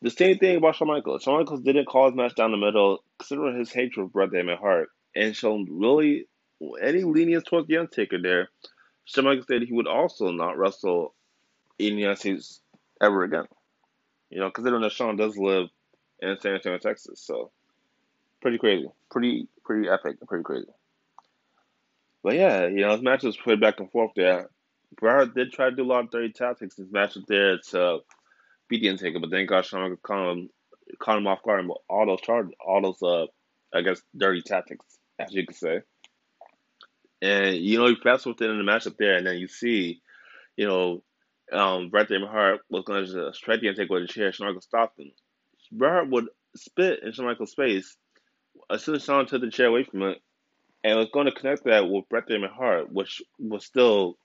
The 0.02 0.10
same 0.10 0.38
thing 0.38 0.58
about 0.58 0.76
Shawn 0.76 0.88
Michaels. 0.88 1.24
Shawn 1.24 1.39
Michaels 1.39 1.62
didn't 1.62 1.86
call 1.86 2.06
his 2.06 2.16
match 2.16 2.36
down 2.36 2.52
the 2.52 2.58
middle, 2.58 3.04
considering 3.18 3.60
his 3.60 3.72
hatred 3.72 4.06
of 4.06 4.14
Bret 4.14 4.32
Damon 4.32 4.58
Hart, 4.58 4.89
and 5.16 5.36
shown 5.36 5.68
really 5.70 6.28
any 6.82 7.04
lenience 7.04 7.43
towards 7.43 7.68
the 7.68 7.78
Undertaker 7.78 8.22
there. 8.22 8.50
Shawn 9.06 9.26
Michaels 9.26 9.47
said 9.47 9.64
he 9.64 9.74
would 9.74 9.88
also 9.88 10.32
not 10.32 10.58
wrestle 10.58 11.14
in 11.78 11.95
the 11.95 12.02
United 12.02 12.20
States 12.20 12.62
ever 13.02 13.24
again. 13.24 13.45
You 14.30 14.39
know, 14.39 14.52
considering 14.52 14.84
that 14.84 14.91
Shawn 14.91 15.18
does 15.18 15.38
live 15.38 15.68
in 16.22 16.38
San 16.39 16.54
Antonio, 16.54 16.78
Texas, 16.78 17.22
so 17.22 17.52
pretty 18.41 18.58
crazy, 18.58 18.88
pretty 19.10 19.47
pretty 19.66 19.89
epic, 19.89 20.18
pretty 20.28 20.43
crazy. 20.43 20.68
But 22.24 22.36
yeah, 22.36 22.68
you 22.68 22.82
know, 22.82 22.91
his 22.91 23.02
match 23.02 23.24
was 23.24 23.38
played 23.38 23.62
back 23.62 23.80
and 23.80 23.91
forth 23.91 24.12
there. 24.16 24.50
Bret 25.00 25.34
did 25.34 25.52
try 25.52 25.70
to 25.70 25.76
do 25.76 25.84
a 25.84 25.86
lot 25.86 26.06
of 26.06 26.12
dirty 26.12 26.34
tactics. 26.34 26.76
His 26.76 26.91
match 26.91 27.16
was 27.16 27.26
there 27.28 27.58
to 27.72 28.00
beat 28.68 28.82
the 28.82 28.89
Undertaker, 28.89 29.20
but 29.20 29.30
then 29.30 29.45
got 29.45 29.70
caught 29.70 30.32
him, 30.32 30.50
caught 31.00 31.18
him 31.18 31.28
off 31.28 31.43
guard. 31.43 31.66
All 31.89 32.06
those 32.06 32.22
charges, 32.22 32.54
all 32.66 32.82
those, 32.82 33.02
uh, 33.02 33.28
I 33.74 33.82
guess, 33.82 34.02
dirty 34.16 34.41
tactics, 34.41 34.86
as 35.18 35.34
you 35.34 35.45
could 35.45 35.56
say. 35.56 35.82
And 37.22 37.56
you 37.56 37.78
know, 37.78 37.88
you 37.88 37.97
fast 38.02 38.24
forward 38.24 38.41
in 38.41 38.58
the 38.58 38.72
matchup 38.72 38.97
there, 38.97 39.16
and 39.16 39.28
then 39.28 39.38
you 39.38 39.47
see, 39.47 40.02
you 40.56 40.68
know, 40.68 41.04
um, 41.52 41.89
Bret 41.89 42.08
Damon 42.08 42.30
Hart 42.30 42.62
was 42.70 42.84
going 42.86 43.06
to 43.06 43.34
strike 43.34 43.62
the 43.62 43.70
Undertaker 43.70 43.93
with 43.93 44.04
a 44.04 44.08
chair. 44.08 44.34
Michaels 44.39 44.66
stopped 44.66 45.00
him. 45.00 45.12
Bret 45.72 46.10
would 46.10 46.28
spit 46.56 47.02
in 47.04 47.12
Shawn 47.12 47.26
Michaels' 47.26 47.54
face 47.54 47.97
as 48.70 48.84
soon 48.84 48.95
as 48.95 49.04
Shawn 49.04 49.26
took 49.26 49.41
the 49.41 49.50
chair 49.50 49.68
away 49.68 49.84
from 49.84 50.04
it, 50.04 50.22
and 50.84 50.97
was 50.97 51.10
going 51.14 51.26
to 51.26 51.32
connect 51.32 51.66
that 51.66 51.89
with 51.89 52.08
Bret 52.10 52.28
Damon 52.28 52.50
Hart, 52.54 52.91
which 52.91 53.22
was 53.38 53.66
still, 53.66 54.18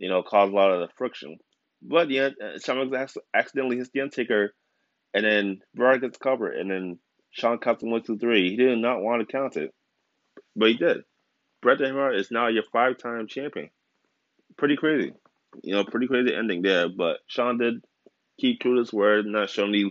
you 0.00 0.08
know, 0.08 0.22
cause 0.22 0.50
a 0.50 0.52
lot 0.52 0.72
of 0.72 0.80
the 0.80 0.88
friction. 0.96 1.36
But 1.82 2.08
the 2.08 2.20
uh, 2.20 2.30
Shawn 2.64 2.92
accidentally 3.34 3.76
hits 3.76 3.90
the 3.92 4.00
Undertaker, 4.00 4.54
and 5.14 5.24
then 5.24 5.60
Bret 5.74 6.00
gets 6.00 6.18
covered, 6.18 6.56
and 6.56 6.70
then 6.70 6.98
Shawn 7.30 7.58
counts 7.58 7.84
one, 7.84 8.02
two, 8.02 8.18
three. 8.18 8.50
He 8.50 8.56
did 8.56 8.78
not 8.78 9.02
want 9.02 9.20
to 9.20 9.30
count 9.30 9.56
it, 9.56 9.72
but 10.56 10.70
he 10.70 10.76
did. 10.76 11.04
Bret 11.62 11.78
Damon 11.78 11.94
Hart 11.94 12.16
is 12.16 12.30
now 12.30 12.48
your 12.48 12.64
five-time 12.72 13.28
champion. 13.28 13.70
Pretty 14.56 14.76
crazy, 14.76 15.12
you 15.62 15.74
know, 15.74 15.84
pretty 15.84 16.06
crazy 16.06 16.34
ending 16.34 16.62
there. 16.62 16.88
But 16.88 17.18
Shawn 17.26 17.58
did 17.58 17.84
keep 18.38 18.60
true 18.60 18.74
to 18.74 18.80
his 18.80 18.92
word, 18.92 19.26
not 19.26 19.50
showing 19.50 19.72
the 19.72 19.90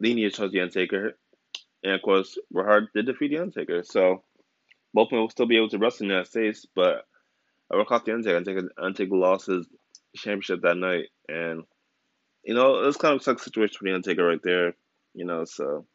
lineage 0.00 0.36
towards 0.36 0.52
the 0.52 0.60
Undertaker. 0.60 1.18
And 1.82 1.92
of 1.92 2.02
course, 2.02 2.38
Hart 2.54 2.92
did 2.94 3.06
defeat 3.06 3.32
the 3.32 3.42
Undertaker. 3.42 3.82
So 3.82 4.22
both 4.92 5.10
men 5.10 5.20
will 5.20 5.30
still 5.30 5.46
be 5.46 5.56
able 5.56 5.70
to 5.70 5.78
wrestle 5.78 6.04
in 6.04 6.08
the 6.08 6.14
United 6.14 6.30
States, 6.30 6.66
but 6.74 7.04
I 7.72 7.76
recall 7.76 8.00
the 8.00 8.14
Undertaker. 8.14 8.36
Undertaker, 8.36 8.72
Undertaker 8.78 9.16
lost 9.16 9.46
his 9.46 9.66
championship 10.16 10.62
that 10.62 10.76
night, 10.76 11.06
and 11.28 11.64
you 12.44 12.54
know 12.54 12.80
it 12.80 12.86
was 12.86 12.96
kind 12.96 13.14
of 13.14 13.20
a 13.20 13.24
suck 13.24 13.40
situation 13.40 13.76
for 13.78 13.84
the 13.84 13.94
Undertaker 13.94 14.24
right 14.24 14.42
there. 14.42 14.74
You 15.14 15.24
know, 15.24 15.44
so 15.44 15.86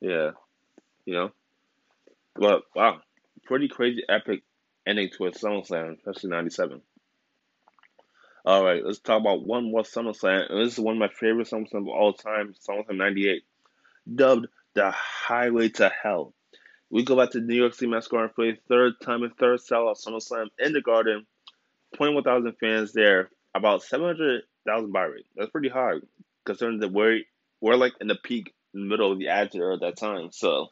yeah, 0.00 0.30
you 1.04 1.14
know, 1.14 1.30
but 2.34 2.62
wow, 2.74 3.00
pretty 3.44 3.68
crazy 3.68 4.02
epic 4.08 4.42
ending 4.86 5.10
to 5.16 5.26
a 5.26 5.30
SummerSlam, 5.30 5.98
especially 5.98 6.30
'97. 6.30 6.80
All 8.44 8.64
right, 8.64 8.82
let's 8.84 9.00
talk 9.00 9.20
about 9.20 9.46
one 9.46 9.70
more 9.70 9.82
SummerSlam. 9.82 10.50
And 10.50 10.60
this 10.64 10.72
is 10.72 10.80
one 10.80 10.96
of 10.96 11.00
my 11.00 11.08
favorite 11.08 11.48
SummerSlam 11.48 11.82
of 11.82 11.88
all 11.88 12.14
time, 12.14 12.54
SummerSlam 12.68 12.96
'98, 12.96 13.42
dubbed 14.12 14.46
the 14.74 14.90
highway 14.90 15.68
to 15.68 15.90
hell. 15.90 16.34
We 16.90 17.04
go 17.04 17.16
back 17.16 17.30
to 17.30 17.40
New 17.40 17.54
York 17.54 17.74
City 17.74 17.86
Madison 17.86 18.08
Square 18.08 18.28
for 18.34 18.48
a 18.48 18.58
third 18.68 18.94
time 19.00 19.22
and 19.22 19.36
third 19.36 19.60
sellout 19.60 20.04
SummerSlam 20.04 20.48
in 20.58 20.72
the 20.72 20.80
Garden. 20.80 21.26
21,000 21.96 22.54
fans 22.58 22.92
there, 22.92 23.30
about 23.54 23.82
700,000 23.82 24.92
buy 24.92 25.04
rate. 25.04 25.26
That's 25.36 25.50
pretty 25.50 25.68
high 25.68 25.94
considering 26.44 26.80
that 26.80 26.92
we're, 26.92 27.20
we're 27.60 27.76
like 27.76 27.92
in 28.00 28.08
the 28.08 28.16
peak, 28.16 28.54
in 28.74 28.80
the 28.80 28.86
middle 28.86 29.12
of 29.12 29.18
the 29.18 29.28
Era 29.28 29.74
at 29.74 29.80
that 29.80 29.96
time. 29.96 30.30
So, 30.32 30.68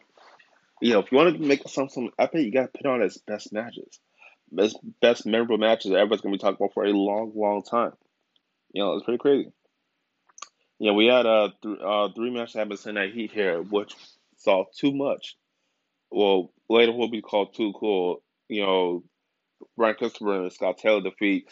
you 0.80 0.92
know, 0.92 1.00
if 1.00 1.10
you 1.10 1.18
want 1.18 1.36
to 1.36 1.42
make 1.42 1.68
something 1.68 2.10
epic, 2.18 2.44
you 2.44 2.52
got 2.52 2.72
to 2.72 2.78
put 2.78 2.86
on 2.86 3.02
its 3.02 3.18
best 3.18 3.52
matches. 3.52 3.98
Best, 4.50 4.78
best 5.00 5.26
memorable 5.26 5.58
matches 5.58 5.90
that 5.90 5.98
everyone's 5.98 6.22
going 6.22 6.32
to 6.32 6.38
be 6.38 6.40
talking 6.40 6.56
about 6.58 6.74
for 6.74 6.84
a 6.84 6.92
long, 6.92 7.32
long 7.34 7.62
time. 7.62 7.92
You 8.72 8.82
know, 8.82 8.94
it's 8.94 9.04
pretty 9.04 9.18
crazy. 9.18 9.52
Yeah, 10.78 10.92
we 10.92 11.06
had 11.06 11.26
uh, 11.26 11.50
th- 11.62 11.78
uh 11.84 12.08
three 12.14 12.30
matches 12.30 12.54
happen 12.54 12.76
tonight 12.76 13.12
Heat 13.12 13.32
here, 13.32 13.60
which 13.60 13.94
saw 14.36 14.64
too 14.76 14.92
much. 14.94 15.36
Well, 16.10 16.52
later 16.68 16.92
will 16.92 17.10
be 17.10 17.22
called 17.22 17.54
too 17.54 17.72
cool. 17.78 18.22
You 18.48 18.62
know, 18.62 19.04
Brian 19.76 19.96
Christopher 19.96 20.42
and 20.42 20.52
Scott 20.52 20.78
Taylor 20.78 21.02
defeat 21.02 21.48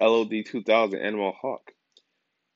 LOD 0.00 0.32
2000 0.46 1.00
Animal 1.00 1.32
Hawk. 1.40 1.72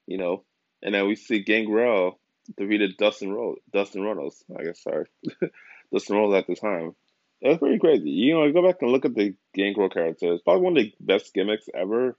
You 0.07 0.19
know, 0.19 0.45
and 0.83 0.95
then 0.95 1.07
we 1.07 1.17
see 1.17 1.41
Gangrel 1.41 2.19
defeated 2.57 2.97
Dustin 2.97 3.33
Rhodes. 3.33 3.61
Dustin 3.73 4.03
Runnels, 4.03 4.43
I 4.59 4.65
guess. 4.65 4.83
Sorry, 4.83 5.07
Dustin 5.93 6.17
Rhodes 6.17 6.37
at 6.37 6.47
the 6.47 6.55
time. 6.55 6.95
It 7.41 7.49
was 7.49 7.59
pretty 7.59 7.79
crazy. 7.79 8.11
You 8.11 8.35
know, 8.35 8.53
go 8.53 8.67
back 8.67 8.77
and 8.81 8.91
look 8.91 9.05
at 9.05 9.15
the 9.15 9.35
Gangrel 9.55 9.91
character. 9.91 10.33
It's 10.33 10.43
probably 10.43 10.63
one 10.63 10.77
of 10.77 10.83
the 10.83 10.95
best 11.01 11.35
gimmicks 11.35 11.67
ever 11.75 12.17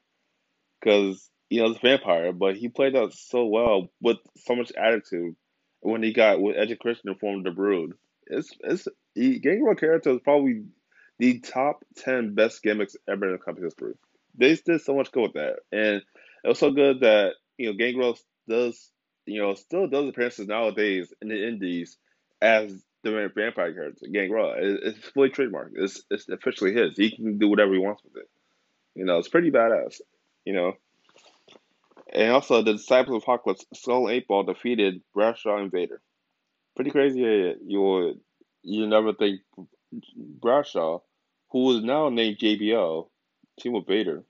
because 0.80 1.30
you 1.50 1.62
know 1.62 1.70
it's 1.70 1.80
a 1.80 1.82
vampire, 1.82 2.32
but 2.32 2.56
he 2.56 2.70
played 2.70 2.96
out 2.96 3.14
so 3.14 3.46
well 3.46 3.90
with 4.02 4.18
so 4.38 4.56
much 4.56 4.72
attitude 4.78 5.36
when 5.82 6.04
he 6.04 6.14
got 6.14 6.42
with 6.42 6.58
Edge 6.58 6.78
Christian 6.80 7.10
and 7.10 7.20
formed 7.20 7.46
the 7.46 7.52
Brood. 7.52 7.94
It's 8.28 8.52
it's 8.62 8.88
he, 9.20 9.40
Gangrel 9.40 9.76
character 9.76 10.12
is 10.12 10.22
probably 10.24 10.64
the 11.18 11.40
top 11.40 11.84
ten 11.96 12.34
best 12.34 12.64
gimmicks 12.64 12.96
ever 13.08 13.26
in 13.26 13.32
the 13.34 13.38
company 13.38 13.68
history. 13.68 13.94
They 14.38 14.56
did 14.56 14.82
so 14.82 14.96
much 14.96 15.12
good 15.12 15.24
with 15.24 15.34
that, 15.34 15.58
and 15.72 16.02
it 16.44 16.48
was 16.48 16.60
so 16.60 16.72
good 16.72 17.02
that 17.02 17.34
you 17.58 17.68
know 17.68 17.78
Gangrel 17.78 18.18
does 18.48 18.90
you 19.26 19.42
know 19.42 19.54
still 19.56 19.88
does 19.88 20.08
appearances 20.08 20.48
nowadays 20.48 21.14
in 21.22 21.28
the 21.28 21.48
Indies 21.48 21.98
as 22.42 22.72
the 23.04 23.12
vampire 23.36 23.74
character 23.74 24.08
Gangrel. 24.12 24.54
It's 24.58 25.00
fully 25.10 25.30
trademarked. 25.30 25.74
It's 25.76 26.02
it's 26.10 26.30
officially 26.30 26.74
his. 26.74 26.96
He 26.96 27.16
can 27.16 27.38
do 27.38 27.50
whatever 27.50 27.74
he 27.74 27.80
wants 27.80 28.04
with 28.04 28.16
it. 28.16 28.30
You 28.96 29.06
know, 29.06 29.18
it's 29.18 29.30
pretty 29.30 29.52
badass. 29.52 30.00
You 30.46 30.54
know. 30.54 30.74
And 32.12 32.32
also, 32.32 32.64
the 32.64 32.74
Disciples 32.74 33.18
of 33.18 33.24
Apocalypse, 33.24 33.66
Skull 33.76 34.10
8 34.10 34.28
Ball 34.28 34.44
defeated 34.44 35.04
Bradshaw 35.14 35.58
and 35.58 35.72
Vader. 35.72 36.02
Pretty 36.76 36.90
crazy. 36.90 37.56
You 37.64 37.82
would 37.82 38.20
you 38.64 38.88
never 38.88 39.14
think 39.14 39.42
Bradshaw, 40.16 41.00
who 41.52 41.78
is 41.78 41.84
now 41.84 42.10
named 42.10 42.38
JBL, 42.38 43.08
team 43.60 43.74
with 43.74 43.88
Vader. 43.88 44.24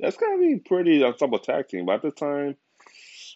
That's 0.00 0.16
gonna 0.16 0.38
be 0.38 0.56
pretty 0.56 1.02
unstoppable 1.02 1.38
tag 1.38 1.68
team. 1.68 1.86
But 1.86 1.96
at 1.96 2.02
the 2.02 2.10
time, 2.10 2.56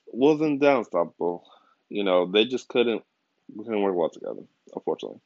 wasn't 0.07 0.63
unstoppable. 0.63 1.45
You 1.89 2.05
know, 2.05 2.31
they 2.31 2.45
just 2.45 2.69
couldn't 2.69 3.03
couldn't 3.57 3.83
work 3.83 3.95
well 3.95 4.11
together, 4.11 4.43
unfortunately. 4.75 5.21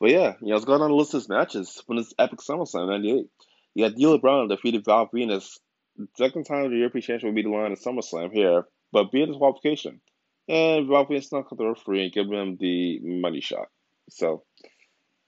But 0.00 0.10
yeah, 0.10 0.34
you 0.40 0.48
know, 0.48 0.54
let's 0.54 0.64
go 0.64 0.78
down 0.78 0.90
the 0.90 0.96
list 0.96 1.14
of 1.14 1.28
matches 1.28 1.82
from 1.86 1.96
this 1.96 2.12
epic 2.18 2.40
SummerSlam 2.40 2.88
'98. 2.88 3.28
You 3.74 3.88
got 3.88 3.96
D'Lo 3.96 4.18
Brown 4.18 4.48
defeated 4.48 4.84
Val 4.84 5.08
Venis. 5.08 5.58
Second 6.16 6.44
time 6.44 6.70
the 6.70 6.76
European 6.76 7.02
champion 7.02 7.32
will 7.32 7.36
be 7.36 7.42
the 7.42 7.54
line 7.54 7.70
in 7.70 7.76
SummerSlam 7.76 8.32
here, 8.32 8.64
but 8.92 9.10
via 9.12 9.26
disqualification. 9.26 10.00
And 10.48 10.86
Val 10.86 11.06
Venis 11.06 11.24
snuck 11.24 11.48
the 11.50 11.66
referee 11.66 12.04
and 12.04 12.12
gave 12.12 12.30
him 12.30 12.56
the 12.60 13.00
money 13.00 13.40
shot. 13.40 13.68
So, 14.10 14.44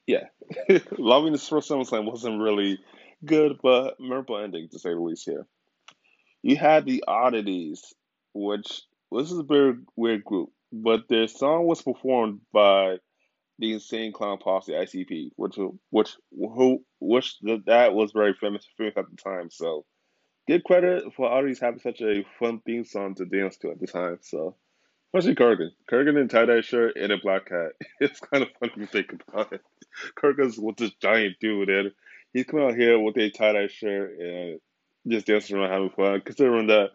yeah. 0.06 0.24
Val 0.68 1.22
Venis' 1.22 1.48
first 1.48 1.70
SummerSlam 1.70 2.10
wasn't 2.10 2.40
really 2.40 2.78
good, 3.24 3.58
but 3.62 3.98
memorable 3.98 4.38
ending, 4.38 4.68
to 4.70 4.78
say 4.78 4.90
the 4.90 5.00
least 5.00 5.24
here. 5.24 5.46
You 6.42 6.56
had 6.56 6.84
the 6.84 7.04
Oddities, 7.08 7.94
which 8.32 8.82
this 9.10 9.32
is 9.32 9.38
a 9.38 9.42
very 9.42 9.74
weird 9.96 10.24
group, 10.24 10.50
but 10.72 11.08
their 11.08 11.26
song 11.26 11.66
was 11.66 11.82
performed 11.82 12.40
by 12.52 12.98
the 13.58 13.72
Insane 13.72 14.12
Clown 14.12 14.38
Posse 14.38 14.72
ICP, 14.72 15.30
which 15.36 15.56
which 15.90 16.16
who 16.30 16.84
which 17.00 17.36
that 17.66 17.92
was 17.92 18.12
very 18.12 18.34
famous, 18.34 18.66
famous 18.76 18.94
at 18.96 19.10
the 19.10 19.16
time. 19.16 19.50
So, 19.50 19.84
give 20.46 20.62
credit 20.62 21.12
for 21.16 21.28
Oddities 21.28 21.58
having 21.58 21.80
such 21.80 22.00
a 22.00 22.24
fun 22.38 22.60
theme 22.64 22.84
song 22.84 23.16
to 23.16 23.24
dance 23.24 23.56
to 23.58 23.72
at 23.72 23.80
the 23.80 23.88
time. 23.88 24.18
So, 24.22 24.56
especially 25.14 25.34
Kurrgan, 25.34 25.70
Kurrgan 25.90 26.20
in 26.20 26.28
tie 26.28 26.44
dye 26.44 26.60
shirt 26.60 26.96
and 26.96 27.12
a 27.12 27.18
black 27.18 27.50
hat. 27.50 27.72
It's 28.00 28.20
kind 28.20 28.42
of 28.42 28.50
funny 28.60 28.86
to 28.86 28.92
think 28.92 29.12
about 29.28 29.52
it. 29.52 29.62
Kurrgan's 30.16 30.58
with 30.58 30.76
this 30.76 30.92
giant 31.00 31.36
dude, 31.40 31.70
and 31.70 31.92
he's 32.32 32.44
coming 32.44 32.66
out 32.66 32.76
here 32.76 32.98
with 32.98 33.16
a 33.16 33.30
tie 33.30 33.52
dye 33.52 33.66
shirt 33.68 34.18
and 34.18 34.60
just 35.06 35.26
dancing 35.26 35.56
around 35.56 35.70
having 35.70 35.90
fun. 35.90 36.20
Considering 36.24 36.68
that 36.68 36.90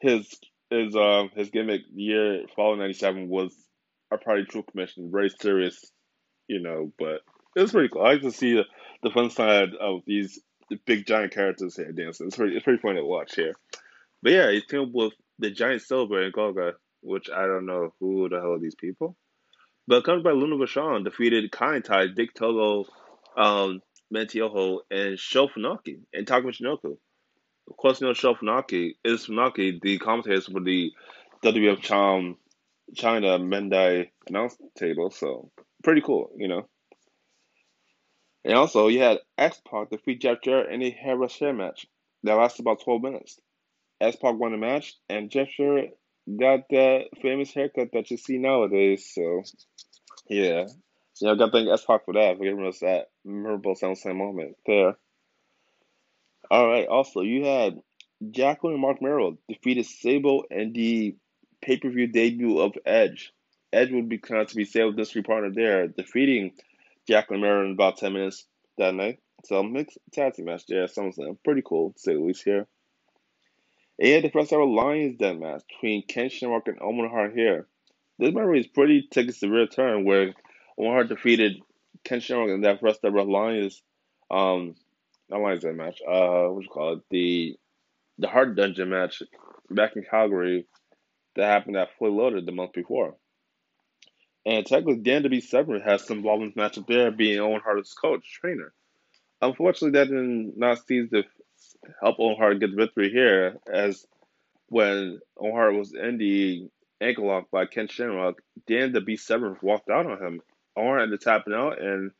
his 0.00 0.32
his 0.70 0.94
um 0.96 1.30
his 1.34 1.50
gimmick 1.50 1.82
year 1.94 2.44
following 2.54 2.80
'97 2.80 3.28
was 3.28 3.54
a 4.10 4.18
party 4.18 4.44
true 4.44 4.62
commission, 4.62 5.10
very 5.10 5.30
serious 5.30 5.92
you 6.48 6.60
know, 6.60 6.92
but 6.98 7.22
it 7.56 7.62
was 7.62 7.72
pretty 7.72 7.88
cool. 7.88 8.02
I 8.02 8.12
like 8.12 8.22
to 8.22 8.30
see 8.30 8.54
the, 8.54 8.64
the 9.02 9.10
fun 9.10 9.30
side 9.30 9.70
of 9.80 10.02
these 10.06 10.40
big 10.86 11.06
giant 11.06 11.32
characters 11.32 11.76
here 11.76 11.92
dancing. 11.92 12.28
It's 12.28 12.36
pretty, 12.36 12.56
it's 12.56 12.64
pretty 12.64 12.80
fun 12.80 12.96
to 12.96 13.04
watch 13.04 13.34
here. 13.34 13.54
But 14.22 14.32
yeah, 14.32 14.50
he's 14.50 14.66
teamed 14.66 14.92
with 14.94 15.12
the 15.38 15.50
giant 15.50 15.82
Silva 15.82 16.16
and 16.16 16.32
Golga, 16.32 16.72
which 17.04 17.30
I 17.30 17.46
don't 17.46 17.66
know 17.66 17.94
who 18.00 18.28
the 18.28 18.40
hell 18.40 18.54
are 18.54 18.58
these 18.58 18.74
people. 18.74 19.16
But 19.86 20.04
comes 20.04 20.22
by 20.22 20.30
Luna 20.30 20.56
Vachon 20.56 21.04
defeated 21.04 21.50
Kaientai, 21.50 22.14
Dick 22.14 22.34
Togo, 22.34 22.88
um, 23.36 23.82
Men's 24.10 24.32
Teioh, 24.32 24.80
and 24.90 25.18
Sho 25.18 25.48
Funaki 25.48 26.00
and 26.12 26.26
Taka 26.26 26.46
Michinoku. 26.46 26.96
Of 27.68 27.76
course, 27.76 28.00
you 28.00 28.06
know 28.06 28.14
Sho 28.14 28.34
Funaki 28.34 28.94
is 29.04 29.26
Funaki, 29.26 29.80
the 29.80 29.98
commentators 29.98 30.46
for 30.46 30.60
the 30.60 30.92
WWF 31.42 31.80
Cham 31.80 32.36
China 32.94 33.38
Mendai 33.38 34.10
announce 34.28 34.56
table, 34.76 35.10
so 35.10 35.50
pretty 35.82 36.00
cool, 36.00 36.30
you 36.36 36.48
know. 36.48 36.68
And 38.44 38.54
also, 38.54 38.88
you 38.88 39.00
had 39.00 39.20
X 39.38 39.60
Pac 39.68 39.90
defeat 39.90 40.20
Jeff 40.20 40.42
Jarrett 40.42 40.72
in 40.72 40.82
a 40.82 40.90
hair 40.90 41.16
share 41.28 41.54
match 41.54 41.86
that 42.22 42.34
lasted 42.34 42.62
about 42.62 42.82
12 42.82 43.02
minutes. 43.02 43.38
X 44.00 44.16
Pac 44.16 44.34
won 44.34 44.52
the 44.52 44.58
match, 44.58 44.94
and 45.08 45.30
Jeff 45.30 45.48
Jarrett 45.56 45.96
got 46.28 46.68
that 46.70 47.04
famous 47.20 47.52
haircut 47.52 47.90
that 47.92 48.10
you 48.10 48.16
see 48.16 48.38
nowadays. 48.38 49.10
So, 49.14 49.42
yeah. 50.28 50.66
You 51.20 51.28
know, 51.28 51.36
got 51.36 51.52
to 51.52 51.64
thank 51.64 51.86
Pac 51.86 52.04
for 52.04 52.14
that, 52.14 52.36
for 52.36 52.44
giving 52.44 52.66
us 52.66 52.80
that 52.80 53.06
memorable 53.24 53.76
SummerSlam 53.76 54.16
moment 54.16 54.56
there. 54.66 54.96
All 56.50 56.68
right, 56.68 56.86
also, 56.86 57.20
you 57.20 57.44
had 57.44 57.80
Jacqueline 58.30 58.74
and 58.74 58.82
Marc 58.82 59.00
Mero 59.00 59.38
defeated 59.48 59.86
Sable 59.86 60.44
in 60.50 60.72
the 60.72 61.16
pay 61.62 61.78
per 61.78 61.88
view 61.88 62.08
debut 62.08 62.60
of 62.60 62.74
Edge. 62.84 63.32
Edge 63.72 63.90
would 63.92 64.08
be 64.08 64.18
kind 64.18 64.40
of 64.40 64.48
to 64.48 64.56
be 64.56 64.64
Sable's 64.64 64.96
mystery 64.96 65.22
partner 65.22 65.50
there, 65.52 65.88
defeating 65.88 66.52
Jacqueline 67.08 67.40
Mero 67.40 67.64
in 67.64 67.72
about 67.72 67.96
10 67.96 68.12
minutes 68.12 68.44
that 68.78 68.94
night. 68.94 69.20
So, 69.44 69.62
mixed 69.62 69.98
tag 70.12 70.34
team 70.34 70.46
match 70.46 70.64
there, 70.68 70.86
SummerSlam. 70.86 71.38
Pretty 71.44 71.62
cool, 71.64 71.92
to 71.92 71.98
say 71.98 72.14
the 72.14 72.20
least 72.20 72.44
here. 72.44 72.66
And 73.98 74.24
the 74.24 74.30
first 74.30 74.52
ever 74.52 74.64
Lions 74.64 75.18
Den 75.18 75.38
match 75.38 75.62
between 75.68 76.02
Ken 76.06 76.28
Shamrock 76.28 76.66
and 76.66 76.78
Owen 76.80 77.08
Hart 77.08 77.32
here. 77.34 77.66
This 78.18 78.34
match 78.34 78.56
is 78.56 78.66
pretty 78.66 79.06
took 79.10 79.28
a 79.28 79.32
severe 79.32 79.66
turn 79.66 80.04
where 80.04 80.34
Owen 80.78 80.92
Hart 80.92 81.08
defeated 81.08 81.58
Ken 82.02 82.20
Shamrock 82.20 82.50
in 82.50 82.62
that 82.62 82.80
first 82.80 83.00
ever 83.04 83.22
Lions, 83.22 83.82
um, 84.30 84.74
not 85.28 85.40
Lions 85.40 85.62
Den 85.62 85.76
match, 85.76 86.00
uh, 86.06 86.46
what 86.48 86.62
you 86.64 86.68
call 86.68 86.94
it, 86.94 87.00
the 87.10 87.56
the 88.18 88.28
Hart 88.28 88.56
Dungeon 88.56 88.90
match 88.90 89.22
back 89.70 89.96
in 89.96 90.04
Calgary 90.04 90.66
that 91.36 91.46
happened 91.46 91.76
at 91.76 91.96
Fully 91.98 92.12
Loaded 92.12 92.46
the 92.46 92.52
month 92.52 92.72
before. 92.72 93.16
And 94.46 94.64
technically, 94.66 95.02
Dan 95.02 95.22
the 95.22 95.28
Beast 95.28 95.50
Severn 95.50 95.80
has 95.80 96.06
some 96.06 96.18
involvement 96.18 96.54
match 96.56 96.78
up 96.78 96.86
there, 96.86 97.10
being 97.10 97.40
Owen 97.40 97.60
Hart's 97.64 97.94
coach, 97.94 98.38
trainer. 98.40 98.72
Unfortunately, 99.40 99.98
that 99.98 100.08
did 100.08 100.56
not 100.56 100.86
seem 100.86 101.08
to 101.08 101.24
help 102.02 102.16
Owen 102.18 102.58
get 102.58 102.70
the 102.70 102.76
victory 102.76 103.10
here, 103.10 103.56
as 103.72 104.06
when 104.68 105.20
Owen 105.38 105.78
was 105.78 105.94
in 105.94 106.18
the 106.18 106.68
ankle 107.00 107.26
lock 107.26 107.50
by 107.50 107.66
Ken 107.66 107.88
Shamrock, 107.88 108.40
Dan 108.66 108.92
the 108.92 109.00
Beast 109.00 109.26
Severn 109.26 109.56
walked 109.62 109.90
out 109.90 110.06
on 110.06 110.22
him. 110.22 110.40
Owen 110.76 111.00
ended 111.00 111.18
up 111.18 111.20
tapping 111.20 111.54
out, 111.54 111.80
and 111.80 112.10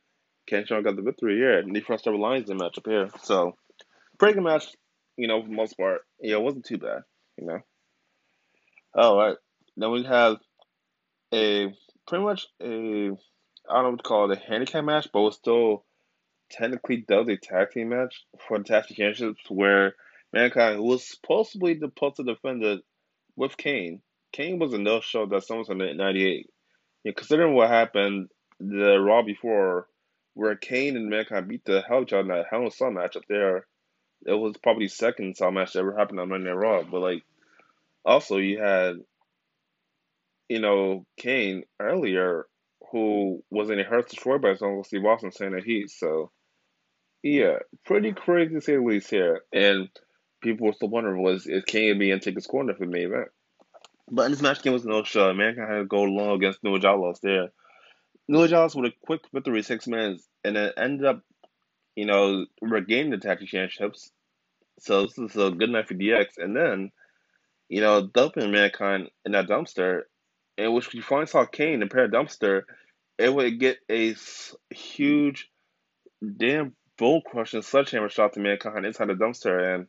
Ken 0.47 0.65
Shamrock 0.65 0.85
got 0.85 0.95
the 0.95 1.01
victory 1.01 1.35
here. 1.35 1.59
And 1.59 1.75
the 1.75 1.81
first 1.81 2.07
ever 2.07 2.17
Lions 2.17 2.47
Den 2.47 2.59
matchup 2.59 2.87
here. 2.87 3.09
So, 3.23 3.55
pretty 4.17 4.35
good 4.35 4.43
match, 4.43 4.67
you 5.17 5.27
know, 5.27 5.41
for 5.41 5.47
the 5.47 5.55
most 5.55 5.77
part. 5.77 6.01
Yeah, 6.19 6.35
it 6.35 6.41
wasn't 6.41 6.65
too 6.65 6.77
bad, 6.77 7.03
you 7.37 7.47
know. 7.47 7.59
All 8.93 9.17
right. 9.17 9.35
Then 9.75 9.91
we 9.91 10.03
have 10.03 10.37
a 11.33 11.73
pretty 12.07 12.23
much 12.23 12.47
a 12.61 13.09
I 13.67 13.73
don't 13.73 13.83
know 13.83 13.89
what 13.91 13.97
to 13.97 14.03
call 14.03 14.31
it 14.31 14.37
a 14.37 14.49
handicap 14.49 14.83
match, 14.85 15.07
but 15.11 15.19
it 15.19 15.23
was 15.23 15.35
still 15.35 15.84
technically 16.57 16.97
does 17.07 17.27
a 17.29 17.37
tag 17.37 17.71
team 17.71 17.89
match 17.89 18.25
for 18.47 18.57
the 18.57 18.63
tag 18.63 18.85
team 18.85 18.95
championships 18.97 19.49
where 19.49 19.95
Mankind 20.33 20.81
was 20.81 21.07
supposedly 21.07 21.79
supposed 21.79 22.17
to 22.17 22.23
defend 22.23 22.63
it 22.63 22.81
with 23.35 23.57
Kane. 23.57 24.01
Kane 24.31 24.59
was 24.59 24.73
a 24.73 24.77
no 24.77 25.01
show 25.01 25.25
that 25.25 25.43
SummerSlam 25.43 25.89
in 25.89 25.97
'98. 25.97 26.49
You 27.03 27.11
know, 27.11 27.13
considering 27.15 27.53
what 27.53 27.69
happened 27.69 28.29
the 28.59 28.99
Raw 28.99 29.21
before, 29.21 29.87
where 30.33 30.55
Kane 30.55 30.95
and 30.95 31.09
Mankind 31.09 31.47
beat 31.47 31.65
the 31.65 31.81
hell 31.81 31.99
out 31.99 32.13
of 32.13 32.27
that 32.27 32.45
Hell 32.49 32.61
in 32.61 32.67
a 32.67 32.71
Cell 32.71 32.91
match 32.91 33.15
up 33.15 33.23
there, 33.29 33.67
it 34.25 34.33
was 34.33 34.57
probably 34.57 34.87
second 34.87 35.37
Cell 35.37 35.51
match 35.51 35.73
that 35.73 35.79
ever 35.79 35.97
happened 35.97 36.19
on 36.19 36.29
Monday 36.29 36.49
Night 36.49 36.55
Raw. 36.55 36.83
But 36.83 36.99
like, 36.99 37.23
also 38.05 38.37
you 38.37 38.59
had 38.59 38.97
you 40.49 40.59
know, 40.59 41.05
Kane 41.17 41.63
earlier, 41.79 42.45
who 42.91 43.43
was 43.49 43.69
in 43.69 43.79
a 43.79 43.83
Hurts 43.83 44.13
destroyed 44.13 44.41
by 44.41 44.49
his 44.49 44.61
uncle 44.61 44.83
Steve 44.83 45.05
Austin 45.05 45.31
saying 45.31 45.53
that 45.53 45.63
he 45.63 45.87
so 45.87 46.31
yeah, 47.25 47.57
pretty 47.85 48.13
crazy 48.13 48.53
to 48.53 48.61
say 48.61 48.75
the 48.75 48.83
least 48.83 49.09
here. 49.09 49.41
And 49.51 49.89
people 50.43 50.67
were 50.67 50.73
still 50.73 50.89
wondering 50.89 51.23
was 51.23 51.47
is 51.47 51.63
Kane 51.65 51.97
being 51.97 52.19
his 52.23 52.45
corner 52.45 52.75
for 52.75 52.85
main 52.85 53.07
event. 53.07 53.29
But 54.11 54.25
in 54.25 54.31
this 54.31 54.43
match 54.43 54.61
game 54.61 54.73
was 54.73 54.85
no 54.85 55.03
show. 55.03 55.33
Man 55.33 55.55
had 55.55 55.77
to 55.79 55.85
go 55.85 56.03
long 56.03 56.35
against 56.35 56.63
New 56.63 56.75
Age 56.75 56.85
Outlaws 56.85 57.19
there. 57.23 57.49
New 58.27 58.43
Age 58.43 58.53
Outlaws 58.53 58.75
with 58.75 58.91
a 58.91 58.95
quick 59.03 59.21
victory, 59.33 59.63
six 59.63 59.87
minutes, 59.87 60.23
and 60.43 60.55
then 60.55 60.71
ended 60.77 61.07
up, 61.07 61.23
you 61.95 62.05
know, 62.05 62.45
regaining 62.61 63.09
the 63.09 63.17
tag 63.17 63.39
championships. 63.39 64.11
So 64.81 65.07
this 65.07 65.17
is 65.17 65.35
a 65.35 65.49
good 65.49 65.71
night 65.71 65.87
for 65.87 65.95
DX. 65.95 66.37
And 66.37 66.55
then, 66.55 66.91
you 67.69 67.81
know, 67.81 68.05
dumping 68.05 68.51
Mankind 68.51 69.09
in 69.25 69.31
that 69.31 69.47
dumpster 69.47 70.03
in 70.59 70.73
which 70.73 70.93
we 70.93 71.01
finally 71.01 71.25
saw 71.25 71.43
Kane 71.43 71.73
in 71.73 71.81
a 71.81 71.87
Pair 71.87 72.05
of 72.05 72.11
Dumpster, 72.11 72.65
it 73.17 73.33
would 73.33 73.59
get 73.59 73.79
a 73.89 74.15
huge, 74.69 75.49
damn 76.37 76.75
bull 76.97 77.21
crushing 77.21 77.61
sledgehammer 77.61 78.09
shot 78.09 78.33
to 78.33 78.39
Mankind 78.39 78.85
inside 78.85 79.09
the 79.09 79.13
dumpster. 79.13 79.75
And 79.75 79.87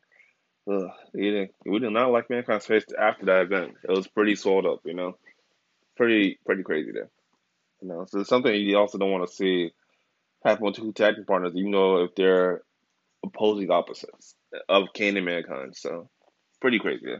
Ugh, 0.68 0.90
didn't 1.14 1.52
we 1.64 1.78
did 1.78 1.90
not 1.90 2.10
like 2.10 2.28
Mankind's 2.28 2.66
face 2.66 2.84
after 2.98 3.26
that 3.26 3.42
event. 3.42 3.74
It 3.84 3.90
was 3.90 4.08
pretty 4.08 4.34
sold 4.34 4.66
up, 4.66 4.80
you 4.84 4.94
know, 4.94 5.16
pretty 5.96 6.38
pretty 6.44 6.64
crazy 6.64 6.90
there. 6.92 7.08
You 7.80 7.88
know, 7.88 8.06
so 8.08 8.20
it's 8.20 8.28
something 8.28 8.52
you 8.52 8.76
also 8.76 8.98
don't 8.98 9.12
want 9.12 9.28
to 9.28 9.34
see 9.34 9.70
happen 10.44 10.64
with 10.64 10.76
two 10.76 10.92
tag 10.92 11.14
team 11.14 11.24
partners, 11.24 11.52
even 11.54 11.70
though 11.70 12.04
if 12.04 12.14
they're 12.16 12.62
opposing 13.24 13.70
opposites 13.70 14.34
of 14.68 14.92
Kane 14.92 15.16
and 15.16 15.26
Mankind. 15.26 15.76
So 15.76 16.08
pretty 16.60 16.80
crazy. 16.80 17.04
Yeah. 17.06 17.18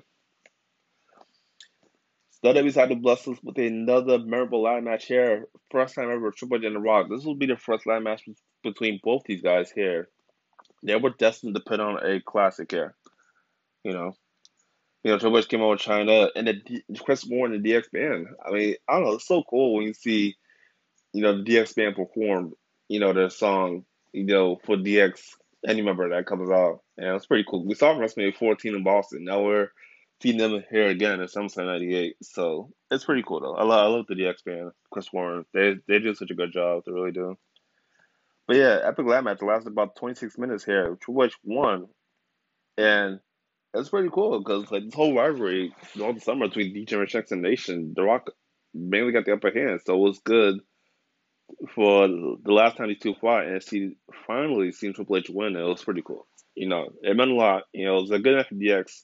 WWE's 2.44 2.74
had 2.74 2.90
to 2.90 2.96
bless 2.96 3.26
us 3.26 3.38
with 3.42 3.58
another 3.58 4.18
memorable 4.18 4.62
ladder 4.62 4.82
match 4.82 5.06
here. 5.06 5.46
First 5.70 5.94
time 5.94 6.10
ever, 6.10 6.30
Triple 6.30 6.58
H 6.58 6.64
and 6.64 6.76
The 6.76 6.80
Rock. 6.80 7.06
This 7.10 7.24
will 7.24 7.34
be 7.34 7.46
the 7.46 7.56
first 7.56 7.86
ladder 7.86 8.02
match 8.02 8.22
between 8.66 9.00
both 9.02 9.24
these 9.24 9.42
guys 9.42 9.70
here. 9.70 10.08
They 10.82 10.96
were 10.96 11.10
destined 11.10 11.54
to 11.54 11.60
put 11.60 11.80
on 11.80 12.04
a 12.04 12.20
classic 12.20 12.70
here. 12.70 12.94
You 13.82 13.92
know, 13.92 14.16
you 15.06 15.12
know, 15.12 15.18
Triple 15.18 15.38
H 15.38 15.48
came 15.48 15.62
out 15.62 15.70
with 15.70 15.80
Chyna 15.82 16.30
and 16.34 16.48
the 16.48 16.82
Chris 16.98 17.28
Moore 17.28 17.46
and 17.46 17.64
the 17.64 17.70
DX 17.72 17.92
band. 17.92 18.26
I 18.44 18.50
mean, 18.50 18.74
I 18.88 18.94
don't 18.94 19.04
know, 19.04 19.12
it's 19.12 19.28
so 19.28 19.44
cool 19.48 19.74
when 19.74 19.84
you 19.84 19.94
see, 19.94 20.34
you 21.12 21.22
know, 21.22 21.36
the 21.36 21.44
DX 21.44 21.76
band 21.76 21.94
perform, 21.94 22.54
you 22.88 22.98
know, 22.98 23.12
their 23.12 23.30
song, 23.30 23.84
you 24.12 24.24
know, 24.24 24.58
for 24.64 24.76
DX, 24.76 25.20
any 25.64 25.80
member 25.80 26.08
that 26.08 26.26
comes 26.26 26.50
out. 26.50 26.80
And 26.98 27.14
it's 27.14 27.26
pretty 27.26 27.44
cool. 27.48 27.64
We 27.64 27.76
saw 27.76 27.94
WrestleMania 27.94 28.36
14 28.36 28.74
in 28.74 28.82
Boston. 28.82 29.22
Now 29.22 29.44
we're 29.44 29.68
seeing 30.20 30.38
them 30.38 30.64
here 30.70 30.88
again 30.88 31.20
at 31.20 31.30
SummerSlam 31.30 31.66
98. 31.66 32.16
So 32.22 32.70
it's 32.90 33.04
pretty 33.04 33.22
cool, 33.24 33.40
though. 33.40 33.54
I 33.54 33.62
love, 33.62 33.86
I 33.86 33.96
love 33.96 34.06
the 34.08 34.16
DX 34.16 34.44
band, 34.44 34.72
Chris 34.90 35.12
Warren. 35.12 35.44
They, 35.54 35.76
they 35.86 36.00
do 36.00 36.14
such 36.14 36.32
a 36.32 36.34
good 36.34 36.52
job. 36.52 36.82
They 36.84 36.90
really 36.90 37.12
do. 37.12 37.38
But 38.46 38.56
yeah, 38.56 38.78
Epic 38.84 39.06
Lab 39.06 39.24
match 39.24 39.42
lasted 39.42 39.72
about 39.72 39.96
26 39.96 40.38
minutes 40.38 40.64
here. 40.64 40.96
Triple 41.00 41.24
H 41.24 41.34
won. 41.42 41.88
And 42.78 43.20
that's 43.72 43.88
pretty 43.88 44.08
cool 44.12 44.38
because 44.38 44.70
like 44.70 44.84
this 44.84 44.94
whole 44.94 45.14
rivalry 45.14 45.74
all 46.00 46.12
the 46.12 46.20
summer 46.20 46.48
between 46.48 46.72
D-Generation 46.72 47.24
and 47.30 47.42
Nation, 47.42 47.92
The 47.96 48.02
Rock 48.02 48.30
mainly 48.72 49.12
got 49.12 49.24
the 49.24 49.32
upper 49.32 49.50
hand, 49.50 49.80
so 49.84 49.94
it 49.94 49.98
was 49.98 50.18
good 50.20 50.60
for 51.74 52.08
the 52.08 52.52
last 52.52 52.76
time 52.76 52.88
these 52.88 52.98
two 52.98 53.14
fought 53.20 53.46
and 53.46 53.62
see 53.62 53.96
finally 54.26 54.72
seen 54.72 54.94
Triple 54.94 55.16
H 55.16 55.30
win. 55.30 55.56
It 55.56 55.62
was 55.62 55.84
pretty 55.84 56.02
cool. 56.02 56.26
You 56.54 56.68
know, 56.68 56.88
it 57.02 57.16
meant 57.16 57.30
a 57.30 57.34
lot. 57.34 57.64
You 57.72 57.86
know, 57.86 57.98
it 57.98 58.02
was 58.02 58.10
a 58.10 58.18
good 58.18 58.36
night 58.36 58.48
for 58.48 58.54
DX. 58.54 59.02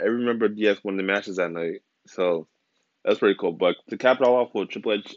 I 0.00 0.04
remember 0.04 0.48
DX 0.48 0.78
winning 0.84 0.98
the 0.98 1.12
matches 1.12 1.36
that 1.36 1.50
night, 1.50 1.80
so 2.06 2.48
that's 3.04 3.18
pretty 3.18 3.36
cool. 3.38 3.52
But 3.52 3.76
to 3.90 3.96
cap 3.96 4.20
it 4.20 4.26
all 4.26 4.36
off 4.36 4.54
with 4.54 4.70
Triple 4.70 4.92
H, 4.92 5.14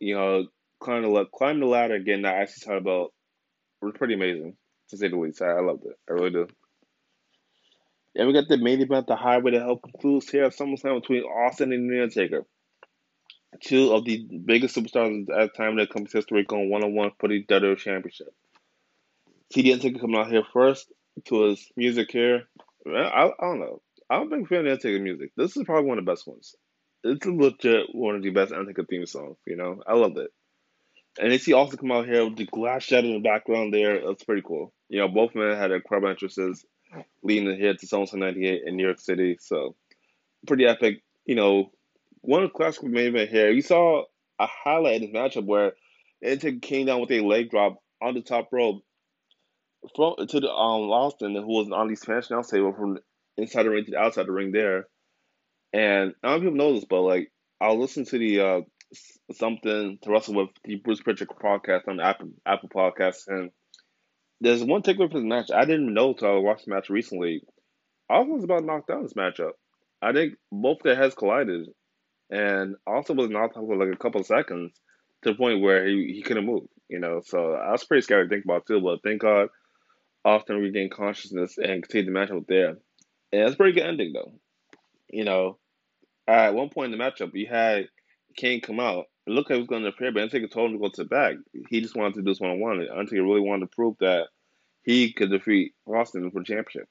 you 0.00 0.14
know, 0.14 0.46
climb 0.80 1.02
the 1.02 1.24
climb 1.34 1.60
the 1.60 1.66
ladder, 1.66 1.98
getting 1.98 2.22
that 2.22 2.42
IC 2.42 2.60
title 2.64 2.80
belt 2.80 3.14
was 3.80 3.94
pretty 3.96 4.14
amazing 4.14 4.56
to 4.90 4.96
say 4.96 5.08
the 5.08 5.16
least. 5.16 5.42
I, 5.42 5.46
I 5.50 5.60
loved 5.60 5.84
it. 5.84 5.96
I 6.08 6.12
really 6.12 6.30
do. 6.30 6.46
And 8.14 8.26
we 8.26 8.34
got 8.34 8.48
the 8.48 8.58
main 8.58 8.80
event, 8.80 9.06
the 9.06 9.16
highway 9.16 9.52
to 9.52 9.60
hell 9.60 9.76
concludes 9.76 10.28
here 10.28 10.44
at 10.44 10.56
SummerSlam 10.56 11.00
between 11.00 11.22
Austin 11.22 11.72
and 11.72 11.90
The 11.90 12.02
Undertaker. 12.02 12.44
Two 13.62 13.92
of 13.92 14.04
the 14.04 14.26
biggest 14.44 14.76
superstars 14.76 15.22
at 15.30 15.52
the 15.52 15.56
time 15.56 15.76
the 15.76 15.86
company's 15.86 16.12
history 16.12 16.44
going 16.44 16.70
one 16.70 16.84
on 16.84 16.94
one 16.94 17.12
for 17.18 17.28
the 17.28 17.44
WWE 17.44 17.78
Championship. 17.78 18.34
The 19.54 19.72
Undertaker 19.72 20.00
coming 20.00 20.18
out 20.18 20.30
here 20.30 20.42
first 20.52 20.92
to 21.26 21.44
his 21.44 21.70
music 21.76 22.10
here. 22.10 22.42
I, 22.86 23.30
I 23.30 23.30
don't 23.40 23.60
know. 23.60 23.82
I'm 24.10 24.22
a 24.32 24.36
big 24.36 24.48
fan 24.48 24.60
of 24.60 24.72
Undertaker 24.72 25.02
music. 25.02 25.30
This 25.36 25.56
is 25.56 25.64
probably 25.64 25.88
one 25.88 25.98
of 25.98 26.04
the 26.04 26.10
best 26.10 26.26
ones. 26.26 26.56
It's 27.04 27.24
legit 27.24 27.86
one 27.92 28.16
of 28.16 28.22
the 28.22 28.30
best 28.30 28.52
Undertaker 28.52 28.84
theme 28.84 29.06
songs, 29.06 29.36
you 29.46 29.56
know? 29.56 29.80
I 29.86 29.94
loved 29.94 30.18
it. 30.18 30.30
And 31.20 31.32
they 31.32 31.38
see 31.38 31.52
Austin 31.52 31.78
come 31.78 31.92
out 31.92 32.06
here 32.06 32.24
with 32.24 32.36
the 32.36 32.46
glass 32.46 32.84
shutter 32.84 33.06
in 33.06 33.14
the 33.14 33.28
background 33.28 33.74
there. 33.74 33.96
It's 33.96 34.24
pretty 34.24 34.42
cool. 34.42 34.72
You 34.88 35.00
know, 35.00 35.08
both 35.08 35.34
men 35.34 35.56
had 35.56 35.70
their 35.70 35.78
incredible 35.78 36.10
entrances 36.10 36.64
leading 37.22 37.58
hit 37.58 37.80
to 37.80 37.86
SummerSlam 37.86 38.18
98 38.18 38.62
in 38.66 38.76
New 38.76 38.84
York 38.84 39.00
City. 39.00 39.36
So 39.40 39.74
pretty 40.46 40.66
epic. 40.66 41.02
You 41.26 41.34
know, 41.34 41.70
one 42.20 42.42
of 42.42 42.50
the 42.50 42.54
classic 42.54 42.84
main 42.84 43.08
event 43.08 43.30
here. 43.30 43.50
You 43.50 43.62
saw 43.62 44.04
a 44.38 44.46
highlight 44.46 45.02
in 45.02 45.12
this 45.12 45.20
matchup 45.20 45.44
where 45.44 45.72
it 46.20 46.62
came 46.62 46.86
down 46.86 47.00
with 47.00 47.10
a 47.10 47.20
leg 47.20 47.50
drop 47.50 47.82
on 48.00 48.14
the 48.14 48.22
top 48.22 48.48
rope 48.52 48.82
from 49.94 50.14
to 50.26 50.40
the 50.40 50.50
um 50.50 50.90
Austin, 50.90 51.34
who 51.34 51.46
was 51.46 51.70
on 51.70 51.88
the 51.88 51.96
Spanish 51.96 52.30
announce 52.30 52.50
table 52.50 52.72
from 52.72 52.98
inside 53.36 53.64
the 53.64 53.70
ring 53.70 53.84
to 53.84 53.90
the 53.92 53.98
outside 53.98 54.26
the 54.26 54.32
ring 54.32 54.52
there. 54.52 54.86
And 55.72 56.14
I 56.22 56.28
don't 56.28 56.30
know 56.30 56.36
if 56.36 56.42
people 56.42 56.56
know 56.56 56.74
this, 56.74 56.84
but 56.88 57.02
like 57.02 57.32
I'll 57.60 57.78
listen 57.78 58.04
to 58.06 58.18
the 58.18 58.40
uh 58.40 58.60
something 59.32 59.98
to 60.02 60.10
wrestle 60.10 60.34
with 60.34 60.50
the 60.64 60.76
Bruce 60.76 61.00
Prichard 61.00 61.28
podcast 61.28 61.88
on 61.88 62.00
Apple 62.00 62.30
Apple 62.46 62.68
Podcast, 62.68 63.28
and 63.28 63.50
there's 64.40 64.62
one 64.62 64.82
takeaway 64.82 65.10
from 65.10 65.22
the 65.22 65.28
match 65.28 65.50
I 65.54 65.64
didn't 65.64 65.92
know 65.92 66.10
until 66.10 66.36
I 66.36 66.38
watched 66.38 66.66
the 66.66 66.74
match 66.74 66.90
recently. 66.90 67.42
Austin 68.08 68.34
was 68.34 68.44
about 68.44 68.64
knocked 68.64 68.88
down 68.88 69.02
this 69.02 69.14
matchup. 69.14 69.52
I 70.00 70.12
think 70.12 70.34
both 70.50 70.78
their 70.82 70.96
heads 70.96 71.14
collided, 71.14 71.68
and 72.30 72.76
Austin 72.86 73.16
was 73.16 73.30
knocked 73.30 73.56
out 73.56 73.66
for 73.66 73.76
like 73.76 73.94
a 73.94 73.98
couple 73.98 74.20
of 74.20 74.26
seconds 74.26 74.72
to 75.22 75.30
the 75.30 75.36
point 75.36 75.60
where 75.60 75.86
he, 75.86 76.14
he 76.14 76.22
couldn't 76.22 76.46
move. 76.46 76.68
You 76.88 77.00
know, 77.00 77.20
so 77.24 77.52
I 77.52 77.72
was 77.72 77.84
pretty 77.84 78.02
scared 78.02 78.28
to 78.28 78.34
think 78.34 78.44
about 78.44 78.66
too. 78.66 78.80
But 78.80 79.02
thank 79.02 79.20
God, 79.20 79.48
Austin 80.24 80.56
regained 80.56 80.92
consciousness 80.92 81.58
and 81.58 81.82
continued 81.82 82.14
the 82.14 82.18
matchup 82.18 82.46
there. 82.46 82.78
And 83.30 83.42
it's 83.42 83.54
a 83.54 83.56
pretty 83.56 83.72
good 83.72 83.86
ending 83.86 84.12
though. 84.14 84.32
You 85.10 85.24
know, 85.24 85.58
at 86.26 86.54
one 86.54 86.70
point 86.70 86.92
in 86.92 86.98
the 86.98 87.04
matchup, 87.04 87.30
you 87.34 87.46
had 87.46 87.88
Kane 88.38 88.60
come 88.60 88.80
out. 88.80 89.06
Like 89.26 89.48
he 89.48 89.58
was 89.58 89.66
going 89.66 89.82
to 89.82 89.88
appear, 89.88 90.10
but 90.10 90.22
Undertaker 90.22 90.46
told 90.46 90.70
him 90.70 90.78
to 90.78 90.82
go 90.82 90.88
to 90.88 91.02
the 91.02 91.08
back. 91.08 91.34
He 91.68 91.82
just 91.82 91.96
wanted 91.96 92.14
to 92.14 92.22
do 92.22 92.30
this 92.30 92.40
one 92.40 92.52
on 92.52 92.60
one. 92.60 92.80
Undertaker 92.80 93.22
really 93.22 93.40
wanted 93.40 93.70
to 93.70 93.76
prove 93.76 93.96
that 94.00 94.28
he 94.84 95.12
could 95.12 95.30
defeat 95.30 95.74
Austin 95.86 96.30
for 96.30 96.40
the 96.40 96.46
championship. 96.46 96.88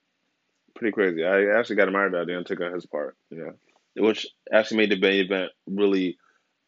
Pretty 0.75 0.91
crazy. 0.91 1.23
I 1.23 1.57
actually 1.57 1.77
got 1.77 1.87
admired 1.87 2.11
by 2.11 2.25
the 2.25 2.37
Undertaker 2.37 2.65
on 2.65 2.73
his 2.73 2.85
part, 2.85 3.17
you 3.31 3.39
know, 3.39 3.53
which 4.05 4.27
actually 4.53 4.77
made 4.77 4.91
the 4.91 4.99
main 4.99 5.25
event 5.25 5.51
really 5.65 6.17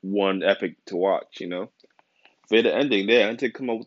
one 0.01 0.41
epic 0.41 0.77
to 0.87 0.95
watch, 0.95 1.39
you 1.39 1.47
know. 1.47 1.69
For 2.47 2.61
the 2.63 2.73
ending 2.73 3.05
there, 3.05 3.27
Undertaker 3.27 3.59
come 3.59 3.69
up 3.69 3.81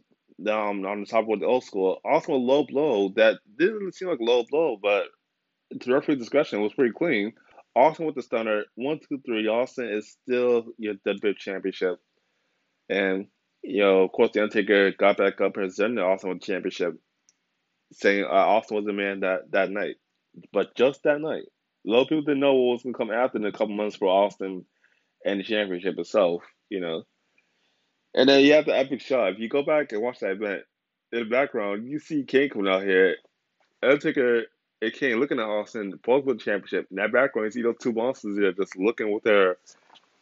um, 0.49 0.87
on 0.87 1.01
the 1.01 1.07
top 1.07 1.29
of 1.29 1.41
the 1.41 1.47
old 1.47 1.65
school. 1.65 2.01
Also 2.05 2.33
a 2.33 2.37
low 2.37 2.65
blow 2.65 3.09
that 3.17 3.41
didn't 3.59 3.95
seem 3.95 4.09
like 4.09 4.21
a 4.21 4.25
low 4.25 4.45
blow, 4.49 4.79
but 4.81 5.07
to 5.81 5.93
referee 5.93 6.17
discretion 6.17 6.63
was 6.63 6.75
pretty 6.75 6.93
clean. 6.93 7.33
Austin 7.75 8.07
with 8.07 8.15
the 8.15 8.23
stunner, 8.23 8.65
one, 8.75 9.01
two, 9.09 9.21
three. 9.25 9.47
Austin 9.49 9.89
is 9.89 10.11
still 10.23 10.67
your 10.79 10.95
WWE 11.07 11.37
championship. 11.37 11.99
And, 12.89 13.29
you 13.63 13.83
know, 13.83 14.03
of 14.03 14.13
course, 14.13 14.31
The 14.33 14.43
Undertaker 14.43 14.93
got 14.93 15.17
back 15.17 15.35
up, 15.35 15.41
and 15.41 15.55
presented 15.55 16.03
Austin 16.03 16.31
with 16.31 16.41
the 16.41 16.47
championship, 16.47 16.95
saying 17.93 18.25
uh, 18.25 18.29
Austin 18.29 18.77
was 18.77 18.85
the 18.85 18.93
man 18.93 19.21
that, 19.21 19.51
that 19.53 19.71
night. 19.71 19.97
But 20.53 20.75
just 20.77 21.03
that 21.05 21.21
night, 21.21 21.45
a 21.87 21.91
lot 21.91 22.03
of 22.03 22.09
people 22.09 22.25
didn't 22.25 22.41
know 22.41 22.55
what 22.55 22.73
was 22.73 22.83
going 22.83 22.95
to 22.95 22.99
come 22.99 23.11
after 23.11 23.39
in 23.39 23.47
a 23.47 23.53
couple 23.53 23.75
months 23.75 23.97
for 23.97 24.09
Austin 24.09 24.65
and 25.25 25.41
the 25.41 25.45
championship 25.45 25.99
itself, 25.99 26.43
you 26.69 26.81
know. 26.81 27.05
And 28.15 28.29
then 28.29 28.45
you 28.45 28.53
have 28.53 28.67
the 28.67 28.77
epic 28.77 29.01
shot. 29.01 29.33
If 29.33 29.39
you 29.39 29.49
go 29.49 29.63
back 29.63 29.93
and 29.93 30.03
watch 30.03 30.21
that 30.21 30.33
event, 30.33 30.63
in 31.13 31.21
the 31.21 31.25
background, 31.27 31.89
you 31.89 31.99
see 31.99 32.25
Kane 32.25 32.51
coming 32.51 32.73
out 32.73 32.83
here. 32.83 33.17
Undertaker 33.83 34.45
it 34.83 34.95
came 34.95 35.21
looking 35.21 35.39
at 35.39 35.47
Austin, 35.47 35.99
both 36.05 36.25
with 36.25 36.39
the 36.39 36.45
championship. 36.45 36.89
In 36.91 36.97
that 36.97 37.13
background, 37.13 37.47
you 37.47 37.51
see 37.53 37.63
those 37.63 37.79
two 37.81 37.93
monsters 37.93 38.37
there 38.37 38.53
just 38.53 38.77
looking 38.77 39.13
with 39.13 39.23
their 39.23 39.57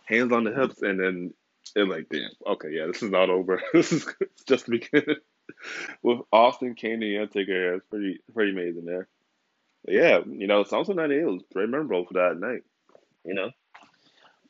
hands 0.05 0.33
on 0.33 0.45
the 0.45 0.53
hips, 0.53 0.83
and 0.83 1.01
then 1.01 1.35
it's 1.75 1.89
like, 1.89 2.09
damn, 2.11 2.29
okay, 2.47 2.69
yeah, 2.71 2.87
this 2.87 3.03
is 3.03 3.11
not 3.11 3.31
over. 3.31 3.63
this 3.73 3.91
is 3.91 4.07
just 4.47 4.67
the 4.67 4.79
beginning. 4.79 5.17
with 6.03 6.21
Austin, 6.31 6.75
Kane, 6.75 7.03
and 7.03 7.23
Undertaker, 7.23 7.75
it's 7.75 7.87
pretty 7.87 8.21
pretty 8.35 8.53
amazing 8.53 8.85
there. 8.85 9.09
But 9.85 9.95
yeah, 9.95 10.19
you 10.27 10.47
know, 10.47 10.63
SummerSlam 10.65 10.97
98 10.97 11.25
was 11.25 11.43
very 11.55 11.67
memorable 11.67 12.05
for 12.05 12.15
that 12.15 12.39
night, 12.39 12.63
you 13.25 13.33
know. 13.33 13.51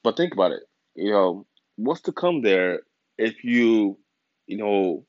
But 0.02 0.16
think 0.16 0.32
about 0.32 0.50
it, 0.50 0.62
you 0.96 1.12
know, 1.12 1.46
what's 1.76 2.00
to 2.02 2.12
come 2.12 2.42
there 2.42 2.80
if 3.16 3.44
you, 3.44 3.96
you 4.48 4.56
know, 4.56 5.04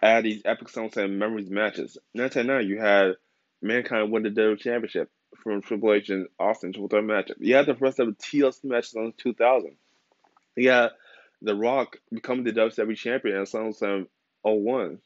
add 0.00 0.24
these 0.24 0.40
epic 0.46 0.68
SummerSlam 0.68 1.18
memories 1.18 1.50
matches. 1.50 1.98
1999, 2.14 2.70
you 2.70 2.80
had 2.80 3.16
Mankind 3.62 4.10
won 4.10 4.22
the 4.22 4.30
WWE 4.30 4.58
Championship 4.58 5.10
from 5.42 5.62
Triple 5.62 5.92
H 5.92 6.10
and 6.10 6.28
Austin 6.38 6.72
Triple 6.72 6.88
Threat 6.88 7.04
matchup. 7.04 7.36
You 7.38 7.54
had 7.54 7.66
the 7.66 7.74
first 7.74 8.00
ever 8.00 8.12
TLC 8.12 8.64
matches 8.64 8.94
on 8.94 9.12
2000. 9.18 9.76
You 10.56 10.70
had 10.70 10.90
The 11.42 11.54
Rock 11.54 11.96
become 12.12 12.44
the 12.44 12.52
WWE 12.52 12.96
Champion 12.96 13.36
at 13.36 13.48
SummerSlam 13.48 14.06
01. 14.42 14.98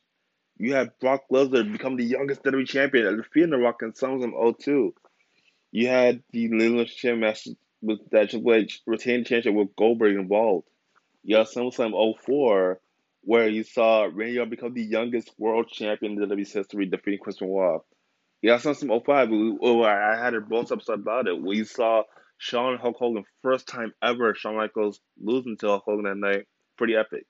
You 0.57 0.75
had 0.75 0.99
Brock 1.01 1.25
Lesnar 1.33 1.71
become 1.71 1.97
the 1.97 2.05
youngest 2.05 2.43
WWE 2.45 2.67
Champion 2.67 3.07
at 3.07 3.17
defeating 3.17 3.51
The 3.51 3.59
Rock 3.59 3.83
in 3.83 3.93
SummerSlam 3.93 4.59
02. 4.61 4.95
You 5.73 5.89
had 5.89 6.23
the 6.33 6.49
Championship 6.49 7.19
match 7.19 7.49
with 7.83 7.99
that 8.11 8.31
Triple 8.31 8.55
H 8.55 8.81
retained 8.87 9.27
championship 9.27 9.55
with 9.55 9.77
Goldberg 9.77 10.17
involved. 10.17 10.69
You 11.23 11.37
had 11.37 11.47
SummerSlam 11.47 12.15
04 12.25 12.81
where 13.23 13.49
you 13.49 13.65
saw 13.65 14.05
Randy 14.13 14.39
Orton 14.39 14.51
become 14.51 14.75
the 14.75 14.85
youngest 14.85 15.31
world 15.39 15.69
champion 15.69 16.13
in 16.13 16.29
WWE's 16.29 16.53
history, 16.53 16.87
defeating 16.87 17.21
Chris 17.21 17.39
Benoit. 17.39 17.83
Yeah, 18.45 18.59
saw 18.59 18.75
some 18.75 18.91
05. 18.91 19.31
Oh, 19.63 19.85
I 19.85 20.17
had 20.23 20.35
it 20.35 20.47
both 20.47 20.71
upset 20.71 20.97
about 20.97 21.29
it. 21.29 21.41
We 21.41 21.65
saw 21.65 22.03
Shawn 22.37 22.77
Hulk 22.77 22.99
Hogan 22.99 23.25
first 23.41 23.67
time 23.67 23.95
ever. 24.03 24.35
Shawn 24.35 24.57
Michaels 24.57 25.01
losing 25.19 25.57
to 25.61 25.69
Hulk 25.69 25.85
Hogan 25.87 26.05
that 26.05 26.19
night. 26.19 26.47
Pretty 26.77 26.95
epic. 26.95 27.25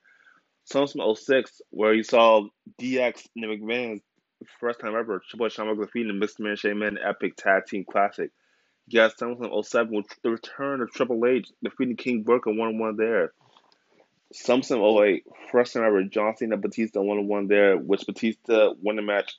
Some 0.65 0.87
06 0.87 1.61
where 1.69 1.93
you 1.93 2.03
saw 2.03 2.45
DX 2.81 3.27
and 3.33 3.45
the 3.45 3.47
McMahon 3.47 4.01
first 4.59 4.81
time 4.81 4.93
ever, 4.93 5.21
Triple 5.29 5.45
H 5.45 5.53
Shawn 5.53 5.67
Michaels 5.67 5.87
defeating 5.87 6.09
the 6.09 6.19
Mixed 6.19 6.41
Man 6.41 6.57
Shane 6.57 6.79
Man 6.79 6.97
Epic 7.01 7.37
Tag 7.37 7.65
Team 7.65 7.85
Classic. 7.89 8.29
You 8.87 8.99
got 8.99 9.15
SummerSlam 9.15 9.65
07 9.65 9.95
with 9.95 10.07
the 10.21 10.31
return 10.31 10.81
of 10.81 10.91
Triple 10.91 11.25
H 11.25 11.47
defeating 11.63 11.95
King 11.95 12.23
Booker 12.23 12.51
1 12.51 12.77
1 12.77 12.97
there. 12.97 13.31
SummerSlam 14.33 15.01
08, 15.01 15.23
first 15.49 15.75
time 15.75 15.85
ever, 15.85 16.03
John 16.03 16.35
Cena 16.35 16.57
Batista 16.57 17.01
1 17.01 17.25
1 17.25 17.47
there, 17.47 17.77
which 17.77 18.05
Batista 18.05 18.73
won 18.81 18.97
the 18.97 19.01
match 19.01 19.37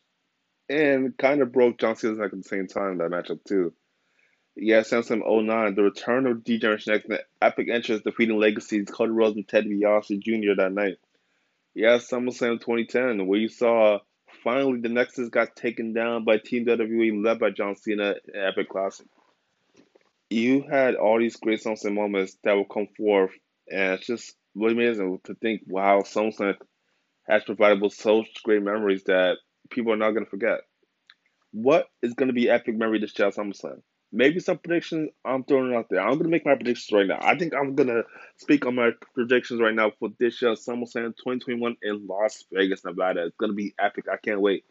and 0.69 1.17
kind 1.17 1.43
of 1.43 1.53
broke 1.53 1.79
John 1.79 1.97
Cena's 1.97 2.19
neck 2.19 2.33
at 2.33 2.39
the 2.39 2.49
same 2.49 2.67
time, 2.67 2.99
that 2.99 3.11
matchup 3.11 3.45
too. 3.45 3.73
Yeah, 4.59 4.81
SummerSlam 4.81 5.47
09, 5.47 5.75
the 5.75 5.83
return 5.83 6.27
of 6.27 6.43
D-Generation 6.43 6.95
X, 6.95 7.05
the 7.07 7.21
epic 7.43 7.69
entrance 7.71 8.03
defeating 8.03 8.39
Legacies, 8.39 8.89
Cody 8.91 9.13
Rhodes 9.13 9.37
and 9.37 9.47
Ted 9.47 9.67
DiBiase 9.67 10.19
Jr. 10.19 10.55
that 10.57 10.73
night. 10.73 10.97
Yeah, 11.75 11.99
SummerSlam 11.99 12.61
2010, 12.61 13.27
where 13.27 13.39
you 13.39 13.49
saw 13.49 13.99
finally 14.43 14.81
the 14.81 14.89
Nexus 14.89 15.29
got 15.29 15.57
taken 15.57 15.93
down 15.93 16.25
by 16.25 16.39
Team 16.39 16.65
WWE 16.65 17.23
led 17.23 17.39
by 17.39 17.51
John 17.51 17.77
Cena 17.77 18.15
in 18.33 18.41
Epic 18.41 18.71
Classic. 18.71 19.07
You 20.31 20.63
had 20.63 20.95
all 20.95 21.19
these 21.19 21.37
great 21.37 21.63
SummerSlam 21.63 21.93
moments 21.93 22.39
that 22.43 22.55
will 22.55 22.65
come 22.65 22.89
forth, 22.97 23.33
and 23.71 23.95
it's 23.95 24.07
just 24.07 24.35
really 24.55 24.73
amazing 24.73 25.21
to 25.25 25.35
think, 25.35 25.65
wow, 25.67 26.01
SummerSlam 26.01 26.55
has 27.29 27.45
provided 27.45 27.93
such 27.93 28.43
great 28.43 28.63
memories 28.63 29.05
that 29.05 29.37
people 29.71 29.93
are 29.93 29.97
not 29.97 30.11
going 30.11 30.25
to 30.25 30.31
forget. 30.31 30.61
What 31.53 31.89
is 32.03 32.15
going 32.15 32.29
to 32.29 32.35
be 32.35 32.51
epic 32.51 32.77
memory 32.77 33.01
this 33.01 33.19
year 33.19 33.31
SummerSlam? 33.31 33.83
maybe 34.13 34.41
some 34.41 34.59
predictions 34.59 35.11
I'm 35.25 35.45
throwing 35.45 35.75
out 35.75 35.89
there. 35.91 36.01
I'm 36.01 36.17
gonna 36.17 36.31
make 36.31 36.47
my 36.47 36.55
predictions 36.55 36.91
right 36.93 37.07
now. 37.07 37.19
I 37.21 37.37
think 37.37 37.55
I'm 37.55 37.75
gonna 37.75 38.03
speak 38.37 38.67
on 38.67 38.75
my 38.75 38.91
predictions 39.15 39.61
right 39.61 39.75
now 39.75 39.93
for 39.99 40.09
this 40.19 40.41
year 40.43 40.53
SummerSlam 40.53 41.17
2021 41.17 41.77
in 41.83 42.07
Las 42.07 42.45
Vegas, 42.53 42.85
Nevada. 42.85 43.27
It's 43.27 43.37
gonna 43.37 43.53
be 43.53 43.75
epic. 43.79 44.07
I 44.11 44.17
can't 44.17 44.41
wait. 44.41 44.65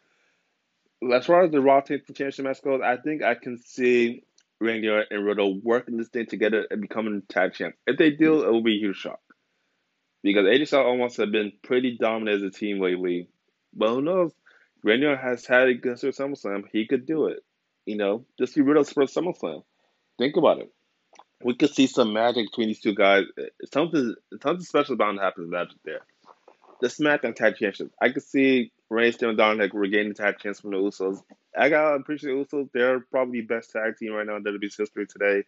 As 1.13 1.25
far 1.25 1.43
as 1.43 1.51
the 1.51 1.61
Raw 1.61 1.81
Team 1.81 2.01
Championship 2.07 2.45
match 2.45 2.63
goes, 2.63 2.81
I 2.83 2.97
think 2.97 3.21
I 3.21 3.35
can 3.35 3.59
see 3.59 4.23
Randy 4.59 4.87
and 4.87 5.25
Riddle 5.25 5.59
working 5.61 5.97
this 5.97 6.07
thing 6.07 6.25
together 6.25 6.65
and 6.69 6.81
becoming 6.81 7.21
tag 7.29 7.53
champs. 7.53 7.77
If 7.85 7.97
they 7.97 8.11
do, 8.11 8.43
it 8.43 8.51
will 8.51 8.63
be 8.63 8.77
a 8.77 8.79
huge 8.79 8.97
shock. 8.97 9.19
Because 10.23 10.45
AJ 10.45 10.67
Styles 10.67 10.87
Omos 10.87 11.17
have 11.17 11.31
been 11.31 11.51
pretty 11.61 11.97
dominant 11.99 12.37
as 12.37 12.43
a 12.43 12.49
team 12.49 12.81
lately. 12.81 13.27
But 13.73 13.89
who 13.89 14.01
knows? 14.01 14.31
Randy 14.85 15.07
has 15.15 15.47
had 15.47 15.67
a 15.67 15.73
good 15.73 15.97
SummerSlam. 15.97 16.65
He 16.71 16.85
could 16.85 17.07
do 17.07 17.25
it. 17.25 17.39
You 17.87 17.97
know, 17.97 18.25
just 18.37 18.53
be 18.53 18.61
rid 18.61 18.77
of 18.77 18.87
Spurs 18.87 19.13
SummerSlam. 19.15 19.63
Think 20.19 20.37
about 20.37 20.59
it. 20.59 20.71
We 21.43 21.55
could 21.55 21.71
see 21.71 21.87
some 21.87 22.13
magic 22.13 22.51
between 22.51 22.67
these 22.67 22.81
two 22.81 22.93
guys. 22.93 23.23
Something, 23.73 24.13
something 24.43 24.63
special 24.63 24.93
about 24.93 25.13
to 25.13 25.21
happen 25.21 25.49
magic 25.49 25.77
there. 25.83 26.01
The 26.81 26.87
SmackDown 26.87 27.35
Tag 27.35 27.53
Championship. 27.53 27.91
I 27.99 28.09
could 28.09 28.23
see 28.23 28.71
Reigns 28.91 29.21
and 29.23 29.37
Dominik 29.37 29.71
regaining 29.73 30.13
tag 30.13 30.37
chance 30.37 30.59
from 30.59 30.71
the 30.71 30.77
Usos. 30.77 31.19
I 31.57 31.69
gotta 31.69 31.95
appreciate 31.95 32.33
the 32.33 32.45
Usos. 32.45 32.69
They're 32.71 32.99
probably 32.99 33.41
the 33.41 33.47
best 33.47 33.71
tag 33.71 33.97
team 33.97 34.13
right 34.13 34.25
now 34.27 34.35
in 34.35 34.43
WWE's 34.43 34.77
history 34.77 35.07
today. 35.07 35.45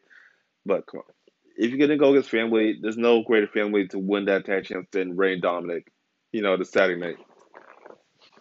But 0.65 0.87
come 0.87 1.01
on. 1.01 1.13
If 1.55 1.69
you're 1.69 1.79
gonna 1.79 1.97
go 1.97 2.09
against 2.09 2.31
family, 2.31 2.79
there's 2.81 2.97
no 2.97 3.21
greater 3.21 3.47
family 3.47 3.87
to 3.89 3.99
win 3.99 4.25
that 4.25 4.45
tag 4.45 4.63
chance 4.63 4.87
than 4.91 5.15
Rey 5.15 5.39
Dominik, 5.39 5.83
you 6.31 6.41
know, 6.41 6.57
the 6.57 6.65
Saturday 6.65 6.99
night. 6.99 7.17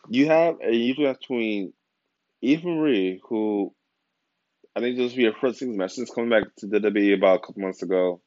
You 0.09 0.27
have 0.27 0.57
a 0.63 0.73
usually 0.73 1.13
between 1.13 1.73
Eva 2.43 2.69
Marie, 2.69 3.21
who 3.29 3.75
I 4.75 4.81
think 4.81 4.97
this 4.97 5.13
will 5.13 5.17
be 5.17 5.25
her 5.25 5.33
first 5.33 5.59
six 5.59 5.75
match 5.75 5.93
since 5.93 6.11
coming 6.11 6.31
back 6.31 6.45
to 6.59 6.67
WWE 6.67 7.15
about 7.15 7.37
a 7.37 7.47
couple 7.47 7.63
months 7.63 7.83
ago. 7.83 8.21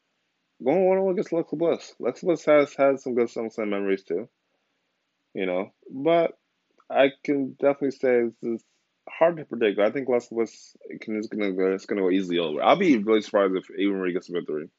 Going 0.64 0.86
one 0.86 0.98
on 0.98 1.04
one 1.06 1.14
against 1.14 1.32
Alexa 1.32 1.56
Bliss. 1.56 1.96
Alexa 2.02 2.26
Bliss 2.26 2.46
has 2.46 2.74
had 2.74 3.00
some 3.00 3.16
good 3.16 3.28
SummerSlam 3.28 3.70
memories 3.70 4.04
too. 4.04 4.28
You 5.34 5.46
know, 5.46 5.72
but 5.90 6.32
I 6.90 7.12
can 7.24 7.56
definitely 7.60 7.92
say 7.92 8.24
this 8.42 8.56
is 8.56 8.64
hard 9.08 9.38
to 9.38 9.46
predict. 9.46 9.80
I 9.80 9.92
think 9.92 10.08
Alexa 10.08 10.34
Bliss 10.34 10.76
can, 11.02 11.18
is 11.18 11.28
gonna 11.28 11.52
go, 11.54 11.72
it's 11.72 11.86
gonna 11.86 12.02
go 12.02 12.10
easily 12.10 12.40
over. 12.40 12.62
I'll 12.64 12.78
be 12.78 12.98
really 12.98 13.22
surprised 13.22 13.56
if 13.56 13.70
Eva 13.78 13.94
Marie 13.94 14.14
gets 14.14 14.30
a 14.30 14.34
victory. 14.34 14.70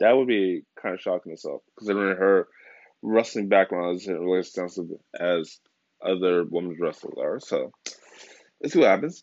That 0.00 0.16
would 0.16 0.28
be 0.28 0.62
kind 0.80 0.94
of 0.94 1.00
shocking 1.00 1.32
itself, 1.32 1.62
considering 1.76 2.16
her 2.16 2.46
wrestling 3.02 3.48
background 3.48 3.96
isn't 3.96 4.20
really 4.20 4.40
extensive 4.40 4.86
as 5.18 5.58
other 6.04 6.44
women's 6.44 6.80
wrestlers 6.80 7.14
are. 7.18 7.40
So 7.40 7.72
let's 8.60 8.72
see 8.72 8.80
what 8.80 8.88
happens. 8.88 9.22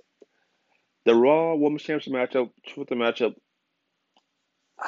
The 1.05 1.15
Raw 1.15 1.55
Women's 1.55 1.83
Championship 1.83 2.13
matchup, 2.13 2.49
with 2.75 2.89
the 2.89 2.95
matchup, 2.95 3.35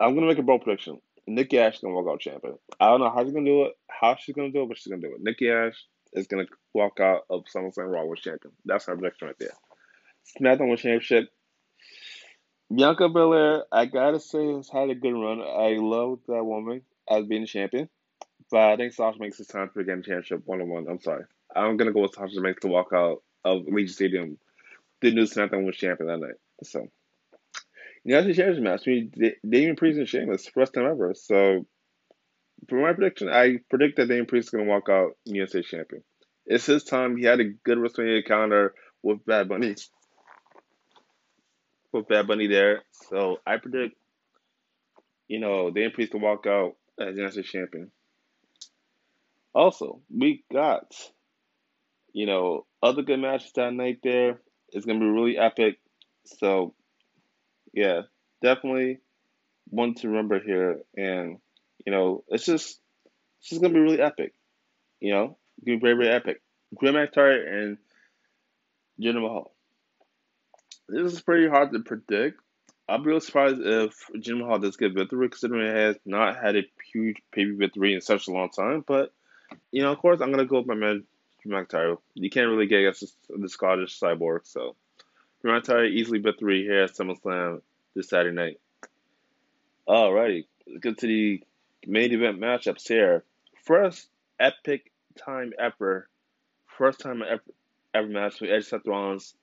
I'm 0.00 0.14
gonna 0.14 0.26
make 0.26 0.38
a 0.38 0.42
bold 0.42 0.62
prediction. 0.62 1.00
Nikki 1.26 1.58
Ash 1.58 1.74
is 1.74 1.80
gonna 1.80 1.94
walk 1.94 2.06
out 2.08 2.20
champion. 2.20 2.54
I 2.78 2.90
don't 2.90 3.00
know 3.00 3.10
how 3.10 3.24
she's 3.24 3.32
gonna 3.32 3.46
do 3.46 3.64
it, 3.64 3.72
how 3.88 4.16
she's 4.16 4.34
gonna 4.34 4.52
do 4.52 4.62
it, 4.62 4.68
but 4.68 4.78
she's 4.78 4.92
gonna 4.92 5.02
do 5.02 5.14
it. 5.14 5.20
Nikki 5.20 5.50
Ash 5.50 5.74
is 6.12 6.26
gonna 6.28 6.46
walk 6.72 7.00
out 7.00 7.22
of 7.28 7.44
SummerSlam 7.54 7.90
Raw 7.90 8.02
Women's 8.02 8.20
Champion. 8.20 8.52
That's 8.64 8.86
her 8.86 8.96
prediction 8.96 9.28
right 9.28 9.36
there. 9.38 9.54
SmackDown 10.40 10.60
Women's 10.60 10.82
Championship. 10.82 11.28
Bianca 12.74 13.08
Belair, 13.08 13.64
I 13.70 13.86
gotta 13.86 14.20
say, 14.20 14.54
has 14.54 14.68
had 14.68 14.90
a 14.90 14.94
good 14.94 15.12
run. 15.12 15.40
I 15.40 15.76
love 15.78 16.20
that 16.28 16.44
woman 16.44 16.82
as 17.08 17.24
being 17.26 17.44
a 17.44 17.46
champion, 17.46 17.88
but 18.50 18.60
I 18.60 18.76
think 18.76 18.92
Sasha 18.92 19.18
Banks 19.18 19.40
it 19.40 19.48
time 19.48 19.70
for 19.72 19.82
the 19.82 19.90
game 19.90 20.02
championship 20.02 20.42
one 20.44 20.60
on 20.60 20.68
one. 20.68 20.86
I'm 20.88 21.00
sorry, 21.00 21.24
I'm 21.54 21.76
gonna 21.76 21.92
go 21.92 22.02
with 22.02 22.14
Sasha 22.14 22.40
Banks 22.40 22.62
the 22.62 22.68
walk 22.68 22.88
out 22.92 23.22
of 23.44 23.62
Allegiant 23.62 23.90
Stadium 23.90 24.38
the 25.00 25.12
new 25.12 25.22
SmackDown 25.22 25.64
was 25.64 25.76
champion 25.76 26.08
that 26.08 26.18
night. 26.18 26.36
So, 26.62 26.88
a 28.06 28.10
championship 28.10 28.62
match. 28.62 28.86
We 28.86 29.10
Damian 29.48 29.76
Priest 29.76 29.98
and 29.98 30.08
Sheamus, 30.08 30.48
first 30.48 30.74
time 30.74 30.86
ever. 30.86 31.14
So, 31.14 31.66
for 32.68 32.80
my 32.80 32.92
prediction, 32.92 33.28
I 33.28 33.58
predict 33.68 33.96
that 33.96 34.08
Damian 34.08 34.26
Priest 34.26 34.48
is 34.48 34.50
to 34.52 34.64
walk 34.64 34.88
out 34.88 35.12
USA 35.24 35.62
champion. 35.62 36.02
It's 36.46 36.66
his 36.66 36.84
time. 36.84 37.16
He 37.16 37.24
had 37.24 37.40
a 37.40 37.52
good 37.64 37.78
WrestleMania 37.78 38.26
calendar 38.26 38.74
with 39.02 39.24
Bad 39.26 39.48
Bunny. 39.48 39.74
With 41.92 42.08
Bad 42.08 42.26
Bunny 42.26 42.46
there. 42.46 42.82
So, 43.10 43.38
I 43.46 43.58
predict, 43.58 43.96
you 45.28 45.40
know, 45.40 45.70
Damian 45.70 45.92
Priest 45.92 46.12
to 46.12 46.18
walk 46.18 46.46
out 46.46 46.76
as 46.98 47.16
USA 47.16 47.42
champion. 47.42 47.90
Also, 49.56 50.02
we 50.14 50.44
got, 50.52 50.94
you 52.12 52.26
know, 52.26 52.66
other 52.82 53.00
good 53.00 53.18
matches 53.18 53.52
that 53.54 53.72
night 53.72 54.00
there. 54.02 54.38
It's 54.68 54.84
gonna 54.84 55.00
be 55.00 55.06
really 55.06 55.38
epic. 55.38 55.78
So, 56.26 56.74
yeah, 57.72 58.02
definitely 58.42 59.00
one 59.70 59.94
to 59.94 60.08
remember 60.08 60.40
here. 60.40 60.82
And 60.94 61.38
you 61.86 61.90
know, 61.90 62.22
it's 62.28 62.44
just 62.44 62.78
it's 63.38 63.48
just 63.48 63.62
gonna 63.62 63.72
be 63.72 63.80
really 63.80 63.98
epic. 63.98 64.34
You 65.00 65.14
know, 65.14 65.38
it's 65.56 65.64
gonna 65.64 65.78
be 65.78 65.80
very 65.80 65.96
very 65.96 66.14
epic. 66.14 66.42
Drew 66.78 66.92
McIntyre 66.92 67.50
and 67.50 67.78
Jinder 69.00 69.22
Mahal. 69.22 69.54
This 70.86 71.14
is 71.14 71.22
pretty 71.22 71.48
hard 71.48 71.72
to 71.72 71.80
predict. 71.80 72.42
I'll 72.90 72.98
be 72.98 73.06
really 73.06 73.20
surprised 73.20 73.62
if 73.62 73.94
Jinder 74.16 74.40
Mahal 74.40 74.58
does 74.58 74.76
get 74.76 74.92
victory, 74.92 75.30
considering 75.30 75.74
he 75.74 75.80
has 75.80 75.96
not 76.04 76.36
had 76.36 76.56
a 76.56 76.62
huge 76.92 77.16
pay 77.32 77.44
victory 77.46 77.94
in 77.94 78.02
such 78.02 78.28
a 78.28 78.32
long 78.32 78.50
time. 78.50 78.84
But 78.86 79.14
you 79.72 79.82
know, 79.82 79.92
of 79.92 79.98
course, 79.98 80.20
I'm 80.20 80.30
gonna 80.30 80.44
go 80.44 80.58
with 80.58 80.66
my 80.66 80.74
man 80.74 81.04
McIntyre. 81.46 81.98
You 82.14 82.30
can't 82.30 82.48
really 82.48 82.66
get 82.66 82.80
against 82.80 83.16
the 83.28 83.48
Scottish 83.48 83.98
cyborg, 83.98 84.40
so 84.44 84.76
McIntyre 85.44 85.90
easily 85.90 86.18
beat 86.18 86.38
three 86.38 86.64
here 86.64 86.84
at 86.84 86.94
SummerSlam 86.94 87.62
this 87.94 88.08
Saturday 88.08 88.34
night. 88.34 88.60
Alrighty, 89.88 90.46
let's 90.66 90.80
get 90.80 90.98
to 90.98 91.06
the 91.06 91.42
main 91.86 92.12
event 92.12 92.40
matchups 92.40 92.88
here. 92.88 93.24
First 93.64 94.08
epic 94.40 94.92
time 95.16 95.52
ever, 95.58 96.08
first 96.76 97.00
time 97.00 97.22
ever, 97.22 97.42
ever 97.94 98.08
match 98.08 98.40
with 98.40 98.50
Edge 98.50 98.64
Seth 98.64 98.86
Rollins. 98.86 99.34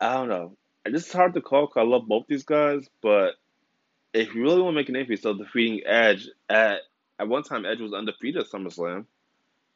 I 0.00 0.14
don't 0.14 0.28
know. 0.28 0.56
This 0.84 1.06
is 1.06 1.12
hard 1.12 1.34
to 1.34 1.40
call 1.40 1.66
because 1.66 1.80
I 1.80 1.84
love 1.84 2.08
both 2.08 2.26
these 2.28 2.44
guys, 2.44 2.88
but 3.02 3.34
if 4.12 4.34
you 4.34 4.42
really 4.42 4.60
want 4.60 4.74
to 4.74 4.80
make 4.80 4.88
an 4.88 4.94
name 4.94 5.06
for 5.06 5.12
yourself, 5.12 5.38
defeating 5.38 5.82
Edge 5.86 6.28
at 6.48 6.80
at 7.22 7.28
one 7.28 7.44
time 7.44 7.64
Edge 7.64 7.80
was 7.80 7.94
undefeated 7.94 8.42
at 8.42 8.50
SummerSlam. 8.50 9.06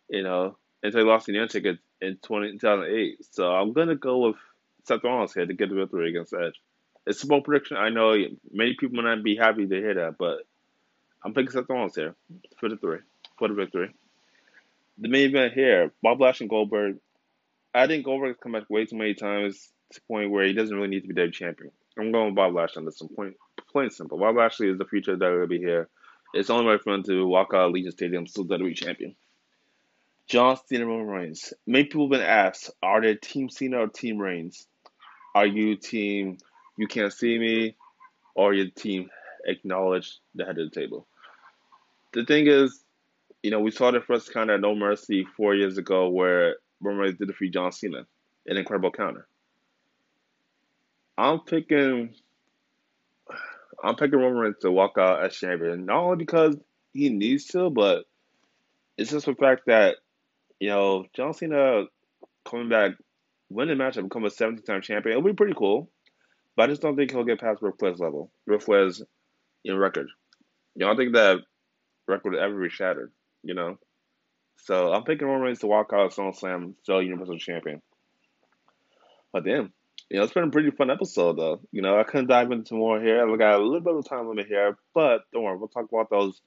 You 0.09 0.23
know, 0.23 0.57
until 0.83 1.01
he 1.01 1.07
lost 1.07 1.27
the 1.27 1.33
Union 1.33 1.49
ticket 1.49 1.79
in 2.01 2.17
20, 2.23 2.59
2008. 2.59 3.25
So 3.33 3.51
I'm 3.51 3.73
going 3.73 3.89
to 3.89 3.95
go 3.95 4.19
with 4.19 4.37
Seth 4.85 5.03
Rollins 5.03 5.33
here 5.33 5.47
to 5.47 5.55
get 5.55 5.69
the 5.69 5.75
victory 5.75 6.11
against 6.11 6.35
Edge. 6.35 6.61
It's 7.07 7.23
a 7.23 7.27
bold 7.27 7.45
prediction. 7.45 7.77
I 7.77 7.91
know 7.91 8.17
many 8.53 8.75
people 8.79 8.97
might 8.97 9.15
not 9.15 9.25
be 9.25 9.37
happy 9.37 9.67
to 9.67 9.75
hear 9.75 9.95
that, 9.95 10.17
but 10.19 10.39
I'm 11.25 11.35
picking 11.35 11.51
Seth 11.51 11.69
Rollins 11.69 11.95
here 11.95 12.15
for 12.59 12.69
the 12.69 12.77
three, 12.77 12.99
for 13.39 13.49
the 13.49 13.55
victory. 13.55 13.95
The 14.99 15.09
main 15.09 15.31
event 15.31 15.53
here, 15.53 15.93
Bob 16.03 16.21
Lashley 16.21 16.45
and 16.45 16.51
Goldberg. 16.51 16.99
I 17.75 17.87
think 17.87 18.05
Goldberg 18.05 18.31
has 18.31 18.43
come 18.43 18.53
back 18.53 18.71
way 18.71 18.87
too 18.87 18.97
many 18.97 19.15
times 19.15 19.71
to 19.93 20.01
the 20.01 20.07
point 20.09 20.31
where 20.31 20.47
he 20.47 20.53
doesn't 20.53 20.75
really 20.75 20.89
need 20.89 21.03
to 21.03 21.13
be 21.13 21.15
the 21.15 21.31
champion. 21.31 21.71
I'm 21.99 22.13
going 22.13 22.27
with 22.27 22.35
Bob 22.35 22.55
Lashley 22.55 22.81
on 22.81 22.87
this 22.87 23.01
one. 23.01 23.15
Point, 23.15 23.37
plain 23.71 23.91
simple. 23.91 24.19
Bob 24.19 24.37
Lashley 24.37 24.69
is 24.69 24.79
the 24.79 24.85
future 24.85 25.13
of 25.13 25.21
WWE 25.21 25.59
here. 25.59 25.89
It's 26.37 26.51
only 26.51 26.67
right 26.67 26.83
for 26.83 26.93
him 26.93 27.03
to 27.05 27.27
walk 27.27 27.55
out 27.55 27.69
of 27.69 27.73
Allegiant 27.73 27.93
Stadium 27.93 28.27
still 28.27 28.45
WWE 28.45 28.77
champion. 28.77 29.17
John 30.29 30.59
Cena 30.67 30.87
Roman 30.87 31.07
Reigns. 31.07 31.55
Many 31.67 31.85
people 31.85 32.07
have 32.07 32.11
been 32.11 32.21
asked, 32.21 32.71
are 32.83 33.01
they 33.01 33.15
Team 33.15 33.49
Cena 33.49 33.79
or 33.79 33.89
Team 33.89 34.19
Reigns? 34.19 34.67
Are 35.35 35.47
you 35.47 35.77
Team 35.77 36.39
You 36.77 36.89
Can't 36.89 37.13
See 37.13 37.39
Me 37.39 37.77
or 38.35 38.53
your 38.53 38.69
team 38.71 39.09
Acknowledge 39.47 40.19
the 40.35 40.45
head 40.45 40.59
of 40.59 40.71
the 40.71 40.81
table? 40.81 41.07
The 42.13 42.25
thing 42.25 42.49
is, 42.49 42.83
you 43.43 43.51
know, 43.51 43.61
we 43.61 43.71
saw 43.71 43.91
the 43.91 44.01
first 44.01 44.33
counter 44.33 44.55
at 44.55 44.61
No 44.61 44.75
Mercy 44.75 45.25
four 45.37 45.55
years 45.55 45.79
ago 45.79 46.09
where 46.09 46.57
Roman 46.81 47.01
Reigns 47.01 47.19
did 47.19 47.29
defeat 47.29 47.55
John 47.55 47.73
Cena. 47.73 48.07
An 48.47 48.57
incredible 48.57 48.91
counter. 48.91 49.27
I'm 51.17 51.41
picking 51.41 52.15
I'm 53.87 53.95
picking 53.95 54.19
Roman 54.19 54.39
Reigns 54.39 54.57
to 54.63 54.71
walk 54.73 54.99
out 54.99 55.25
as 55.25 55.37
champion, 55.37 55.87
not 55.87 56.03
only 56.03 56.17
because 56.17 56.57
he 56.93 57.09
needs 57.09 57.47
to, 57.47 57.71
but 57.71 58.05
it's 58.99 59.13
just 59.13 59.27
the 59.27 59.35
fact 59.35 59.67
that, 59.67 59.97
you 60.59 60.71
know, 60.71 61.07
John 61.15 61.35
Cena 61.35 61.85
coming 62.45 62.69
back, 62.69 62.93
winning 63.49 63.79
the 63.79 63.85
match 63.85 63.97
and 63.97 64.09
become 64.09 64.25
a 64.25 64.31
17 64.31 64.65
time 64.65 64.83
champion, 64.83 65.17
it'll 65.17 65.29
be 65.29 65.35
pretty 65.35 65.55
cool. 65.57 65.89
But 66.57 66.65
I 66.65 66.67
just 66.73 66.83
don't 66.83 66.97
think 66.97 67.13
he'll 67.13 67.25
get 67.25 67.41
past 67.41 67.63
Ric 67.63 67.79
Flair's 67.79 68.01
level. 68.01 68.31
Ric 68.45 68.63
Flair's 68.63 69.03
in 69.65 69.77
record. 69.77 70.09
You 70.75 70.85
know, 70.85 70.93
I 70.93 70.97
think 70.97 71.13
that 71.13 71.39
record 72.09 72.33
would 72.33 72.43
ever 72.43 72.61
be 72.61 72.71
shattered, 72.71 73.13
you 73.45 73.55
know? 73.55 73.79
So 74.57 74.93
I'm 74.93 75.05
picking 75.05 75.29
Roman 75.29 75.43
Reigns 75.43 75.61
to 75.61 75.69
walk 75.69 75.91
out 75.93 76.07
of 76.07 76.15
SummerSlam, 76.15 76.75
still 76.83 77.03
Universal 77.03 77.39
Champion. 77.39 77.83
But 79.33 79.45
then, 79.45 79.71
you 80.09 80.19
know, 80.19 80.25
it's 80.25 80.33
been 80.33 80.45
a 80.45 80.51
pretty 80.51 80.71
fun 80.71 80.91
episode, 80.91 81.37
though. 81.37 81.61
You 81.73 81.83
know, 81.83 81.99
I 81.99 82.05
couldn't 82.05 82.29
dive 82.29 82.53
into 82.53 82.75
more 82.75 83.01
here. 83.01 83.23
I 83.23 83.37
got 83.37 83.61
a 83.61 83.65
little 83.65 83.81
bit 83.81 83.95
of 83.95 84.09
time 84.09 84.29
limit 84.29 84.47
here, 84.47 84.77
but 84.95 85.23
don't 85.33 85.43
worry, 85.43 85.57
we'll 85.57 85.69
talk 85.69 85.89
about 85.91 86.11
those 86.11 86.41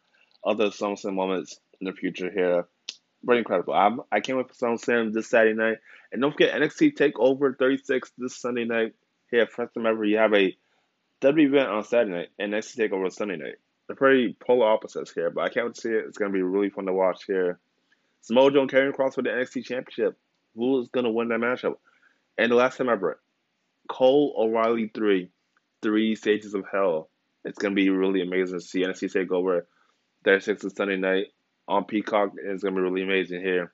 other 0.46 0.70
SummerSlam 0.70 1.14
moments 1.14 1.60
in 1.82 1.86
the 1.86 1.94
future 1.94 2.32
here. 2.32 2.68
Pretty 3.26 3.40
incredible. 3.40 3.74
I'm, 3.74 4.02
I 4.12 4.22
can't 4.22 4.38
wait 4.38 4.48
for 4.48 4.54
SummerSlam 4.54 5.14
this 5.14 5.30
Saturday 5.30 5.56
night. 5.56 5.78
And 6.12 6.22
don't 6.22 6.32
forget, 6.32 6.54
NXT 6.54 6.96
TakeOver 6.96 7.58
36 7.58 8.12
this 8.18 8.38
Sunday 8.38 8.66
night 8.66 8.94
here 9.30 9.46
First 9.46 9.76
Ever. 9.78 10.06
You 10.06 10.18
have 10.18 10.34
a 10.34 10.56
W 11.22 11.48
event 11.50 11.70
on 11.70 11.84
Saturday 11.84 12.12
night 12.12 12.30
and 12.40 12.54
NXT 12.54 12.78
TakeOver 12.78 13.12
Sunday 13.12 13.36
night. 13.36 13.56
They're 13.88 13.96
pretty 13.96 14.38
polar 14.40 14.68
opposites 14.68 15.12
here, 15.12 15.32
but 15.32 15.42
I 15.42 15.50
can't 15.50 15.66
wait 15.66 15.76
to 15.76 15.82
see 15.82 15.90
it. 15.90 16.06
It's 16.08 16.18
going 16.18 16.32
to 16.32 16.38
be 16.38 16.44
really 16.44 16.70
fun 16.70 16.86
to 16.86 16.94
watch 16.94 17.26
here. 17.26 17.60
Samoa 18.22 18.52
Joe 18.52 18.62
and 18.62 18.72
Karrion 18.72 18.94
Kross 18.94 19.16
for 19.16 19.22
the 19.22 19.30
NXT 19.30 19.66
Championship. 19.66 20.18
Who 20.56 20.80
is 20.80 20.90
going 20.90 21.06
to 21.06 21.12
win 21.12 21.30
that 21.30 21.40
matchup? 21.40 21.76
And 22.38 22.52
the 22.52 22.56
last 22.56 22.78
time 22.78 22.90
I 22.90 22.94
ever, 22.94 23.20
Cole 23.90 24.34
O'Reilly 24.38 24.90
3, 24.94 25.30
Three 25.82 26.16
Stages 26.16 26.54
of 26.54 26.64
Hell. 26.72 27.10
It's 27.44 27.58
going 27.58 27.76
to 27.76 27.82
be 27.82 27.90
really 27.90 28.22
amazing 28.22 28.60
to 28.60 28.66
see 28.66 28.84
NXT 28.84 29.28
TakeOver 29.28 29.64
36 30.24 30.64
is 30.64 30.74
Sunday 30.76 30.98
night 30.98 31.28
on 31.68 31.86
Peacock. 31.86 32.32
It's 32.38 32.64
going 32.64 32.76
to 32.76 32.80
be 32.80 32.84
really 32.84 33.04
amazing 33.04 33.42
here. 33.42 33.74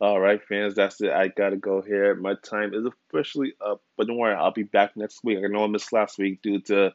All 0.00 0.20
right, 0.20 0.40
fans, 0.48 0.74
that's 0.74 1.00
it. 1.00 1.10
I 1.10 1.28
got 1.28 1.50
to 1.50 1.56
go 1.56 1.82
here. 1.82 2.14
My 2.14 2.34
time 2.42 2.72
is 2.74 2.84
officially 3.10 3.54
up, 3.64 3.82
but 3.96 4.06
don't 4.06 4.18
worry, 4.18 4.34
I'll 4.34 4.52
be 4.52 4.62
back 4.62 4.96
next 4.96 5.24
week. 5.24 5.38
I 5.38 5.48
know 5.48 5.64
I 5.64 5.66
missed 5.66 5.92
last 5.92 6.18
week 6.18 6.42
due 6.42 6.60
to 6.62 6.92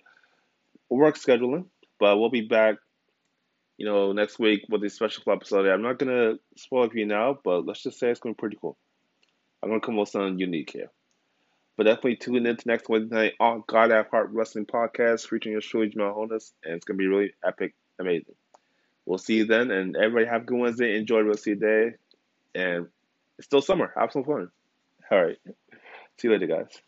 work 0.89 1.17
scheduling, 1.17 1.65
but 1.99 2.17
we'll 2.17 2.29
be 2.29 2.47
back 2.47 2.75
you 3.77 3.85
know, 3.85 4.11
next 4.13 4.39
week 4.39 4.65
with 4.69 4.83
a 4.83 4.89
special 4.89 5.23
episode. 5.31 5.67
I'm 5.67 5.81
not 5.81 5.97
gonna 5.97 6.35
spoil 6.55 6.85
it 6.85 6.91
for 6.91 6.97
you 6.97 7.05
now, 7.05 7.37
but 7.43 7.65
let's 7.65 7.83
just 7.83 7.99
say 7.99 8.09
it's 8.09 8.19
gonna 8.19 8.33
be 8.33 8.39
pretty 8.39 8.57
cool. 8.59 8.77
I'm 9.61 9.69
gonna 9.69 9.81
come 9.81 9.97
with 9.97 10.09
something 10.09 10.39
unique 10.39 10.71
here. 10.71 10.91
But 11.75 11.85
definitely 11.85 12.17
tune 12.17 12.45
in 12.45 12.55
to 12.55 12.67
next 12.67 12.87
Wednesday 12.87 13.15
night 13.15 13.33
on 13.39 13.63
God 13.65 13.91
Have 13.91 14.07
Heart 14.09 14.29
Wrestling 14.31 14.65
Podcast 14.65 15.27
featuring 15.27 15.59
Jamel 15.59 16.13
Holness, 16.13 16.53
and 16.63 16.75
it's 16.75 16.85
gonna 16.85 16.97
be 16.97 17.07
really 17.07 17.33
epic, 17.43 17.73
amazing. 17.99 18.35
We'll 19.05 19.17
see 19.17 19.37
you 19.37 19.45
then, 19.45 19.71
and 19.71 19.95
everybody 19.95 20.25
have 20.27 20.43
a 20.43 20.45
good 20.45 20.59
Wednesday. 20.59 20.95
Enjoy 20.95 21.17
the 21.17 21.25
rest 21.25 21.47
of 21.47 21.59
your 21.59 21.89
day, 21.89 21.97
and 22.55 22.87
it's 23.37 23.47
still 23.47 23.61
summer. 23.61 23.91
Have 23.97 24.11
some 24.11 24.23
fun. 24.23 24.49
All 25.11 25.23
right. 25.23 25.37
See 26.17 26.27
you 26.27 26.31
later, 26.31 26.47
guys. 26.47 26.81